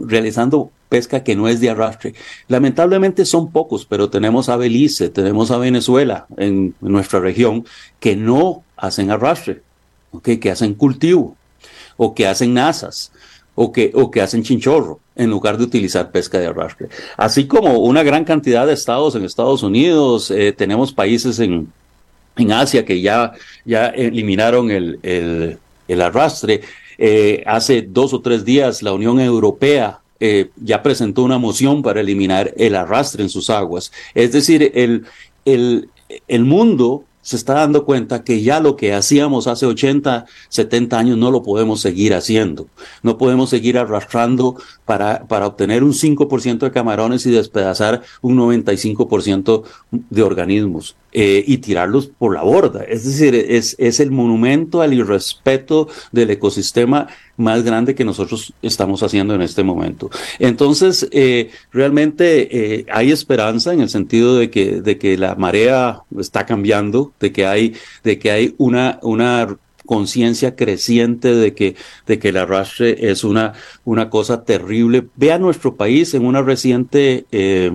realizando 0.00 0.70
pesca 0.88 1.22
que 1.24 1.36
no 1.36 1.48
es 1.48 1.60
de 1.60 1.70
arrastre. 1.70 2.14
Lamentablemente 2.48 3.24
son 3.24 3.50
pocos, 3.50 3.86
pero 3.86 4.10
tenemos 4.10 4.48
a 4.48 4.56
Belice, 4.56 5.08
tenemos 5.08 5.50
a 5.50 5.58
Venezuela 5.58 6.26
en, 6.36 6.74
nuestra 6.80 7.20
región 7.20 7.64
que 8.00 8.16
no 8.16 8.62
hacen 8.76 9.10
arrastre, 9.10 9.62
¿okay? 10.12 10.38
que 10.38 10.50
hacen 10.50 10.74
cultivo 10.74 11.36
o 11.96 12.14
que 12.14 12.26
hacen 12.26 12.54
nazas 12.54 13.12
o 13.54 13.72
que, 13.72 13.90
o 13.94 14.10
que 14.10 14.20
hacen 14.20 14.42
chinchorro 14.42 15.00
en 15.16 15.30
lugar 15.30 15.56
de 15.56 15.64
utilizar 15.64 16.10
pesca 16.10 16.38
de 16.38 16.46
arrastre. 16.46 16.88
Así 17.16 17.46
como 17.46 17.78
una 17.78 18.02
gran 18.02 18.24
cantidad 18.24 18.66
de 18.66 18.74
estados 18.74 19.14
en 19.14 19.24
Estados 19.24 19.62
Unidos, 19.62 20.30
eh, 20.30 20.52
tenemos 20.52 20.92
países 20.92 21.40
en, 21.40 21.72
en 22.36 22.52
Asia 22.52 22.84
que 22.84 23.00
ya, 23.00 23.32
ya 23.64 23.86
eliminaron 23.88 24.70
el, 24.70 25.00
el, 25.88 26.00
arrastre. 26.02 26.60
Eh, 26.98 27.42
hace 27.46 27.82
dos 27.82 28.12
o 28.12 28.20
tres 28.20 28.44
días 28.44 28.82
la 28.82 28.92
Unión 28.92 29.20
Europea 29.20 30.00
eh, 30.20 30.50
ya 30.56 30.82
presentó 30.82 31.22
una 31.22 31.38
moción 31.38 31.82
para 31.82 32.00
eliminar 32.00 32.52
el 32.56 32.74
arrastre 32.74 33.22
en 33.22 33.28
sus 33.28 33.50
aguas. 33.50 33.92
Es 34.14 34.32
decir, 34.32 34.72
el, 34.74 35.04
el, 35.44 35.88
el 36.28 36.44
mundo 36.44 37.04
se 37.26 37.34
está 37.34 37.54
dando 37.54 37.84
cuenta 37.84 38.22
que 38.22 38.40
ya 38.40 38.60
lo 38.60 38.76
que 38.76 38.94
hacíamos 38.94 39.48
hace 39.48 39.66
80, 39.66 40.26
70 40.48 40.96
años 40.96 41.18
no 41.18 41.32
lo 41.32 41.42
podemos 41.42 41.80
seguir 41.80 42.14
haciendo. 42.14 42.68
No 43.02 43.18
podemos 43.18 43.50
seguir 43.50 43.78
arrastrando 43.78 44.54
para, 44.84 45.26
para 45.26 45.48
obtener 45.48 45.82
un 45.82 45.92
5% 45.92 46.58
de 46.60 46.70
camarones 46.70 47.26
y 47.26 47.32
despedazar 47.32 48.02
un 48.22 48.38
95% 48.38 49.64
de 49.90 50.22
organismos 50.22 50.94
eh, 51.10 51.42
y 51.44 51.58
tirarlos 51.58 52.06
por 52.06 52.32
la 52.32 52.44
borda. 52.44 52.84
Es 52.84 53.04
decir, 53.04 53.34
es, 53.34 53.74
es 53.80 53.98
el 53.98 54.12
monumento 54.12 54.80
al 54.80 54.94
irrespeto 54.94 55.88
del 56.12 56.30
ecosistema 56.30 57.08
más 57.36 57.62
grande 57.62 57.94
que 57.94 58.04
nosotros 58.04 58.52
estamos 58.62 59.02
haciendo 59.02 59.34
en 59.34 59.42
este 59.42 59.62
momento. 59.62 60.10
Entonces, 60.38 61.08
eh, 61.12 61.50
realmente 61.72 62.78
eh, 62.78 62.86
hay 62.90 63.12
esperanza 63.12 63.72
en 63.72 63.80
el 63.80 63.88
sentido 63.88 64.36
de 64.36 64.50
que, 64.50 64.80
de 64.80 64.98
que 64.98 65.16
la 65.16 65.34
marea 65.34 66.02
está 66.18 66.46
cambiando, 66.46 67.12
de 67.20 67.32
que 67.32 67.46
hay, 67.46 67.74
de 68.04 68.18
que 68.18 68.30
hay 68.30 68.54
una, 68.58 68.98
una 69.02 69.56
conciencia 69.86 70.56
creciente 70.56 71.34
de 71.34 71.54
que, 71.54 71.76
de 72.06 72.18
que 72.18 72.28
el 72.28 72.36
arrastre 72.36 73.10
es 73.10 73.24
una, 73.24 73.54
una 73.84 74.10
cosa 74.10 74.44
terrible. 74.44 75.06
Vea 75.16 75.38
nuestro 75.38 75.76
país 75.76 76.12
en 76.12 76.26
una 76.26 76.42
reciente 76.42 77.24
eh, 77.32 77.72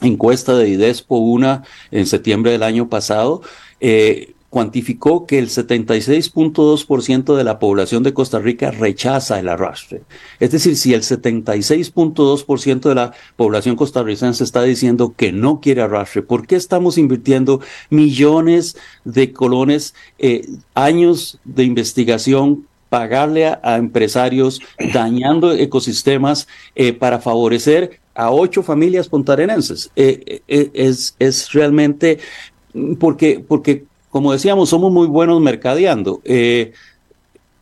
encuesta 0.00 0.56
de 0.56 0.68
IDESPO, 0.68 1.16
una 1.16 1.64
en 1.90 2.06
septiembre 2.06 2.52
del 2.52 2.62
año 2.62 2.88
pasado, 2.88 3.42
eh, 3.80 4.34
cuantificó 4.52 5.24
que 5.24 5.38
el 5.38 5.48
76.2% 5.48 7.34
de 7.34 7.42
la 7.42 7.58
población 7.58 8.02
de 8.02 8.12
Costa 8.12 8.38
Rica 8.38 8.70
rechaza 8.70 9.40
el 9.40 9.48
arrastre. 9.48 10.02
Es 10.40 10.50
decir, 10.50 10.76
si 10.76 10.92
el 10.92 11.00
76.2% 11.00 12.80
de 12.82 12.94
la 12.94 13.14
población 13.36 13.76
costarricense 13.76 14.44
está 14.44 14.62
diciendo 14.62 15.14
que 15.16 15.32
no 15.32 15.62
quiere 15.62 15.80
arrastre, 15.80 16.20
¿por 16.20 16.46
qué 16.46 16.56
estamos 16.56 16.98
invirtiendo 16.98 17.62
millones 17.88 18.76
de 19.06 19.32
colones, 19.32 19.94
eh, 20.18 20.46
años 20.74 21.38
de 21.46 21.64
investigación 21.64 22.66
pagarle 22.90 23.46
a, 23.46 23.78
empresarios, 23.78 24.60
dañando 24.92 25.54
ecosistemas 25.54 26.46
eh, 26.74 26.92
para 26.92 27.20
favorecer 27.20 28.00
a 28.14 28.30
ocho 28.30 28.62
familias 28.62 29.08
puntarenenses. 29.08 29.90
Eh, 29.96 30.42
eh, 30.46 30.70
es, 30.74 31.16
es 31.18 31.52
realmente 31.52 32.18
porque, 32.98 33.42
porque, 33.48 33.86
como 34.12 34.32
decíamos, 34.32 34.68
somos 34.68 34.92
muy 34.92 35.08
buenos 35.08 35.40
mercadeando. 35.40 36.20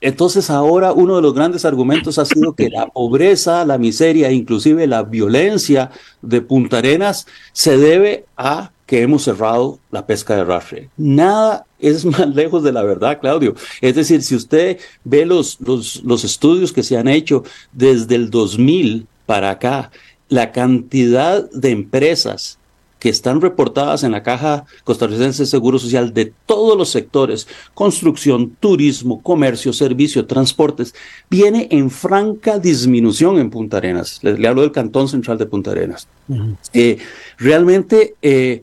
entonces 0.03 0.51
ahora 0.51 0.93
uno 0.93 1.17
de 1.17 1.23
los 1.23 1.33
grandes 1.33 1.65
argumentos 1.65 2.19
ha 2.19 2.27
sido 2.27 2.55
que 2.55 2.69
la 2.69 2.89
pobreza, 2.89 3.65
la 3.65 3.79
miseria, 3.79 4.33
inclusive 4.33 4.87
la 4.87 5.05
violencia 5.05 5.91
de 6.21 6.43
Punta 6.43 6.79
Arenas 6.79 7.27
se 7.53 7.79
debe 7.79 8.27
a 8.37 8.73
que 8.91 9.03
hemos 9.03 9.23
cerrado 9.23 9.79
la 9.93 10.05
pesca 10.05 10.35
de 10.35 10.41
arrastre. 10.41 10.91
Nada 10.97 11.65
es 11.79 12.05
más 12.17 12.29
lejos 12.35 12.65
de 12.65 12.73
la 12.73 12.83
verdad, 12.83 13.21
Claudio. 13.21 13.55
Es 13.81 13.95
decir, 13.95 14.21
si 14.23 14.35
usted 14.35 14.79
ve 15.05 15.25
los, 15.25 15.61
los, 15.61 16.03
los 16.03 16.25
estudios 16.25 16.73
que 16.73 16.83
se 16.83 16.99
han 16.99 17.07
hecho 17.07 17.45
desde 17.73 18.17
el 18.17 18.31
2000 18.31 19.07
para 19.27 19.51
acá, 19.51 19.93
la 20.29 20.51
cantidad 20.51 21.49
de 21.53 21.71
empresas 21.71 22.59
que 23.01 23.09
están 23.09 23.41
reportadas 23.41 24.05
en 24.05 24.13
la 24.13 24.23
Caja 24.23 24.67
Costarricense 24.85 25.43
de 25.43 25.47
Seguro 25.47 25.79
Social 25.79 26.15
de 26.15 26.33
todos 26.47 26.79
los 26.79 26.91
sectores, 26.91 27.49
construcción, 27.75 28.57
turismo, 28.61 29.23
comercio, 29.23 29.73
servicio, 29.73 30.27
transportes, 30.27 30.95
viene 31.29 31.67
en 31.71 31.91
franca 31.91 32.59
disminución 32.59 33.39
en 33.39 33.51
Punta 33.51 33.79
Arenas. 33.79 34.21
Le, 34.23 34.47
hablo 34.47 34.61
del 34.61 34.71
Cantón 34.71 35.09
Central 35.09 35.39
de 35.39 35.47
Punta 35.47 35.73
Arenas. 35.73 36.07
Eh, 36.75 36.99
realmente 37.39 38.15
eh, 38.23 38.63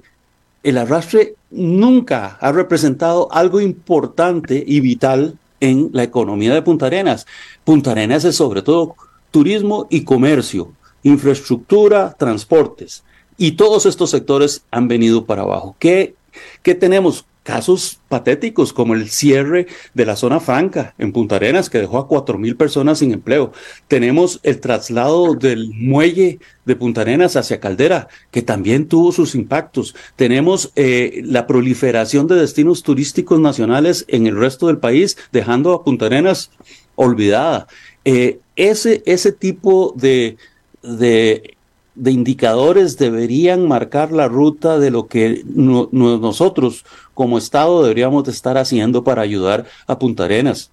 el 0.64 0.78
arrastre 0.78 1.34
nunca 1.50 2.38
ha 2.40 2.52
representado 2.52 3.32
algo 3.32 3.60
importante 3.60 4.64
y 4.66 4.80
vital 4.80 5.36
en 5.60 5.90
la 5.94 6.04
economía 6.04 6.54
de 6.54 6.62
Punta 6.62 6.86
Arenas. 6.86 7.26
Punta 7.64 7.92
Arenas 7.92 8.24
es 8.24 8.36
sobre 8.36 8.62
todo 8.62 8.96
turismo 9.32 9.88
y 9.90 10.04
comercio, 10.04 10.74
infraestructura, 11.02 12.16
transportes. 12.18 13.04
Y 13.38 13.52
todos 13.52 13.86
estos 13.86 14.10
sectores 14.10 14.64
han 14.72 14.88
venido 14.88 15.26
para 15.26 15.44
abajo. 15.44 15.76
¿Qué, 15.80 16.16
qué 16.64 16.76
tenemos? 16.76 17.26
casos 17.48 18.02
patéticos 18.10 18.74
como 18.74 18.94
el 18.94 19.10
cierre 19.10 19.68
de 19.94 20.06
la 20.06 20.18
zona 20.18 20.42
franca 20.42 20.94
en 20.98 21.14
Punta 21.14 21.38
Arenas 21.38 21.70
que 21.70 21.78
dejó 21.78 21.98
a 21.98 22.08
cuatro 22.10 22.38
mil 22.38 22.58
personas 22.58 23.00
sin 23.00 23.14
empleo. 23.14 23.54
Tenemos 23.88 24.42
el 24.44 24.60
traslado 24.60 25.34
del 25.34 25.70
muelle 25.74 26.40
de 26.66 26.76
Punta 26.76 27.02
Arenas 27.02 27.38
hacia 27.38 27.62
Caldera 27.62 28.10
que 28.32 28.42
también 28.42 28.90
tuvo 28.90 29.14
sus 29.14 29.34
impactos. 29.34 29.96
Tenemos 30.18 30.74
eh, 30.76 31.22
la 31.24 31.48
proliferación 31.48 32.28
de 32.28 32.36
destinos 32.36 32.84
turísticos 32.84 33.40
nacionales 33.40 34.04
en 34.10 34.28
el 34.28 34.36
resto 34.36 34.68
del 34.68 34.80
país 34.80 35.18
dejando 35.32 35.72
a 35.72 35.86
Punta 35.86 36.08
Arenas 36.08 36.52
olvidada. 36.96 37.68
Eh, 38.04 38.40
ese, 38.58 39.04
ese 39.06 39.32
tipo 39.32 39.94
de, 39.96 40.36
de 40.84 41.57
de 41.98 42.12
indicadores 42.12 42.98
deberían 42.98 43.68
marcar 43.68 44.12
la 44.12 44.28
ruta 44.28 44.78
de 44.80 44.92
lo 44.92 45.08
que 45.08 45.44
nosotros 45.46 46.86
como 47.14 47.38
Estado 47.40 47.82
deberíamos 47.82 48.24
de 48.26 48.32
estar 48.32 48.58
haciendo 48.58 49.04
para 49.04 49.24
ayudar 49.24 49.66
a 49.88 49.98
Punta 49.98 50.26
Arenas. 50.26 50.70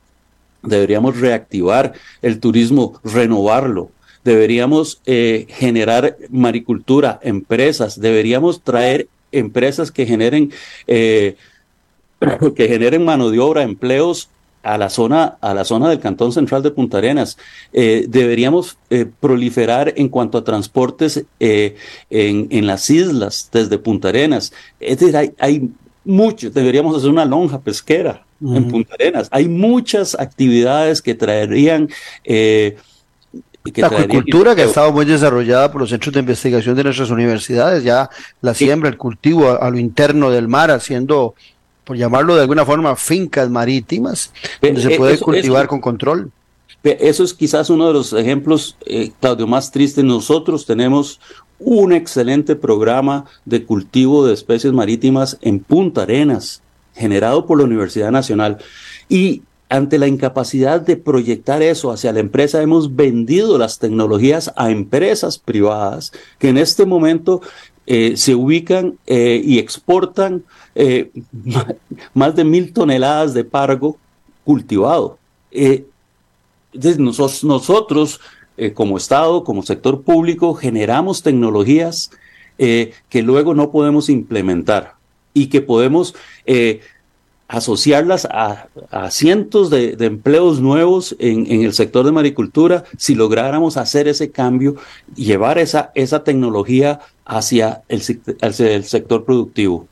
Deberíamos 0.63 1.19
reactivar 1.19 1.95
el 2.21 2.41
turismo, 2.41 3.01
renovarlo. 3.03 3.91
Deberíamos 4.23 5.01
eh, 5.07 5.47
generar 5.49 6.17
maricultura, 6.31 7.19
empresas. 7.23 7.99
Deberíamos 8.01 8.63
traer 8.63 9.09
empresas 9.33 9.91
que 9.91 10.07
generen, 10.07 10.53
eh, 10.87 11.37
que 12.57 12.69
generen 12.69 13.05
mano 13.05 13.31
de 13.31 13.39
obra, 13.41 13.63
empleos 13.63 14.29
a 14.65 14.79
la 14.79 14.89
zona, 14.89 15.37
a 15.41 15.55
la 15.55 15.65
zona 15.65 15.91
del 15.91 16.01
Cantón 16.01 16.33
Central 16.33 16.63
de 16.63 16.71
Punta 16.71 16.99
Arenas. 16.99 17.37
Eh, 17.73 18.07
deberíamos 18.09 18.79
eh, 18.91 19.07
proliferar 19.21 19.93
en 19.97 20.09
cuanto 20.09 20.39
a 20.39 20.45
transportes 20.45 21.25
eh, 21.39 21.77
en, 22.09 22.49
en, 22.51 22.67
las 22.67 22.89
islas 22.89 23.51
desde 23.53 23.79
Punta 23.79 24.09
Arenas. 24.09 24.53
Es 24.81 24.99
decir, 24.99 25.17
hay, 25.17 25.33
hay 25.39 25.69
mucho, 26.05 26.51
deberíamos 26.51 26.97
hacer 26.97 27.11
una 27.11 27.27
lonja 27.27 27.61
pesquera 27.61 28.25
en 28.41 28.69
Punta 28.69 28.95
Arenas. 28.95 29.29
Hay 29.31 29.49
muchas 29.49 30.19
actividades 30.19 31.01
que 31.01 31.15
traerían... 31.15 31.89
la 32.25 33.87
acuicultura 33.87 34.55
que 34.55 34.63
ha 34.63 34.67
estado 34.67 34.93
muy 34.93 35.05
desarrollada 35.05 35.73
por 35.73 35.81
los 35.81 35.91
centros 35.91 36.13
de 36.13 36.21
investigación 36.21 36.75
de 36.75 36.85
nuestras 36.85 37.11
universidades, 37.11 37.85
ya 37.85 38.11
la 38.43 38.53
siembra, 38.55 38.91
el 38.91 38.99
cultivo 38.99 39.51
a, 39.51 39.71
lo 39.71 39.79
interno 39.79 40.31
del 40.31 40.49
mar, 40.49 40.71
haciendo 40.71 41.35
por 41.85 41.97
llamarlo 41.97 42.35
de 42.35 42.43
alguna 42.43 42.65
forma, 42.65 42.97
fincas 42.97 43.51
marítimas, 43.51 44.33
donde 44.61 44.81
se 44.81 44.95
eh, 44.95 44.97
puede 44.97 45.19
cultivar 45.19 45.67
con 45.67 45.81
control. 45.81 46.31
Eso 46.83 47.25
es 47.25 47.33
quizás 47.33 47.71
uno 47.71 47.87
de 47.87 47.95
los 47.95 48.13
ejemplos, 48.13 48.77
eh, 48.85 49.11
Claudio, 49.21 49.47
más 49.47 49.71
tristes. 49.71 50.05
Nosotros 50.05 50.67
tenemos 50.67 51.21
un 51.59 51.93
excelente 51.93 52.57
programa 52.57 53.25
de 53.45 53.65
cultivo 53.65 54.27
de 54.27 54.35
especies 54.35 54.73
marítimas 54.73 55.39
en 55.41 55.61
Punta 55.61 56.03
Arenas, 56.03 56.63
generado 56.95 57.47
por 57.47 57.59
la 57.59 57.65
Universidad 57.65 58.11
Nacional. 58.11 58.59
Y 59.09 59.43
ante 59.71 59.99
la 59.99 60.07
incapacidad 60.07 60.81
de 60.81 60.97
proyectar 60.97 61.63
eso 61.63 61.91
hacia 61.91 62.13
la 62.13 62.21
empresa, 62.21 62.63
hemos 62.63 62.95
vendido 62.95 63.57
las 63.57 63.79
tecnologías 63.79 64.53
a 64.57 64.71
empresas 64.71 65.39
privadas 65.39 66.13
que 66.39 66.49
en 66.49 66.59
este 66.59 66.85
momento 66.85 67.41
eh, 67.87 68.17
se 68.17 68.35
ubican 68.35 68.99
eh, 69.07 69.43
y 69.45 69.59
exportan 69.59 70.45
eh, 70.75 71.11
más 72.15 72.35
de 72.35 72.45
mil 72.45 72.73
toneladas 72.73 73.35
de 73.35 73.45
pargo 73.45 73.97
cultivado. 74.45 75.19
nosotros, 76.99 77.45
nosotros 77.45 78.21
como 78.75 78.97
Estado, 78.97 79.43
como 79.43 79.63
sector 79.63 80.03
público, 80.03 80.55
generamos 80.55 81.23
tecnologías 81.23 82.11
que 82.57 83.23
luego 83.23 83.53
no 83.53 83.73
podemos 83.73 84.09
implementar 84.09 84.95
y 85.33 85.49
que 85.49 85.61
podemos 85.61 86.15
asociarlas 87.49 88.27
a, 88.31 88.69
cientos 89.11 89.71
de, 89.71 89.97
empleos 90.01 90.61
nuevos 90.61 91.15
en, 91.19 91.47
el 91.63 91.73
sector 91.73 92.05
de 92.05 92.13
maricultura 92.13 92.85
si 92.97 93.15
lográramos 93.15 93.77
hacer 93.77 94.09
ese 94.09 94.31
cambio, 94.31 94.77
llevar 95.15 95.59
esa, 95.59 95.93
esa 95.95 96.25
tecnología 96.25 97.01
hacia 97.25 97.83
el, 97.89 98.03
el 98.41 98.85
sector 98.85 99.25
productivo. 99.25 99.87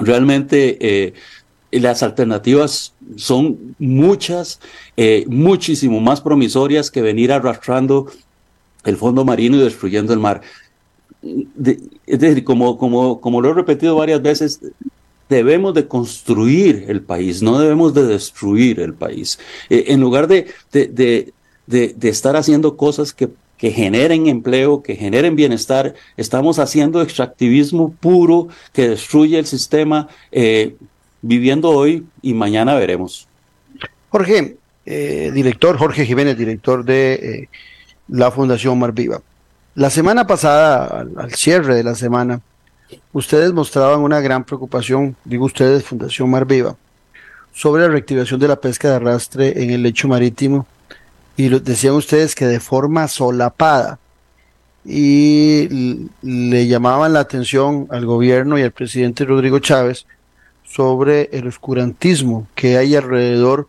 Realmente 0.00 0.78
eh, 0.80 1.12
las 1.72 2.02
alternativas 2.02 2.94
son 3.16 3.74
muchas, 3.78 4.60
eh, 4.96 5.24
muchísimo 5.28 6.00
más 6.00 6.20
promisorias 6.20 6.90
que 6.90 7.02
venir 7.02 7.32
arrastrando 7.32 8.10
el 8.84 8.96
fondo 8.96 9.24
marino 9.24 9.56
y 9.56 9.60
destruyendo 9.60 10.12
el 10.12 10.18
mar. 10.18 10.40
es 11.22 12.18
decir, 12.18 12.44
como, 12.44 12.78
como, 12.78 13.20
como 13.20 13.40
lo 13.40 13.50
he 13.50 13.54
repetido 13.54 13.94
varias 13.96 14.22
veces, 14.22 14.60
debemos 15.28 15.74
de 15.74 15.86
construir 15.86 16.86
el 16.88 17.02
país, 17.02 17.40
no 17.40 17.58
debemos 17.58 17.94
de 17.94 18.06
destruir 18.06 18.80
el 18.80 18.94
país. 18.94 19.38
Eh, 19.70 19.84
en 19.88 20.00
lugar 20.00 20.26
de, 20.26 20.48
de, 20.72 21.32
de, 21.66 22.08
estar 22.08 22.36
haciendo 22.36 22.76
cosas 22.76 23.12
que, 23.12 23.28
que, 23.60 23.70
generen 23.70 24.26
empleo, 24.26 24.82
que 24.82 24.96
generen 24.96 25.36
bienestar, 25.36 25.94
estamos 26.16 26.58
haciendo 26.58 27.02
extractivismo 27.02 27.92
puro 27.92 28.48
que 28.72 28.88
destruye 28.88 29.38
el 29.38 29.46
sistema, 29.46 30.08
eh, 30.32 30.76
viviendo 31.22 31.68
hoy 31.68 32.06
y 32.22 32.34
mañana 32.34 32.74
veremos. 32.74 33.28
Jorge, 34.08 34.56
eh, 34.86 35.30
director, 35.34 35.76
Jorge 35.76 36.06
Jiménez, 36.06 36.36
director 36.36 36.84
de 36.84 37.48
la 38.08 38.30
Fundación 38.30 38.78
Mar 38.78 38.92
Viva. 38.92 39.20
La 39.74 39.90
semana 39.90 40.26
pasada, 40.26 41.06
al 41.16 41.32
cierre 41.34 41.76
de 41.76 41.84
la 41.84 41.94
semana, 41.94 42.40
ustedes 43.12 43.52
mostraban 43.52 44.00
una 44.00 44.20
gran 44.20 44.44
preocupación, 44.44 45.14
digo 45.24 45.44
ustedes, 45.44 45.84
Fundación 45.84 46.28
Mar 46.28 46.44
Viva, 46.44 46.76
sobre 47.52 47.82
la 47.82 47.88
reactivación 47.88 48.40
de 48.40 48.48
la 48.48 48.56
pesca 48.56 48.88
de 48.88 48.96
arrastre 48.96 49.62
en 49.62 49.70
el 49.70 49.82
lecho 49.82 50.08
marítimo 50.08 50.66
y 51.40 51.48
decían 51.48 51.94
ustedes 51.94 52.34
que 52.34 52.44
de 52.44 52.60
forma 52.60 53.08
solapada 53.08 53.98
y 54.84 55.68
le 56.20 56.66
llamaban 56.66 57.14
la 57.14 57.20
atención 57.20 57.86
al 57.90 58.04
gobierno 58.04 58.58
y 58.58 58.62
al 58.62 58.72
presidente 58.72 59.24
Rodrigo 59.24 59.58
Chávez 59.58 60.04
sobre 60.64 61.30
el 61.32 61.46
oscurantismo 61.46 62.46
que 62.54 62.76
hay 62.76 62.94
alrededor 62.94 63.68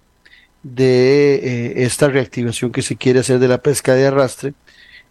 de 0.63 1.35
eh, 1.35 1.73
esta 1.85 2.09
reactivación 2.09 2.73
que 2.73 2.81
se 2.81 2.97
quiere 2.97 3.21
hacer 3.21 3.39
de 3.39 3.47
la 3.47 3.59
pesca 3.59 3.93
de 3.93 4.05
arrastre 4.05 4.53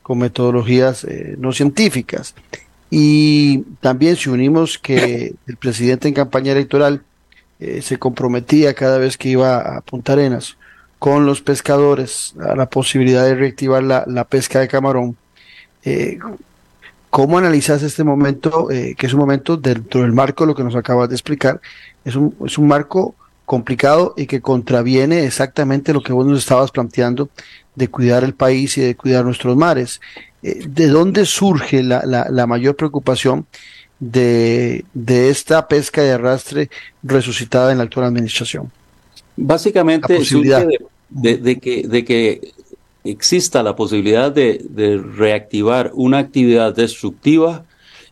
con 0.03 0.19
metodologías 0.19 1.05
eh, 1.05 1.37
no 1.39 1.53
científicas. 1.53 2.35
Y 2.91 3.61
también 3.81 4.17
si 4.17 4.29
unimos 4.29 4.79
que 4.79 5.35
el 5.47 5.57
presidente 5.57 6.09
en 6.09 6.15
campaña 6.15 6.53
electoral 6.53 7.03
eh, 7.59 7.81
se 7.81 7.99
comprometía 7.99 8.75
cada 8.75 8.99
vez 8.99 9.17
que 9.17 9.31
iba 9.31 9.77
a 9.77 9.81
Punta 9.81 10.13
Arenas 10.13 10.59
con 11.01 11.25
los 11.25 11.41
pescadores 11.41 12.35
a 12.39 12.55
la 12.55 12.69
posibilidad 12.69 13.25
de 13.25 13.35
reactivar 13.35 13.83
la, 13.83 14.25
pesca 14.25 14.61
de 14.61 14.69
camarón. 14.69 15.17
Eh, 15.83 16.19
¿Cómo 17.09 17.39
analizas 17.39 17.83
este 17.83 18.05
momento, 18.05 18.71
eh, 18.71 18.95
que 18.97 19.07
es 19.07 19.15
un 19.15 19.21
momento 19.21 19.57
dentro 19.57 20.03
del 20.03 20.13
marco, 20.13 20.45
lo 20.45 20.55
que 20.55 20.63
nos 20.63 20.77
acabas 20.77 21.09
de 21.09 21.15
explicar, 21.15 21.59
es 22.05 22.17
un, 22.17 22.37
es 22.45 22.59
un 22.59 22.69
marco 22.69 23.15
complicado 23.47 24.13
y 24.15 24.27
que 24.27 24.43
contraviene 24.43 25.25
exactamente 25.25 25.95
lo 25.95 26.03
que 26.03 26.13
vos 26.13 26.27
nos 26.27 26.41
estabas 26.41 26.71
planteando 26.71 27.31
de 27.75 27.89
cuidar 27.89 28.23
el 28.23 28.35
país 28.35 28.77
y 28.77 28.83
de 28.83 28.95
cuidar 28.95 29.25
nuestros 29.25 29.57
mares. 29.57 30.03
Eh, 30.43 30.67
¿De 30.69 30.87
dónde 30.89 31.25
surge 31.25 31.83
la, 31.83 32.03
la, 32.05 32.47
mayor 32.47 32.77
preocupación 32.77 33.47
de, 33.99 34.85
de, 34.93 35.31
esta 35.31 35.67
pesca 35.67 36.03
de 36.03 36.13
arrastre 36.13 36.69
resucitada 37.03 37.73
en 37.73 37.79
la 37.79 37.85
actual 37.85 38.05
administración? 38.05 38.71
Básicamente 39.35 40.23
surge 40.23 40.67
de, 40.67 40.90
de, 41.11 41.59
que, 41.59 41.87
de 41.87 42.05
que 42.05 42.53
exista 43.05 43.63
la 43.63 43.77
posibilidad 43.77 44.31
de, 44.33 45.03
reactivar 45.17 45.91
una 45.95 46.19
actividad 46.19 46.75
destructiva 46.75 47.65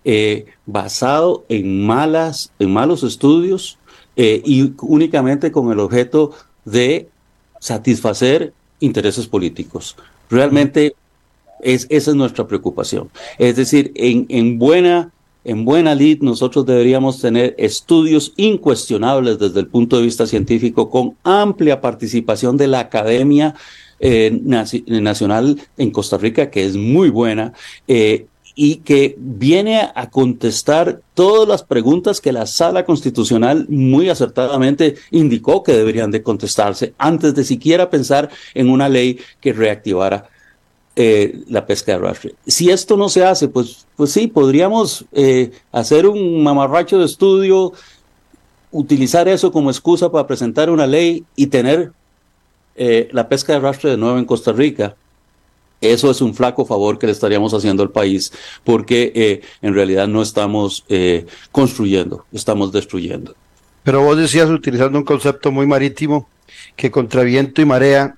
eh, 0.05 0.47
basado 0.67 1.45
en 1.49 1.87
malas, 1.87 2.53
en 2.59 2.73
malos 2.73 3.03
estudios 3.03 3.79
eh, 4.17 4.43
y 4.45 4.73
únicamente 4.81 5.53
con 5.53 5.71
el 5.71 5.81
objeto 5.81 6.33
de 6.65 7.09
satisfacer 7.61 8.53
intereses 8.81 9.27
políticos. 9.27 9.97
Realmente 10.31 10.95
es, 11.61 11.87
esa 11.91 12.11
es 12.11 12.17
nuestra 12.17 12.47
preocupación. 12.47 13.11
Es 13.39 13.57
decir, 13.57 13.93
en, 13.95 14.27
en 14.29 14.59
buena 14.59 15.11
en 15.45 15.65
buena 15.65 15.95
lid 15.95 16.21
nosotros 16.21 16.67
deberíamos 16.67 17.21
tener 17.21 17.55
estudios 17.59 18.33
incuestionables 18.37 19.39
desde 19.39 19.61
el 19.61 19.67
punto 19.67 19.97
de 19.97 20.03
vista 20.03 20.27
científico 20.27 20.91
con 20.91 21.17
amplia 21.25 21.81
participación 21.81 22.57
de 22.57 22.67
la 22.67 22.81
academia 22.81 23.55
eh, 24.01 24.31
nacional 24.87 25.59
en 25.77 25.91
Costa 25.91 26.19
Rica, 26.19 26.51
que 26.51 26.65
es 26.65 26.77
muy 26.77 27.11
buena, 27.11 27.53
eh, 27.89 28.27
y 28.55 28.77
que 28.77 29.15
viene 29.19 29.89
a 29.95 30.11
contestar 30.11 31.01
todas 31.15 31.49
las 31.49 31.63
preguntas 31.63 32.21
que 32.21 32.33
la 32.33 32.47
sala 32.47 32.85
constitucional 32.85 33.67
muy 33.69 34.09
acertadamente 34.09 34.97
indicó 35.13 35.63
que 35.63 35.73
deberían 35.73 36.11
de 36.11 36.25
contestarse 36.25 36.93
antes 36.99 37.37
de 37.37 37.45
siquiera 37.45 37.89
pensar 37.89 38.31
en 38.55 38.69
una 38.69 38.89
ley 38.89 39.21
que 39.41 39.53
reactivara 39.53 40.29
eh, 41.01 41.45
la 41.47 41.65
pesca 41.65 41.93
de 41.93 41.99
arrastre. 41.99 42.35
Si 42.45 42.71
esto 42.71 42.97
no 42.97 43.09
se 43.09 43.25
hace, 43.25 43.47
pues, 43.47 43.87
pues 43.95 44.11
sí, 44.11 44.27
podríamos 44.27 45.05
eh, 45.13 45.53
hacer 45.71 46.09
un 46.09 46.43
mamarracho 46.43 46.99
de 46.99 47.05
estudio, 47.05 47.73
utilizar 48.73 49.29
eso 49.29 49.53
como 49.53 49.71
excusa 49.71 50.11
para 50.11 50.27
presentar 50.27 50.71
una 50.71 50.89
ley 50.89 51.25
y 51.37 51.47
tener 51.47 51.93
eh, 52.75 53.09
la 53.13 53.29
pesca 53.29 53.53
de 53.53 53.59
arrastre 53.59 53.91
de 53.93 53.97
nuevo 53.97 54.19
en 54.19 54.25
Costa 54.25 54.51
Rica. 54.51 54.97
Eso 55.81 56.11
es 56.11 56.21
un 56.21 56.35
flaco 56.35 56.67
favor 56.67 56.99
que 56.99 57.07
le 57.07 57.13
estaríamos 57.13 57.55
haciendo 57.55 57.85
al 57.85 57.93
país, 57.93 58.33
porque 58.65 59.41
en 59.63 59.75
realidad 59.75 60.09
no 60.09 60.21
estamos 60.21 60.85
construyendo, 61.53 62.25
estamos 62.33 62.73
destruyendo. 62.73 63.37
Pero 63.85 64.03
vos 64.03 64.17
decías, 64.17 64.51
utilizando 64.51 64.99
un 64.99 65.05
concepto 65.05 65.53
muy 65.53 65.69
marítimo, 65.69 66.29
que 66.75 66.91
contra 66.91 67.23
viento 67.23 67.63
y 67.63 67.67
marea 67.67 68.17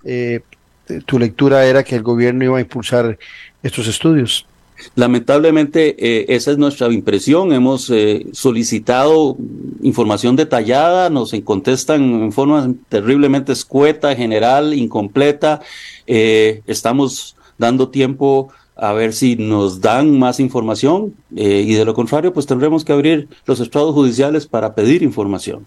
tu 1.07 1.18
lectura 1.18 1.64
era 1.64 1.82
que 1.84 1.97
el 1.97 2.03
gobierno 2.03 2.45
iba 2.45 2.59
a 2.59 2.61
impulsar 2.61 3.18
estos 3.62 3.86
estudios. 3.86 4.47
Lamentablemente, 4.95 5.97
eh, 5.99 6.26
esa 6.28 6.51
es 6.51 6.59
nuestra 6.59 6.93
impresión. 6.93 7.53
Hemos 7.53 7.91
eh, 7.91 8.26
solicitado 8.32 9.36
información 9.82 10.36
detallada, 10.36 11.11
nos 11.11 11.34
contestan 11.45 12.03
en 12.22 12.32
forma 12.32 12.72
terriblemente 12.88 13.53
escueta, 13.53 14.14
general, 14.14 14.74
incompleta. 14.74 15.61
Eh, 16.07 16.62
estamos 16.66 17.36
dando 17.59 17.88
tiempo 17.88 18.49
a 18.76 18.95
ver 18.95 19.12
si 19.12 19.36
nos 19.36 19.82
dan 19.82 20.18
más 20.18 20.41
información 20.41 21.14
y 21.36 21.74
de 21.74 21.84
lo 21.84 21.93
contrario, 21.93 22.32
pues 22.32 22.47
tendremos 22.47 22.82
que 22.82 22.95
abrir 22.95 23.28
los 23.45 23.61
estados 23.61 23.95
judiciales 23.95 24.47
para 24.47 24.74
pedir 24.74 25.03
información, 25.03 25.66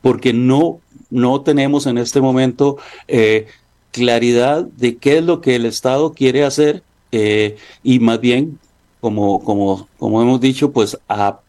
porque 0.00 0.32
no, 0.32 0.80
no 1.08 1.42
tenemos 1.42 1.86
en 1.86 1.98
este 1.98 2.20
momento 2.20 2.78
claridad 3.92 4.64
de 4.64 4.96
qué 4.96 5.18
es 5.18 5.24
lo 5.24 5.40
que 5.40 5.54
el 5.54 5.66
Estado 5.66 6.12
quiere 6.12 6.44
hacer 6.44 6.82
eh, 7.12 7.56
y 7.84 8.00
más 8.00 8.20
bien, 8.20 8.58
como, 9.00 9.86
hemos 10.00 10.40
dicho, 10.40 10.72
pues 10.72 10.98
a, 11.08 11.40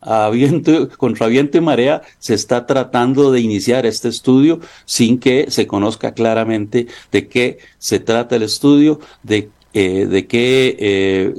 a 0.00 0.30
contra 0.96 1.26
viento 1.26 1.58
y 1.58 1.60
marea 1.60 2.02
se 2.18 2.34
está 2.34 2.64
tratando 2.64 3.32
de 3.32 3.40
iniciar 3.40 3.84
este 3.84 4.08
estudio 4.08 4.60
sin 4.84 5.18
que 5.18 5.50
se 5.50 5.66
conozca 5.66 6.14
claramente 6.14 6.86
de 7.10 7.28
qué 7.28 7.58
se 7.78 7.98
trata 7.98 8.36
el 8.36 8.44
estudio, 8.44 9.00
de, 9.22 9.50
eh, 9.74 10.26
qué 10.28 10.76
eh, 10.78 11.34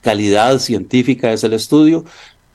calidad 0.00 0.58
científica 0.58 1.32
es 1.32 1.44
el 1.44 1.52
estudio 1.52 2.04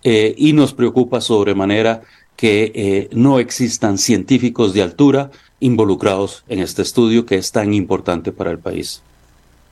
y 0.02 0.54
nos 0.54 0.74
preocupa 0.74 1.20
sobremanera 1.20 2.02
que 2.38 3.10
no 3.12 3.38
existan 3.38 3.98
científicos 3.98 4.74
de 4.74 4.82
altura 4.82 5.30
involucrados 5.60 6.44
en 6.48 6.60
este 6.60 6.82
estudio 6.82 7.26
que 7.26 7.36
es 7.36 7.52
tan 7.52 7.74
importante 7.74 8.32
para 8.32 8.52
el 8.52 8.60
país. 8.60 9.02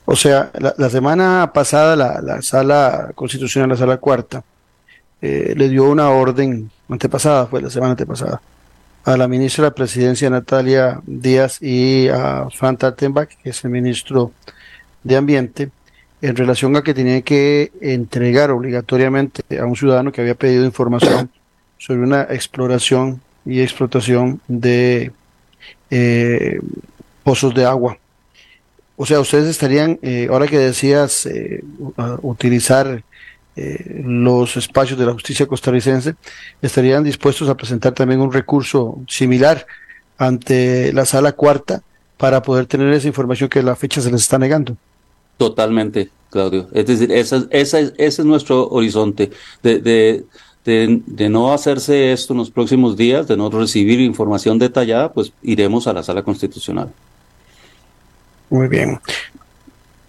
O 0.04 0.16
sea, 0.16 0.50
la, 0.54 0.88
semana 0.88 1.50
pasada 1.52 1.94
la, 1.94 2.40
sala 2.40 3.12
constitucional, 3.14 3.68
la 3.68 3.76
sala 3.76 3.98
cuarta, 3.98 4.42
eh, 5.20 5.52
le 5.54 5.68
dio 5.68 5.84
una 5.84 6.08
orden, 6.10 6.70
antepasada 6.88 7.46
fue 7.46 7.60
la 7.60 7.68
semana 7.68 7.90
antepasada, 7.90 8.40
a 9.04 9.16
la 9.16 9.28
ministra 9.28 9.64
de 9.64 9.70
la 9.70 9.74
Presidencia 9.74 10.30
Natalia 10.30 11.00
Díaz 11.06 11.60
y 11.60 12.08
a 12.08 12.48
Frank 12.50 12.78
Tartenbach, 12.78 13.28
que 13.42 13.50
es 13.50 13.64
el 13.64 13.70
ministro 13.70 14.32
de 15.02 15.16
Ambiente, 15.16 15.70
en 16.22 16.36
relación 16.36 16.74
a 16.76 16.82
que 16.82 16.94
tenían 16.94 17.22
que 17.22 17.70
entregar 17.80 18.50
obligatoriamente 18.50 19.42
a 19.58 19.66
un 19.66 19.76
ciudadano 19.76 20.10
que 20.10 20.20
había 20.20 20.34
pedido 20.34 20.64
información 20.64 21.30
sobre 21.76 22.00
una 22.00 22.22
exploración 22.22 23.20
y 23.44 23.60
explotación 23.60 24.40
de 24.48 25.12
eh, 25.90 26.60
pozos 27.22 27.54
de 27.54 27.64
agua. 27.64 27.98
O 28.96 29.06
sea, 29.06 29.20
ustedes 29.20 29.48
estarían, 29.48 29.98
eh, 30.02 30.28
ahora 30.30 30.46
que 30.46 30.58
decías 30.58 31.26
eh, 31.26 31.62
utilizar 32.22 33.02
los 34.04 34.56
espacios 34.56 34.96
de 34.96 35.04
la 35.04 35.12
justicia 35.12 35.44
costarricense, 35.44 36.14
estarían 36.62 37.02
dispuestos 37.02 37.48
a 37.48 37.56
presentar 37.56 37.92
también 37.92 38.20
un 38.20 38.32
recurso 38.32 39.00
similar 39.08 39.66
ante 40.16 40.92
la 40.92 41.04
sala 41.04 41.32
cuarta 41.32 41.82
para 42.16 42.40
poder 42.40 42.66
tener 42.66 42.92
esa 42.92 43.08
información 43.08 43.48
que 43.48 43.60
la 43.64 43.74
fecha 43.74 44.00
se 44.00 44.12
les 44.12 44.20
está 44.20 44.38
negando. 44.38 44.76
Totalmente, 45.38 46.10
Claudio. 46.30 46.68
Es 46.72 46.86
decir, 46.86 47.10
ese 47.12 47.94
es 47.96 48.18
nuestro 48.20 48.68
horizonte 48.68 49.30
de, 49.62 50.24
no 50.68 51.52
hacerse 51.52 52.12
esto 52.12 52.32
en 52.32 52.38
los 52.38 52.50
próximos 52.50 52.96
días, 52.96 53.26
de 53.26 53.36
no 53.36 53.50
recibir 53.50 54.00
información 54.00 54.58
detallada, 54.58 55.12
pues 55.12 55.32
iremos 55.42 55.86
a 55.86 55.92
la 55.92 56.02
sala 56.02 56.22
constitucional. 56.22 56.90
Muy 58.50 58.68
bien. 58.68 58.98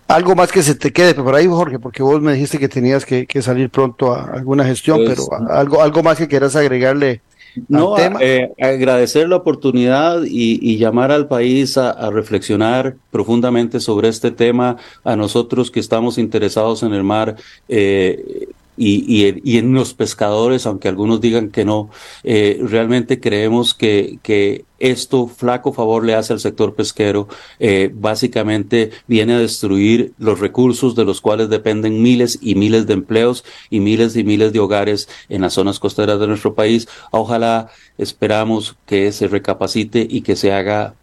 Algo 0.07 0.35
más 0.35 0.51
que 0.51 0.63
se 0.63 0.75
te 0.75 0.91
quede 0.91 1.13
por 1.13 1.35
ahí, 1.35 1.45
Jorge, 1.45 1.77
porque 1.77 2.01
vos 2.01 2.21
me 2.21 2.33
dijiste 2.33 2.57
que 2.57 2.67
tenías 2.67 3.05
que, 3.05 3.27
salir 3.41 3.69
pronto 3.69 4.13
a 4.13 4.23
alguna 4.31 4.65
gestión, 4.65 5.01
pues, 5.05 5.19
pero 5.29 5.51
algo, 5.51 5.81
algo 5.81 6.01
más 6.01 6.17
que 6.17 6.27
quieras 6.27 6.55
agregarle 6.55 7.21
no, 7.67 7.95
tema? 7.95 8.19
Eh, 8.21 8.51
agradecer 8.61 9.27
la 9.27 9.37
oportunidad 9.37 10.21
y, 10.25 10.77
llamar 10.77 11.11
al 11.11 11.27
país 11.27 11.77
a, 11.77 12.09
reflexionar 12.11 12.95
profundamente 13.11 13.79
sobre 13.79 14.07
este 14.07 14.31
tema, 14.31 14.77
a 15.03 15.15
nosotros 15.15 15.71
que 15.71 15.79
estamos 15.79 16.17
interesados 16.17 16.83
en 16.83 16.93
el 16.93 17.03
mar, 17.03 17.35
eh, 17.67 18.48
y, 18.79 19.35
y, 19.43 19.57
en 19.57 19.73
los 19.73 19.93
pescadores, 19.93 20.65
aunque 20.65 20.87
algunos 20.87 21.19
digan 21.19 21.49
que 21.49 21.65
no, 21.65 21.89
eh, 22.23 22.59
realmente 22.63 23.19
creemos 23.19 23.73
que, 23.73 24.19
que 24.23 24.63
esto 24.79 25.27
flaco 25.27 25.73
favor 25.73 26.05
le 26.05 26.15
hace 26.15 26.31
al 26.31 26.39
sector 26.39 26.75
pesquero. 26.75 27.27
Eh, 27.59 27.91
básicamente 27.93 28.91
viene 29.05 29.33
a 29.33 29.39
destruir 29.39 30.13
los 30.17 30.39
recursos 30.39 30.95
de 30.95 31.03
los 31.03 31.19
cuales 31.19 31.49
dependen 31.49 32.01
miles 32.01 32.39
y 32.41 32.55
miles 32.55 32.87
de 32.87 32.93
empleos 32.93 33.43
y 33.69 33.81
miles 33.81 34.15
y 34.15 34.23
miles 34.23 34.53
de 34.53 34.59
hogares 34.59 35.09
en 35.27 35.41
las 35.41 35.53
zonas 35.53 35.77
costeras 35.77 36.17
de 36.17 36.27
nuestro 36.27 36.55
país. 36.55 36.87
Ojalá 37.11 37.69
esperamos 37.97 38.77
que 38.85 39.11
se 39.11 39.27
recapacite 39.27 40.07
y 40.09 40.21
que 40.21 40.37
se 40.37 40.53
haga 40.53 40.93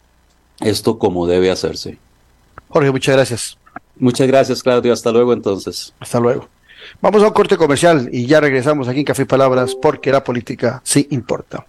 esto 0.61 0.99
como 0.99 1.27
debe 1.27 1.51
hacerse. 1.51 1.99
Jorge, 2.68 2.91
muchas 2.91 3.16
gracias. 3.16 3.59
Muchas 3.99 4.27
gracias, 4.27 4.62
Claudio. 4.62 4.95
Hasta 4.95 5.12
luego 5.12 5.35
entonces. 5.35 5.93
Hasta 6.01 6.20
luego. 6.20 6.49
Vamos 7.01 7.22
a 7.22 7.28
un 7.28 7.32
corte 7.32 7.57
comercial 7.57 8.09
y 8.12 8.26
ya 8.26 8.41
regresamos 8.41 8.89
aquí 8.89 9.01
en 9.01 9.05
Café 9.05 9.22
y 9.22 9.26
Palabras 9.26 9.76
porque 9.80 10.11
la 10.11 10.22
política 10.24 10.80
sí 10.84 11.07
importa. 11.11 11.64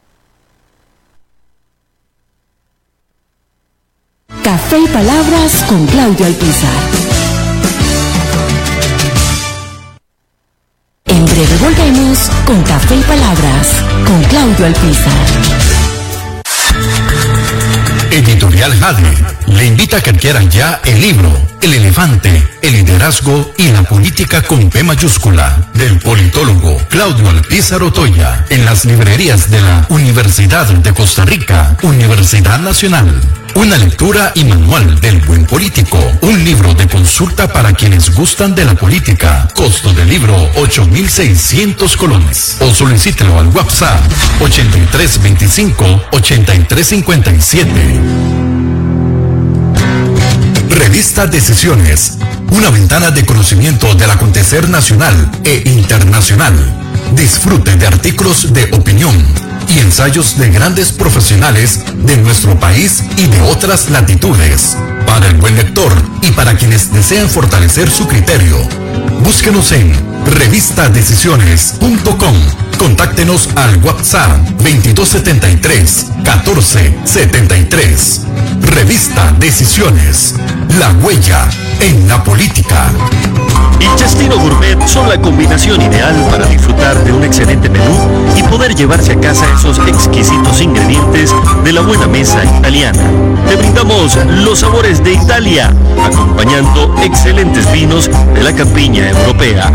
Café 4.43 4.79
y 4.79 4.87
Palabras 4.87 5.63
con 5.67 5.85
Claudio 5.87 6.25
Alpizar. 6.25 6.83
En 11.05 11.25
breve 11.25 11.57
volvemos 11.61 12.29
con 12.45 12.61
Café 12.63 12.95
y 12.95 13.01
Palabras 13.01 13.83
con 14.05 14.23
Claudio 14.23 14.65
Alpizar. 14.65 15.27
Editorial 18.11 18.73
Jade 18.73 19.13
le 19.47 19.65
invita 19.65 19.97
a 19.97 20.01
que 20.01 20.09
adquieran 20.11 20.49
ya 20.49 20.81
el 20.85 21.01
libro 21.01 21.29
El 21.61 21.73
elefante, 21.73 22.45
el 22.61 22.73
liderazgo 22.73 23.51
y 23.57 23.69
la 23.69 23.83
política 23.83 24.41
con 24.41 24.69
P 24.69 24.83
mayúscula 24.83 25.69
del 25.73 25.97
politólogo 25.99 26.77
Claudio 26.89 27.29
Alpizar 27.29 27.81
Otoya 27.83 28.45
en 28.49 28.65
las 28.65 28.83
librerías 28.85 29.49
de 29.49 29.61
la 29.61 29.85
Universidad 29.89 30.67
de 30.67 30.93
Costa 30.93 31.25
Rica, 31.25 31.75
Universidad 31.81 32.59
Nacional. 32.59 33.19
Una 33.55 33.77
lectura 33.77 34.31
y 34.35 34.43
manual 34.43 34.99
del 35.01 35.19
buen 35.21 35.45
político. 35.45 35.97
Un 36.21 36.45
libro 36.45 36.75
de 36.75 36.87
consulta 36.87 37.51
para 37.51 37.73
quienes 37.73 38.13
gustan 38.13 38.53
de 38.53 38.65
la 38.65 38.75
política. 38.75 39.47
Costo 39.55 39.91
del 39.93 40.09
libro 40.09 40.35
8.600 40.53 41.97
colones. 41.97 42.57
O 42.61 42.71
solicítelo 42.71 43.39
al 43.39 43.47
WhatsApp 43.47 43.99
8325 44.41 46.03
8357. 46.11 48.46
Revista 50.69 51.27
Decisiones, 51.27 52.17
una 52.51 52.69
ventana 52.69 53.11
de 53.11 53.25
conocimiento 53.25 53.93
del 53.95 54.11
acontecer 54.11 54.69
nacional 54.69 55.31
e 55.43 55.63
internacional. 55.65 56.53
Disfrute 57.13 57.75
de 57.77 57.87
artículos 57.87 58.53
de 58.53 58.65
opinión 58.73 59.15
y 59.69 59.79
ensayos 59.79 60.37
de 60.37 60.49
grandes 60.49 60.91
profesionales 60.91 61.79
de 61.95 62.17
nuestro 62.17 62.59
país 62.59 63.01
y 63.15 63.27
de 63.27 63.39
otras 63.41 63.89
latitudes. 63.89 64.75
Para 65.05 65.27
el 65.27 65.37
buen 65.37 65.55
lector 65.55 65.93
y 66.21 66.31
para 66.31 66.55
quienes 66.55 66.91
desean 66.93 67.29
fortalecer 67.29 67.89
su 67.89 68.05
criterio, 68.07 68.57
búsquenos 69.23 69.71
en 69.71 69.93
revistadecisiones.com. 70.25 72.35
Contáctenos 72.77 73.47
al 73.55 73.81
WhatsApp 73.83 74.37
2273 74.57 76.07
1473. 76.17 78.21
Revista 78.77 79.33
Decisiones. 79.39 80.35
La 80.77 80.91
huella 81.03 81.49
en 81.79 82.07
la 82.07 82.23
política. 82.23 82.91
El 83.79 83.95
Chastino 83.95 84.37
Gourmet 84.37 84.77
son 84.87 85.09
la 85.09 85.19
combinación 85.19 85.81
ideal 85.81 86.15
para 86.29 86.45
disfrutar 86.45 87.03
de 87.03 87.11
un 87.11 87.23
excelente 87.23 87.69
menú 87.69 87.95
y 88.35 88.43
poder 88.43 88.75
llevarse 88.75 89.13
a 89.13 89.19
casa 89.19 89.45
esos 89.55 89.79
exquisitos 89.87 90.61
ingredientes 90.61 91.33
de 91.63 91.73
la 91.73 91.81
buena 91.81 92.07
mesa 92.07 92.43
italiana. 92.59 93.01
Te 93.47 93.55
brindamos 93.55 94.15
los 94.43 94.59
sabores 94.59 95.03
de 95.03 95.13
Italia, 95.13 95.73
acompañando 96.03 96.93
excelentes 97.03 97.71
vinos 97.71 98.09
de 98.33 98.43
la 98.43 98.53
campiña 98.53 99.09
europea. 99.09 99.71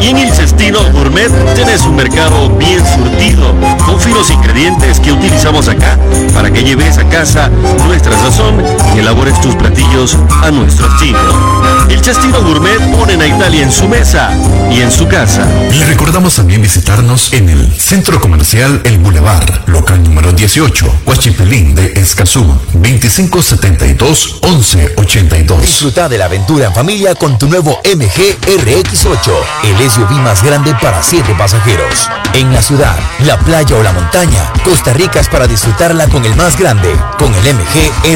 Y 0.00 0.08
en 0.08 0.18
el 0.18 0.32
Cestino 0.32 0.80
Gourmet 0.92 1.30
tenés 1.54 1.82
un 1.82 1.96
mercado 1.96 2.48
bien 2.50 2.80
surtido, 2.84 3.54
con 3.84 4.00
finos 4.00 4.30
ingredientes 4.30 4.98
que 4.98 5.12
utilizamos 5.12 5.68
acá 5.68 5.96
para 6.34 6.50
que 6.52 6.64
lleves 6.64 6.98
a 6.98 7.08
casa 7.08 7.50
nuestra 7.86 8.16
sazón 8.32 8.64
y 8.94 8.98
elabores 8.98 9.40
tus 9.40 9.54
platillos 9.56 10.18
a 10.42 10.50
nuestro 10.50 10.86
estilo. 10.88 11.18
El 11.88 12.00
Chastino 12.00 12.42
Gourmet 12.42 12.80
pone 12.92 13.14
a 13.22 13.26
Italia 13.26 13.62
en 13.62 13.70
su 13.70 13.86
mesa 13.88 14.30
y 14.70 14.80
en 14.80 14.90
su 14.90 15.06
casa. 15.06 15.46
Le 15.70 15.84
recordamos 15.84 16.34
también 16.36 16.62
visitarnos 16.62 17.30
en 17.32 17.50
el 17.50 17.80
Centro 17.80 18.20
Comercial 18.20 18.80
El 18.84 18.98
Boulevard, 18.98 19.68
local 19.68 20.02
número 20.02 20.32
18, 20.32 21.02
Huachipelín 21.06 21.74
de 21.74 21.92
Escazú, 21.96 22.44
2572-1182. 22.74 25.60
Disfruta 25.60 26.08
de 26.08 26.18
la 26.18 26.24
aventura 26.26 26.66
en 26.66 26.74
familia 26.74 27.14
con 27.14 27.38
tu 27.38 27.48
nuevo 27.48 27.80
MG 27.84 28.36
RX8, 28.46 29.32
el 29.64 29.90
SUV 29.90 30.10
más 30.22 30.42
grande 30.42 30.74
para 30.80 31.02
7 31.02 31.34
pasajeros. 31.36 32.08
En 32.34 32.52
la 32.52 32.62
ciudad, 32.62 32.96
la 33.26 33.38
playa 33.38 33.76
o 33.76 33.82
la 33.82 33.92
montaña, 33.92 34.52
Costa 34.64 34.94
Rica 34.94 35.20
es 35.20 35.28
para 35.28 35.46
disfrutarla 35.46 36.08
con 36.08 36.24
el 36.24 36.34
más 36.36 36.56
grande, 36.56 36.96
con 37.18 37.34
el 37.34 37.54
MG 37.54 37.92
RX8, 38.04 38.11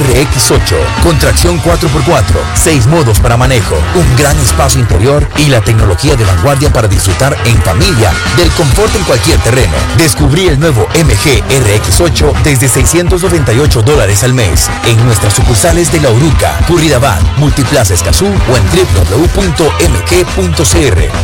con 1.02 1.18
tracción 1.18 1.60
4x4, 1.62 2.36
6 2.54 2.86
modos 2.86 3.18
para 3.18 3.36
manejo, 3.36 3.76
un 3.94 4.16
gran 4.16 4.38
espacio 4.38 4.80
interior 4.80 5.26
y 5.38 5.46
la 5.46 5.60
tecnología 5.60 6.14
de 6.16 6.24
vanguardia 6.24 6.72
para 6.72 6.86
disfrutar 6.86 7.36
en 7.46 7.56
familia 7.62 8.12
del 8.36 8.50
confort 8.50 8.94
en 8.94 9.04
cualquier 9.04 9.38
terreno. 9.40 9.72
Descubrí 9.96 10.48
el 10.48 10.60
nuevo 10.60 10.86
MG 10.94 11.42
RX8 11.48 12.42
desde 12.42 12.68
698 12.68 13.82
dólares 13.82 14.22
al 14.22 14.34
mes 14.34 14.68
en 14.86 15.02
nuestras 15.06 15.32
sucursales 15.32 15.90
de 15.90 16.00
La 16.00 16.10
Uruca, 16.10 16.58
Curridabat, 16.66 17.22
Multiplaza 17.38 17.94
Escazú 17.94 18.26
o 18.26 18.56
en 18.56 18.64
www.mg.cr. 18.70 19.66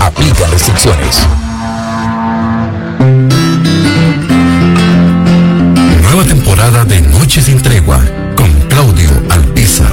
Aplica 0.01 0.47
restricciones. 0.47 1.21
Nueva 6.03 6.25
temporada 6.25 6.85
de 6.85 7.03
Noche 7.03 7.43
sin 7.43 7.61
Tregua 7.61 8.01
Claudio 8.83 9.11
Alpizar. 9.31 9.93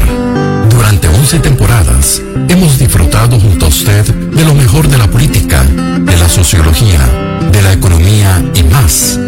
Durante 0.71 1.07
11 1.07 1.39
temporadas 1.41 2.23
hemos 2.47 2.79
disfrutado 2.79 3.39
junto 3.39 3.67
a 3.67 3.69
usted 3.69 4.03
de 4.03 4.43
lo 4.43 4.55
mejor 4.55 4.87
de 4.87 4.97
la 4.97 5.05
política, 5.05 5.63
de 5.63 6.17
la 6.17 6.27
sociología, 6.27 6.99
de 7.51 7.61
la 7.61 7.71
economía 7.71 8.43
y 8.55 8.63
más, 8.63 9.19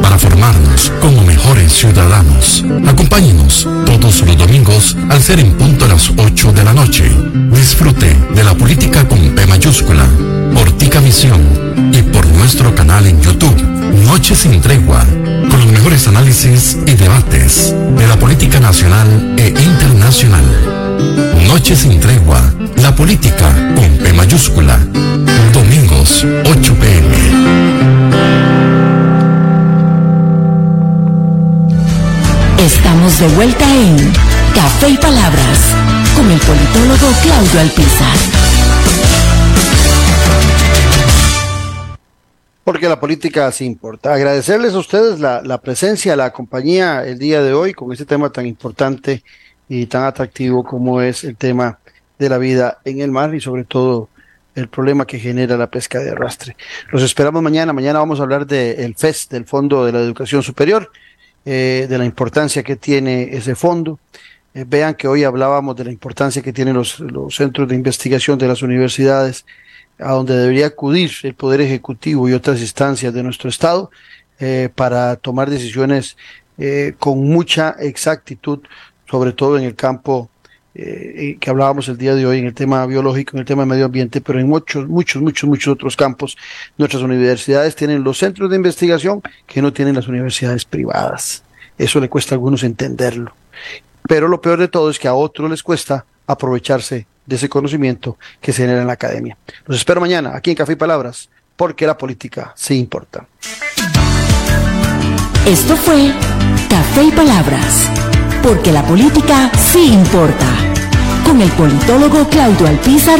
para 0.00 0.16
formarnos 0.16 0.90
como 1.02 1.24
mejores 1.24 1.74
ciudadanos. 1.74 2.64
Acompáñenos 2.88 3.68
todos 3.84 4.22
los 4.22 4.38
domingos 4.38 4.96
al 5.10 5.22
ser 5.22 5.40
en 5.40 5.52
punto 5.58 5.84
a 5.84 5.88
las 5.88 6.10
8 6.16 6.52
de 6.52 6.64
la 6.64 6.72
noche. 6.72 7.04
Disfrute 7.50 8.16
de 8.34 8.44
la 8.44 8.54
política 8.54 9.06
con 9.06 9.18
P 9.34 9.46
mayúscula, 9.46 10.08
por 10.54 10.72
Tica 10.78 11.00
Visión 11.00 11.42
y 11.92 12.00
por 12.00 12.26
nuestro 12.28 12.74
canal 12.74 13.06
en 13.06 13.20
YouTube. 13.20 13.62
Noche 14.06 14.34
sin 14.34 14.62
tregua, 14.62 15.04
mejores 15.82 16.06
análisis 16.06 16.78
y 16.86 16.94
debates 16.94 17.74
de 17.96 18.06
la 18.06 18.16
política 18.16 18.60
nacional 18.60 19.34
e 19.36 19.48
internacional. 19.48 20.44
Noche 21.48 21.74
sin 21.74 21.98
tregua, 21.98 22.40
la 22.76 22.94
política 22.94 23.52
con 23.74 23.98
P 23.98 24.12
mayúscula. 24.12 24.78
Domingos, 25.52 26.24
8 26.44 26.74
pm. 26.76 27.16
Estamos 32.58 33.18
de 33.18 33.26
vuelta 33.34 33.64
en 33.74 34.12
Café 34.54 34.88
y 34.88 34.96
Palabras 34.98 35.58
con 36.14 36.30
el 36.30 36.38
politólogo 36.38 37.08
Claudio 37.24 37.60
Alpizar. 37.60 38.41
Porque 42.64 42.88
la 42.88 43.00
política 43.00 43.50
sí 43.50 43.64
importa. 43.64 44.14
Agradecerles 44.14 44.74
a 44.74 44.78
ustedes 44.78 45.18
la, 45.18 45.42
la, 45.42 45.60
presencia, 45.60 46.14
la 46.14 46.32
compañía 46.32 47.04
el 47.04 47.18
día 47.18 47.42
de 47.42 47.52
hoy 47.52 47.74
con 47.74 47.92
este 47.92 48.06
tema 48.06 48.30
tan 48.30 48.46
importante 48.46 49.24
y 49.68 49.86
tan 49.86 50.04
atractivo 50.04 50.62
como 50.62 51.00
es 51.00 51.24
el 51.24 51.36
tema 51.36 51.78
de 52.18 52.28
la 52.28 52.38
vida 52.38 52.78
en 52.84 53.00
el 53.00 53.10
mar 53.10 53.34
y 53.34 53.40
sobre 53.40 53.64
todo 53.64 54.08
el 54.54 54.68
problema 54.68 55.06
que 55.06 55.18
genera 55.18 55.56
la 55.56 55.68
pesca 55.68 55.98
de 55.98 56.10
arrastre. 56.10 56.56
Los 56.90 57.02
esperamos 57.02 57.42
mañana. 57.42 57.72
Mañana 57.72 57.98
vamos 57.98 58.20
a 58.20 58.22
hablar 58.22 58.46
del 58.46 58.94
FES, 58.94 59.28
del 59.28 59.44
Fondo 59.44 59.84
de 59.84 59.92
la 59.92 60.00
Educación 60.00 60.42
Superior, 60.42 60.90
eh, 61.44 61.86
de 61.88 61.98
la 61.98 62.04
importancia 62.04 62.62
que 62.62 62.76
tiene 62.76 63.34
ese 63.34 63.54
fondo. 63.54 63.98
Eh, 64.54 64.64
vean 64.66 64.94
que 64.94 65.08
hoy 65.08 65.24
hablábamos 65.24 65.74
de 65.76 65.84
la 65.84 65.90
importancia 65.90 66.42
que 66.42 66.52
tienen 66.52 66.74
los, 66.74 67.00
los 67.00 67.34
centros 67.34 67.68
de 67.68 67.74
investigación 67.74 68.38
de 68.38 68.48
las 68.48 68.62
universidades 68.62 69.46
a 69.98 70.12
donde 70.12 70.36
debería 70.36 70.66
acudir 70.66 71.10
el 71.22 71.34
Poder 71.34 71.60
Ejecutivo 71.60 72.28
y 72.28 72.32
otras 72.32 72.60
instancias 72.60 73.12
de 73.12 73.22
nuestro 73.22 73.48
Estado 73.48 73.90
eh, 74.40 74.68
para 74.74 75.16
tomar 75.16 75.50
decisiones 75.50 76.16
eh, 76.58 76.94
con 76.98 77.24
mucha 77.24 77.76
exactitud, 77.80 78.60
sobre 79.08 79.32
todo 79.32 79.58
en 79.58 79.64
el 79.64 79.74
campo 79.74 80.28
eh, 80.74 81.36
que 81.38 81.50
hablábamos 81.50 81.88
el 81.88 81.98
día 81.98 82.14
de 82.14 82.24
hoy, 82.24 82.38
en 82.38 82.46
el 82.46 82.54
tema 82.54 82.86
biológico, 82.86 83.36
en 83.36 83.40
el 83.40 83.44
tema 83.44 83.66
medio 83.66 83.84
ambiente, 83.84 84.20
pero 84.20 84.40
en 84.40 84.48
muchos, 84.48 84.88
muchos, 84.88 85.20
muchos, 85.20 85.48
muchos 85.48 85.72
otros 85.72 85.96
campos. 85.96 86.36
Nuestras 86.78 87.02
universidades 87.02 87.76
tienen 87.76 88.02
los 88.02 88.18
centros 88.18 88.48
de 88.50 88.56
investigación 88.56 89.22
que 89.46 89.60
no 89.60 89.72
tienen 89.72 89.94
las 89.94 90.08
universidades 90.08 90.64
privadas. 90.64 91.42
Eso 91.76 92.00
le 92.00 92.08
cuesta 92.08 92.34
a 92.34 92.36
algunos 92.36 92.62
entenderlo. 92.62 93.34
Pero 94.08 94.28
lo 94.28 94.40
peor 94.40 94.58
de 94.58 94.68
todo 94.68 94.90
es 94.90 94.98
que 94.98 95.08
a 95.08 95.14
otros 95.14 95.50
les 95.50 95.62
cuesta 95.62 96.06
aprovecharse 96.26 97.06
de 97.26 97.36
ese 97.36 97.48
conocimiento 97.48 98.18
que 98.40 98.52
se 98.52 98.62
genera 98.62 98.80
en 98.80 98.86
la 98.86 98.94
academia. 98.94 99.36
Los 99.66 99.78
espero 99.78 100.00
mañana 100.00 100.32
aquí 100.34 100.50
en 100.50 100.56
Café 100.56 100.72
y 100.72 100.76
Palabras, 100.76 101.28
porque 101.56 101.86
la 101.86 101.96
política 101.96 102.52
sí 102.56 102.78
importa. 102.78 103.26
Esto 105.46 105.76
fue 105.76 106.12
Café 106.68 107.04
y 107.04 107.12
Palabras, 107.12 107.88
porque 108.42 108.72
la 108.72 108.84
política 108.84 109.50
sí 109.56 109.92
importa, 109.92 110.46
con 111.24 111.40
el 111.40 111.50
politólogo 111.52 112.28
Claudio 112.28 112.66
Alpizar 112.68 113.02